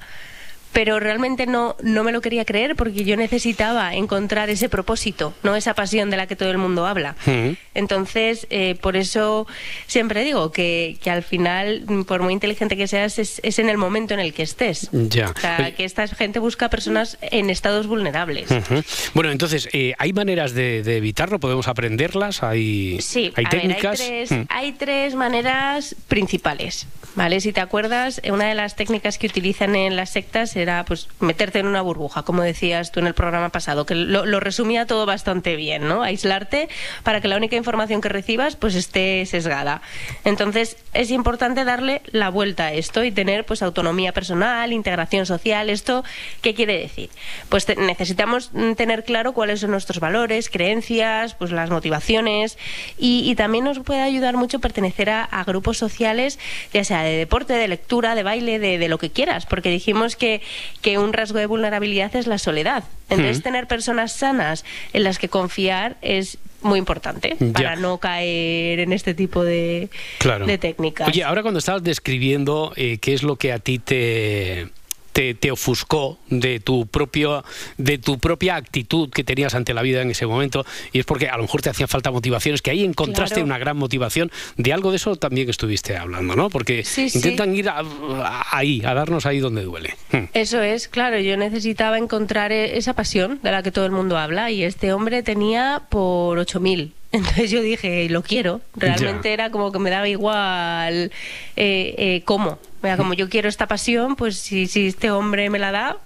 Pero 0.72 0.98
realmente 1.00 1.46
no, 1.46 1.76
no 1.82 2.02
me 2.02 2.12
lo 2.12 2.20
quería 2.20 2.44
creer 2.44 2.76
porque 2.76 3.04
yo 3.04 3.16
necesitaba 3.16 3.94
encontrar 3.94 4.48
ese 4.48 4.68
propósito, 4.68 5.34
no 5.42 5.54
esa 5.54 5.74
pasión 5.74 6.08
de 6.10 6.16
la 6.16 6.26
que 6.26 6.34
todo 6.36 6.50
el 6.50 6.58
mundo 6.58 6.86
habla. 6.86 7.14
Mm. 7.26 7.50
Entonces, 7.74 8.46
eh, 8.50 8.76
por 8.80 8.96
eso 8.96 9.46
siempre 9.86 10.24
digo 10.24 10.50
que, 10.52 10.96
que 11.02 11.10
al 11.10 11.22
final, 11.22 11.84
por 12.06 12.22
muy 12.22 12.32
inteligente 12.32 12.76
que 12.76 12.86
seas, 12.86 13.18
es, 13.18 13.40
es 13.44 13.58
en 13.58 13.68
el 13.68 13.76
momento 13.76 14.14
en 14.14 14.20
el 14.20 14.32
que 14.32 14.42
estés. 14.42 14.88
Ya. 14.92 15.30
O 15.30 15.38
sea, 15.40 15.74
que 15.74 15.84
esta 15.84 16.06
gente 16.08 16.38
busca 16.38 16.70
personas 16.70 17.18
en 17.20 17.50
estados 17.50 17.86
vulnerables. 17.86 18.50
Ujú. 18.50 18.82
Bueno, 19.14 19.30
entonces, 19.30 19.68
eh, 19.72 19.94
¿hay 19.98 20.12
maneras 20.12 20.54
de, 20.54 20.82
de 20.82 20.96
evitarlo? 20.96 21.38
¿Podemos 21.40 21.68
aprenderlas? 21.68 22.42
¿Hay, 22.42 22.98
Sí, 23.00 23.32
¿hay 23.36 23.44
a 23.44 23.50
ver, 23.50 23.60
técnicas? 23.60 24.00
hay, 24.00 24.06
tres, 24.06 24.30
Mm. 24.32 24.42
hay 24.48 24.72
tres 24.72 25.14
maneras 25.14 25.94
principales. 26.08 26.86
¿Vale? 27.14 27.42
Si 27.42 27.52
te 27.52 27.60
acuerdas, 27.60 28.20
eh, 28.24 28.32
una 28.32 28.46
de 28.46 28.54
las 28.54 28.74
técnicas 28.74 29.18
que 29.18 29.26
utilizan 29.26 29.76
en 29.76 29.96
las 29.96 30.08
sectas 30.10 30.56
era 30.62 30.84
pues 30.84 31.08
meterte 31.20 31.58
en 31.58 31.66
una 31.66 31.82
burbuja, 31.82 32.22
como 32.22 32.42
decías 32.42 32.92
tú 32.92 33.00
en 33.00 33.06
el 33.06 33.14
programa 33.14 33.50
pasado, 33.50 33.86
que 33.86 33.94
lo, 33.94 34.40
resumía 34.40 34.86
todo 34.86 35.06
bastante 35.06 35.56
bien, 35.56 35.88
¿no? 35.88 36.02
Aislarte 36.02 36.68
para 37.02 37.20
que 37.20 37.28
la 37.28 37.36
única 37.36 37.56
información 37.56 38.00
que 38.00 38.08
recibas 38.08 38.56
pues 38.56 38.74
esté 38.74 39.24
sesgada. 39.26 39.82
Entonces, 40.24 40.76
es 40.94 41.10
importante 41.10 41.64
darle 41.64 42.02
la 42.10 42.30
vuelta 42.30 42.66
a 42.66 42.72
esto 42.72 43.04
y 43.04 43.12
tener 43.12 43.44
pues 43.44 43.62
autonomía 43.62 44.12
personal, 44.12 44.72
integración 44.72 45.26
social. 45.26 45.70
¿Esto 45.70 46.04
qué 46.40 46.54
quiere 46.54 46.78
decir? 46.78 47.10
Pues 47.48 47.66
necesitamos 47.76 48.50
mm, 48.52 48.72
tener 48.72 49.04
claro 49.04 49.32
cuáles 49.32 49.60
son 49.60 49.70
nuestros 49.70 50.00
valores, 50.00 50.50
creencias, 50.50 51.34
pues 51.34 51.50
las 51.50 51.70
motivaciones 51.70 52.58
y, 52.98 53.32
también 53.32 53.64
nos 53.64 53.80
puede 53.80 54.02
ayudar 54.02 54.36
mucho 54.36 54.60
pertenecer 54.60 55.08
a, 55.10 55.24
a 55.24 55.42
grupos 55.44 55.78
sociales, 55.78 56.38
ya 56.72 56.84
sea 56.84 57.02
de 57.02 57.16
deporte, 57.16 57.54
de 57.54 57.66
lectura, 57.66 58.14
de 58.14 58.22
baile, 58.22 58.58
de, 58.58 58.78
de 58.78 58.88
lo 58.88 58.98
que 58.98 59.10
quieras, 59.10 59.46
porque 59.46 59.70
dijimos 59.70 60.16
que, 60.16 60.42
que 60.80 60.98
un 60.98 61.12
rasgo 61.12 61.38
de 61.38 61.46
vulnerabilidad 61.46 62.14
es 62.16 62.26
la 62.26 62.38
soledad. 62.38 62.84
Entonces, 63.08 63.38
Mm. 63.38 63.42
tener 63.42 63.66
personas 63.66 64.12
sanas 64.12 64.64
en 64.92 65.04
las 65.04 65.18
que 65.18 65.28
confiar 65.28 65.96
es 66.02 66.38
muy 66.62 66.78
importante 66.78 67.36
Ya. 67.40 67.52
para 67.52 67.76
no 67.76 67.98
caer 67.98 68.78
en 68.80 68.92
este 68.92 69.14
tipo 69.14 69.42
de, 69.44 69.88
Claro. 70.18 70.46
de 70.46 70.58
técnicas. 70.58 71.08
Oye, 71.08 71.24
ahora 71.24 71.42
cuando 71.42 71.58
estabas 71.58 71.82
describiendo 71.82 72.72
eh, 72.76 72.98
qué 73.00 73.14
es 73.14 73.22
lo 73.22 73.36
que 73.36 73.52
a 73.52 73.58
ti 73.58 73.78
te, 73.80 74.68
te, 75.12 75.34
te 75.34 75.50
ofuscó 75.50 76.18
de 76.28 76.60
tu 76.60 76.86
propio 76.86 77.44
de 77.76 77.98
tu 77.98 78.18
propia 78.18 78.56
actitud 78.56 79.10
que 79.10 79.24
tenías 79.24 79.54
ante 79.54 79.74
la 79.74 79.82
vida 79.82 80.02
en 80.02 80.10
ese 80.10 80.26
momento 80.26 80.64
y 80.92 80.98
es 81.00 81.04
porque 81.06 81.28
a 81.28 81.36
lo 81.36 81.42
mejor 81.42 81.62
te 81.62 81.70
hacían 81.70 81.88
falta 81.88 82.10
motivaciones 82.10 82.62
que 82.62 82.70
ahí 82.70 82.84
encontraste 82.84 83.34
Claro. 83.36 83.46
una 83.46 83.58
gran 83.58 83.76
motivación 83.76 84.30
de 84.56 84.72
algo 84.72 84.90
de 84.90 84.96
eso 84.96 85.16
también 85.16 85.48
estuviste 85.50 85.96
hablando 85.96 86.34
no 86.36 86.50
porque 86.50 86.84
Sí, 86.84 87.08
sí. 87.10 87.18
intentan 87.18 87.54
ir 87.54 87.68
a- 87.68 87.80
a- 87.80 88.56
ahí 88.56 88.82
a 88.84 88.94
darnos 88.94 89.26
ahí 89.26 89.38
donde 89.38 89.62
duele 89.62 89.94
Hmm. 90.12 90.24
Eso 90.34 90.60
es, 90.62 90.88
claro, 90.88 91.18
yo 91.20 91.36
necesitaba 91.36 91.96
encontrar 91.98 92.52
e- 92.52 92.76
esa 92.76 92.92
pasión 92.94 93.40
de 93.42 93.50
la 93.50 93.62
que 93.62 93.70
todo 93.72 93.86
el 93.86 93.92
mundo 93.92 94.18
habla 94.18 94.50
y 94.50 94.62
este 94.64 94.92
hombre 94.92 95.22
tenía 95.22 95.82
por 95.90 96.38
8.000 96.38 96.92
Entonces 97.12 97.50
yo 97.50 97.60
dije, 97.62 98.08
lo 98.08 98.22
quiero. 98.22 98.60
Realmente 98.74 99.32
era 99.32 99.50
como 99.50 99.70
que 99.70 99.78
me 99.78 99.90
daba 99.90 100.08
igual 100.08 101.12
eh, 101.56 101.94
eh, 101.98 102.22
cómo. 102.24 102.58
Era 102.82 102.96
como 102.96 103.14
yo 103.14 103.28
quiero 103.28 103.48
esta 103.48 103.68
pasión, 103.68 104.16
pues 104.16 104.36
si, 104.38 104.66
si 104.66 104.86
este 104.88 105.10
hombre 105.10 105.48
me 105.50 105.58
la 105.58 105.70
da, 105.72 105.96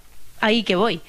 ahí 0.41 0.63
que 0.63 0.75
voy. 0.75 1.01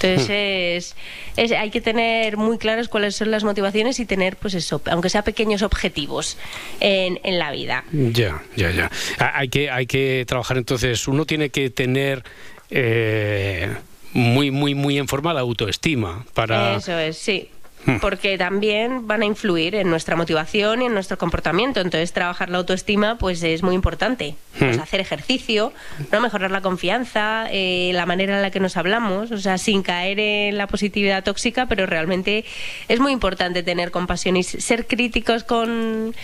Entonces 0.00 0.94
Hmm. 0.94 1.38
es, 1.38 1.50
es- 1.50 1.58
hay 1.58 1.70
que 1.70 1.80
tener 1.80 2.36
muy 2.36 2.56
claras 2.56 2.88
cuáles 2.88 3.16
son 3.16 3.30
las 3.32 3.42
motivaciones 3.44 3.98
y 4.00 4.06
tener, 4.06 4.36
pues 4.36 4.54
eso, 4.54 4.80
aunque 4.90 5.10
sea 5.10 5.22
pequeños 5.22 5.62
objetivos 5.62 6.38
en, 6.80 7.18
en 7.24 7.38
la 7.38 7.50
vida. 7.50 7.84
Ya, 7.92 8.40
ya, 8.56 8.70
ya. 8.70 8.90
Ha- 9.18 9.38
Hay 9.40 9.48
que, 9.48 9.70
hay 9.70 9.86
que 9.86 10.24
trabajar 10.26 10.56
entonces, 10.56 11.06
uno 11.08 11.24
tiene 11.26 11.50
que 11.50 11.68
tener 11.70 12.22
eh, 12.70 13.74
muy, 14.12 14.50
muy, 14.50 14.74
muy 14.74 14.98
en 14.98 15.08
forma 15.08 15.34
la 15.34 15.40
autoestima 15.40 16.24
para... 16.34 16.76
Eso 16.76 16.96
es, 16.98 17.18
sí. 17.18 17.48
Hmm. 17.88 17.98
Porque 18.00 18.36
también 18.38 19.06
van 19.06 19.22
a 19.22 19.24
influir 19.24 19.74
en 19.74 19.88
nuestra 19.90 20.14
motivación 20.16 20.82
y 20.82 20.86
en 20.86 20.94
nuestro 20.94 21.18
comportamiento. 21.18 21.80
Entonces, 21.80 22.12
trabajar 22.12 22.50
la 22.50 22.58
autoestima 22.58 23.18
pues 23.18 23.42
es 23.42 23.62
muy 23.62 23.74
importante. 23.74 24.34
Pues, 24.58 24.76
Hmm. 24.76 24.80
hacer 24.80 25.00
ejercicio, 25.00 25.72
no 26.10 26.20
mejorar 26.20 26.50
la 26.50 26.60
confianza, 26.60 27.46
eh, 27.50 27.90
la 27.94 28.06
manera 28.06 28.36
en 28.36 28.42
la 28.42 28.50
que 28.50 28.60
nos 28.60 28.76
hablamos, 28.76 29.30
o 29.30 29.38
sea, 29.38 29.56
sin 29.56 29.82
caer 29.82 30.18
en 30.18 30.58
la 30.58 30.66
positividad 30.66 31.22
tóxica, 31.22 31.66
pero 31.66 31.86
realmente 31.86 32.44
es 32.88 33.00
muy 33.00 33.12
importante 33.12 33.62
tener 33.62 33.90
compasión 33.90 34.36
y 34.36 34.42
ser 34.42 34.86
críticos 34.86 35.44
con 35.44 36.14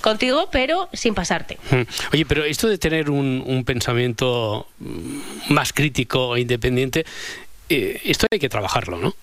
contigo, 0.00 0.48
pero 0.52 0.90
sin 0.92 1.14
pasarte. 1.14 1.56
Mm. 1.70 1.82
Oye, 2.12 2.26
pero 2.26 2.44
esto 2.44 2.68
de 2.68 2.76
tener 2.76 3.08
un, 3.08 3.42
un 3.46 3.64
pensamiento 3.64 4.66
mm, 4.78 5.52
más 5.52 5.72
crítico 5.72 6.36
e 6.36 6.40
independiente, 6.40 7.06
eh, 7.70 8.00
esto 8.04 8.26
hay 8.30 8.38
que 8.38 8.50
trabajarlo, 8.50 8.98
¿no? 8.98 9.14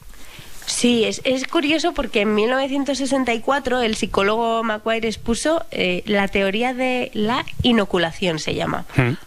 Sí, 0.72 1.03
es, 1.03 1.22
es 1.26 1.45
curioso 1.47 1.93
porque 1.93 2.22
en 2.22 2.34
1964 2.34 3.82
el 3.82 3.95
psicólogo 3.97 4.63
Macquarie 4.63 5.09
expuso 5.09 5.65
eh, 5.69 6.01
la 6.05 6.30
teoría 6.30 6.74
de 6.74 7.11
la 7.13 7.45
inoculación, 7.61 8.39
se 8.39 8.55
llama. 8.55 8.86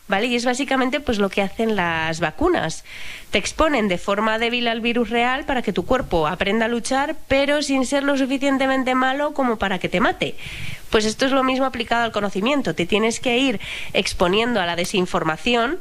¿Vale? 0.08 0.26
Y 0.26 0.36
es 0.36 0.46
básicamente 0.46 1.00
pues 1.00 1.18
lo 1.18 1.28
que 1.28 1.42
hacen 1.42 1.76
las 1.76 2.18
vacunas. 2.18 2.82
Te 3.30 3.36
exponen 3.36 3.88
de 3.88 3.98
forma 3.98 4.38
débil 4.38 4.66
al 4.68 4.80
virus 4.80 5.10
real 5.10 5.44
para 5.44 5.60
que 5.60 5.74
tu 5.74 5.84
cuerpo 5.84 6.26
aprenda 6.26 6.64
a 6.64 6.68
luchar, 6.68 7.14
pero 7.28 7.62
sin 7.62 7.84
ser 7.84 8.04
lo 8.04 8.16
suficientemente 8.16 8.94
malo 8.94 9.34
como 9.34 9.58
para 9.58 9.78
que 9.78 9.90
te 9.90 10.00
mate. 10.00 10.36
Pues 10.88 11.04
esto 11.04 11.26
es 11.26 11.32
lo 11.32 11.44
mismo 11.44 11.66
aplicado 11.66 12.04
al 12.04 12.12
conocimiento. 12.12 12.74
Te 12.74 12.86
tienes 12.86 13.20
que 13.20 13.36
ir 13.36 13.60
exponiendo 13.92 14.62
a 14.62 14.66
la 14.66 14.76
desinformación 14.76 15.78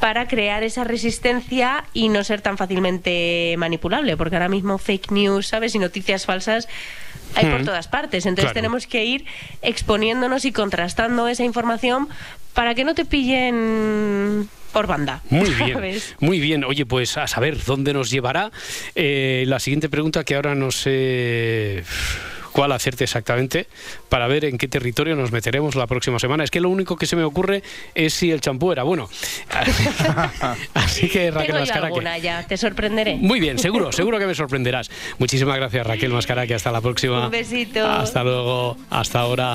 para 0.00 0.28
crear 0.28 0.62
esa 0.62 0.84
resistencia 0.84 1.84
y 1.92 2.08
no 2.08 2.22
ser 2.24 2.40
tan 2.40 2.56
fácilmente 2.56 3.54
manipulable, 3.58 4.16
porque 4.16 4.36
ahora 4.36 4.48
mismo 4.48 4.78
fake 4.78 5.10
news, 5.10 5.48
¿sabes? 5.48 5.74
Y 5.74 5.78
noticias 5.78 6.24
falsas 6.26 6.68
hay 7.34 7.46
por 7.46 7.60
Mm. 7.62 7.64
todas 7.64 7.88
partes. 7.88 8.24
Entonces 8.26 8.52
Claro. 8.52 8.54
tenemos 8.54 8.86
que 8.86 9.04
ir 9.04 9.24
exponiéndonos 9.62 10.44
y 10.44 10.52
contrastando 10.52 11.26
esa 11.28 11.44
información 11.44 12.08
para 12.54 12.74
que 12.74 12.84
no 12.84 12.94
te 12.94 13.04
pillen 13.04 14.48
por 14.72 14.86
banda. 14.86 15.22
Muy 15.30 15.50
bien, 15.50 15.72
¿sabes? 15.74 16.14
muy 16.20 16.40
bien. 16.40 16.64
Oye, 16.64 16.86
pues 16.86 17.16
a 17.16 17.26
saber 17.26 17.64
dónde 17.64 17.92
nos 17.92 18.10
llevará. 18.10 18.50
Eh, 18.94 19.44
la 19.46 19.58
siguiente 19.58 19.88
pregunta 19.88 20.24
que 20.24 20.34
ahora 20.36 20.54
no 20.54 20.70
sé 20.70 21.82
cuál 22.58 22.72
hacerte 22.72 23.04
exactamente 23.04 23.68
para 24.08 24.26
ver 24.26 24.44
en 24.44 24.58
qué 24.58 24.66
territorio 24.66 25.14
nos 25.14 25.30
meteremos 25.30 25.76
la 25.76 25.86
próxima 25.86 26.18
semana. 26.18 26.42
Es 26.42 26.50
que 26.50 26.60
lo 26.60 26.68
único 26.70 26.96
que 26.96 27.06
se 27.06 27.14
me 27.14 27.22
ocurre 27.22 27.62
es 27.94 28.12
si 28.12 28.32
el 28.32 28.40
champú 28.40 28.72
era 28.72 28.82
bueno. 28.82 29.08
Así 30.74 31.08
que 31.08 31.30
Raquel 31.30 31.46
Tengo 31.46 31.60
Mascaraque. 31.60 31.86
alguna 31.86 32.18
ya, 32.18 32.44
te 32.48 32.56
sorprenderé. 32.56 33.14
Muy 33.14 33.38
bien, 33.38 33.60
seguro, 33.60 33.92
seguro 33.92 34.18
que 34.18 34.26
me 34.26 34.34
sorprenderás. 34.34 34.90
Muchísimas 35.18 35.54
gracias 35.54 35.86
Raquel 35.86 36.12
Mascaraque, 36.12 36.52
hasta 36.52 36.72
la 36.72 36.80
próxima. 36.80 37.26
Un 37.26 37.30
besito. 37.30 37.86
Hasta 37.86 38.24
luego, 38.24 38.76
hasta 38.90 39.20
ahora. 39.20 39.54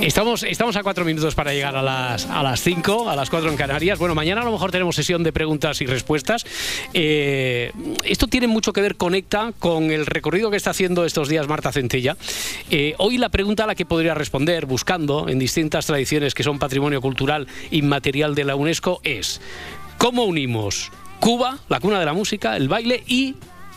Estamos, 0.00 0.44
estamos 0.44 0.76
a 0.76 0.84
cuatro 0.84 1.04
minutos 1.04 1.34
para 1.34 1.52
llegar 1.52 1.74
a 1.74 1.82
las, 1.82 2.26
a 2.26 2.44
las 2.44 2.60
cinco, 2.62 3.10
a 3.10 3.16
las 3.16 3.28
cuatro 3.28 3.50
en 3.50 3.56
Canarias. 3.56 3.98
Bueno, 3.98 4.14
mañana 4.14 4.42
a 4.42 4.44
lo 4.44 4.52
mejor 4.52 4.70
tenemos 4.70 4.94
sesión 4.94 5.24
de 5.24 5.32
preguntas 5.32 5.80
y 5.80 5.86
respuestas. 5.86 6.46
Eh, 6.94 7.72
esto 8.04 8.28
tiene 8.28 8.46
mucho 8.46 8.72
que 8.72 8.82
ver, 8.82 8.94
conecta 8.94 9.52
con 9.58 9.90
el 9.90 10.06
recorrido 10.06 10.48
que 10.52 10.56
está 10.56 10.70
haciendo 10.70 11.04
estos 11.04 11.28
días 11.28 11.48
Marta 11.48 11.71
Centella. 11.72 12.16
Eh, 12.70 12.94
hoy 12.98 13.18
la 13.18 13.28
pregunta 13.28 13.64
a 13.64 13.66
la 13.66 13.74
que 13.74 13.86
podría 13.86 14.14
responder, 14.14 14.66
buscando 14.66 15.28
en 15.28 15.38
distintas 15.38 15.86
tradiciones 15.86 16.34
que 16.34 16.42
son 16.42 16.58
patrimonio 16.58 17.00
cultural 17.00 17.46
inmaterial 17.70 18.34
de 18.34 18.44
la 18.44 18.56
UNESCO, 18.56 19.00
es 19.04 19.40
¿cómo 19.98 20.24
unimos 20.24 20.90
Cuba, 21.20 21.58
la 21.68 21.80
cuna 21.80 22.00
de 22.00 22.06
la 22.06 22.12
música, 22.12 22.56
el 22.56 22.68
baile 22.68 23.02
y 23.06 23.36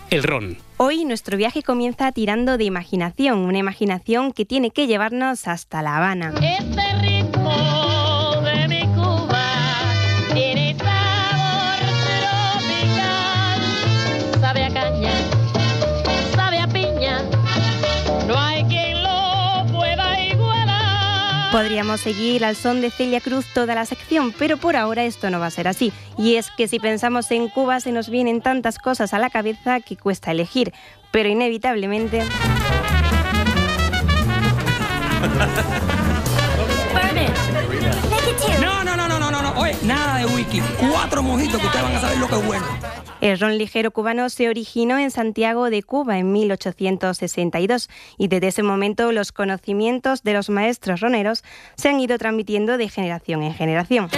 el 0.10 0.24
ron? 0.24 0.58
Hoy 0.78 1.06
nuestro 1.06 1.38
viaje 1.38 1.64
comienza 1.64 2.12
tirando 2.12 2.58
de 2.58 2.66
imaginación, 2.66 3.40
una 3.40 3.60
imaginación 3.60 4.34
que 4.34 4.46
tiene 4.46 4.72
que 4.72 4.88
llevarnos 4.88 5.48
hasta 5.48 5.82
La 5.82 5.98
Habana. 5.98 6.34
Este 6.42 7.05
Podríamos 21.56 22.02
seguir 22.02 22.44
al 22.44 22.58
son 22.58 22.82
de 22.82 22.92
Celia 22.92 23.22
Cruz 23.22 23.46
toda 23.54 23.76
la 23.76 23.86
sección, 23.86 24.34
pero 24.38 24.58
por 24.58 24.76
ahora 24.76 25.06
esto 25.06 25.30
no 25.30 25.40
va 25.40 25.46
a 25.46 25.52
ser 25.52 25.70
así. 25.70 25.94
Y 26.18 26.36
es 26.36 26.52
que 26.52 26.68
si 26.68 26.80
pensamos 26.80 27.32
en 27.32 27.48
Cuba 27.48 27.80
se 27.80 27.94
nos 27.94 28.10
vienen 28.10 28.42
tantas 28.42 28.78
cosas 28.78 29.14
a 29.14 29.20
la 29.20 29.30
cabeza 29.30 29.80
que 29.80 29.96
cuesta 29.96 30.32
elegir, 30.32 30.74
pero 31.12 31.30
inevitablemente... 31.30 32.24
No, 38.60 38.84
no, 38.84 38.98
no, 38.98 39.08
no, 39.08 39.32
no, 39.32 39.42
no. 39.42 39.54
Oye, 39.58 39.78
nada 39.84 40.18
de 40.18 40.26
wiki. 40.26 40.60
Cuatro 40.92 41.24
mojitos 41.24 41.62
que 41.62 41.68
ustedes 41.68 41.86
van 41.86 41.96
a 41.96 42.02
saber 42.02 42.18
lo 42.18 42.28
que 42.28 42.36
es 42.36 42.46
bueno. 42.46 42.66
El 43.26 43.40
ron 43.40 43.58
ligero 43.58 43.90
cubano 43.90 44.30
se 44.30 44.50
originó 44.50 45.00
en 45.00 45.10
Santiago 45.10 45.72
de 45.72 45.82
Cuba 45.82 46.20
en 46.20 46.32
1862 46.32 47.90
y 48.20 48.28
desde 48.28 48.50
ese 48.50 48.62
momento 48.62 49.12
los 49.12 49.32
conocimientos 49.32 50.22
de 50.22 50.34
los 50.34 50.52
maestros 50.52 51.00
roneros 51.00 51.44
se 51.76 51.90
han 51.90 52.00
ido 52.00 52.20
transmitiendo 52.20 52.78
de 52.78 52.88
generación 52.88 53.42
en 53.42 53.56
generación. 53.56 54.10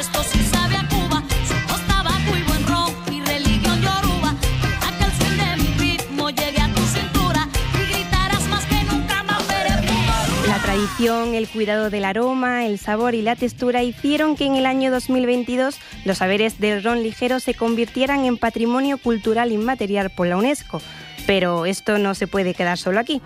El 10.99 11.47
cuidado 11.47 11.89
del 11.89 12.05
aroma, 12.05 12.65
el 12.65 12.79
sabor 12.79 13.13
y 13.13 13.21
la 13.21 13.35
textura 13.35 13.83
hicieron 13.83 14.35
que 14.35 14.45
en 14.45 14.55
el 14.55 14.65
año 14.65 14.89
2022 14.89 15.77
los 16.05 16.17
saberes 16.17 16.59
del 16.59 16.83
ron 16.83 17.03
ligero 17.03 17.39
se 17.39 17.53
convirtieran 17.53 18.25
en 18.25 18.37
patrimonio 18.37 18.97
cultural 18.97 19.51
inmaterial 19.51 20.09
por 20.09 20.27
la 20.27 20.37
UNESCO. 20.37 20.81
Pero 21.27 21.65
esto 21.65 21.97
no 21.99 22.15
se 22.15 22.27
puede 22.27 22.53
quedar 22.53 22.77
solo 22.77 22.99
aquí. 22.99 23.21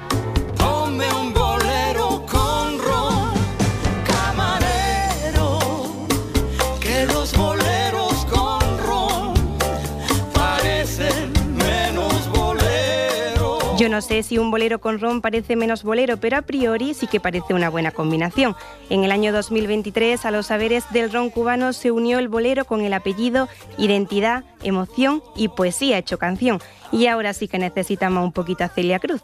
Yo 13.82 13.90
no 13.90 14.02
sé 14.04 14.22
si 14.22 14.38
un 14.38 14.52
bolero 14.52 14.80
con 14.80 15.00
ron 15.00 15.22
parece 15.22 15.56
menos 15.56 15.82
bolero, 15.82 16.18
pero 16.18 16.38
a 16.38 16.44
priori 16.44 16.94
sí 16.94 17.08
que 17.08 17.20
parece 17.20 17.56
una 17.56 17.68
buena 17.68 17.90
combinación. 17.90 18.56
En 18.92 19.04
el 19.04 19.12
año 19.12 19.34
2023 19.34 20.24
a 20.24 20.30
los 20.30 20.46
saberes 20.46 20.84
del 20.92 21.12
ron 21.12 21.32
cubano 21.32 21.74
se 21.74 21.90
unió 21.90 22.20
el 22.20 22.28
bolero 22.28 22.66
con 22.66 22.82
el 22.82 22.94
apellido, 22.94 23.50
identidad, 23.80 24.44
emoción 24.62 25.24
y 25.36 25.48
poesía 25.48 25.98
hecho 25.98 26.20
canción. 26.20 26.60
Y 26.92 27.08
ahora 27.08 27.34
sí 27.34 27.48
que 27.48 27.58
necesitamos 27.58 28.24
un 28.24 28.34
poquito 28.34 28.64
a 28.64 28.70
Celia 28.70 29.00
Cruz. 29.00 29.24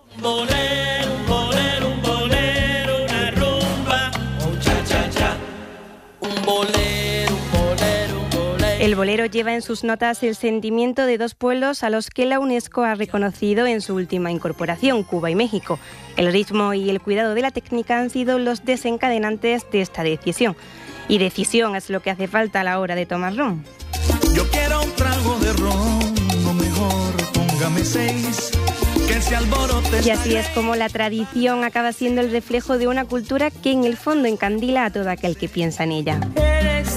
El 8.87 8.95
bolero 8.95 9.25
lleva 9.25 9.53
en 9.53 9.61
sus 9.61 9.83
notas 9.83 10.23
el 10.23 10.33
sentimiento 10.33 11.05
de 11.05 11.17
dos 11.17 11.35
pueblos 11.35 11.83
a 11.83 11.89
los 11.89 12.09
que 12.09 12.25
la 12.25 12.39
UNESCO 12.39 12.83
ha 12.83 12.95
reconocido 12.95 13.67
en 13.67 13.81
su 13.81 13.93
última 13.95 14.31
incorporación, 14.31 15.03
Cuba 15.03 15.29
y 15.29 15.35
México. 15.35 15.77
El 16.15 16.31
ritmo 16.31 16.73
y 16.73 16.89
el 16.89 17.01
cuidado 17.01 17.33
de 17.33 17.41
la 17.41 17.51
técnica 17.51 17.99
han 17.99 18.09
sido 18.09 18.39
los 18.39 18.63
desencadenantes 18.63 19.69
de 19.73 19.81
esta 19.81 20.03
decisión. 20.03 20.55
Y 21.09 21.17
decisión 21.17 21.75
es 21.75 21.89
lo 21.89 21.99
que 21.99 22.11
hace 22.11 22.29
falta 22.29 22.61
a 22.61 22.63
la 22.63 22.79
hora 22.79 22.95
de 22.95 23.05
tomar 23.05 23.35
ron. 23.35 23.65
Yo 24.33 24.49
quiero 24.51 24.81
un 24.81 24.91
trago 24.91 25.37
de 25.39 25.51
ron, 25.51 26.47
o 26.47 26.53
mejor 26.53 27.13
póngame 27.33 27.83
seis. 27.83 28.51
Y 30.05 30.09
así 30.11 30.35
es 30.37 30.47
como 30.49 30.77
la 30.77 30.87
tradición 30.87 31.65
acaba 31.65 31.91
siendo 31.91 32.21
el 32.21 32.31
reflejo 32.31 32.77
de 32.77 32.87
una 32.87 33.03
cultura 33.03 33.51
que 33.51 33.73
en 33.73 33.83
el 33.83 33.97
fondo 33.97 34.29
encandila 34.29 34.85
a 34.85 34.91
todo 34.91 35.09
aquel 35.09 35.35
que 35.35 35.49
piensa 35.49 35.83
en 35.83 35.91
ella 35.91 36.19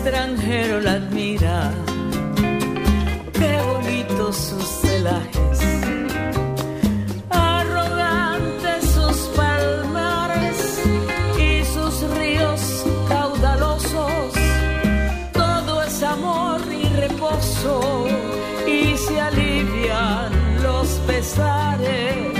extranjero 0.01 0.81
la 0.81 0.93
admira. 0.93 1.71
Qué 3.35 3.53
bonitos 3.71 4.35
sus 4.35 4.65
celajes, 4.81 5.61
arrogantes 7.29 8.83
sus 8.95 9.19
palmares 9.37 10.81
y 11.39 11.65
sus 11.75 11.95
ríos 12.17 12.61
caudalosos. 13.09 14.33
Todo 15.35 15.83
es 15.83 16.03
amor 16.03 16.61
y 16.73 16.89
reposo 16.97 18.07
y 18.67 18.97
se 18.97 19.21
alivian 19.21 20.63
los 20.63 20.89
pesares. 21.07 22.40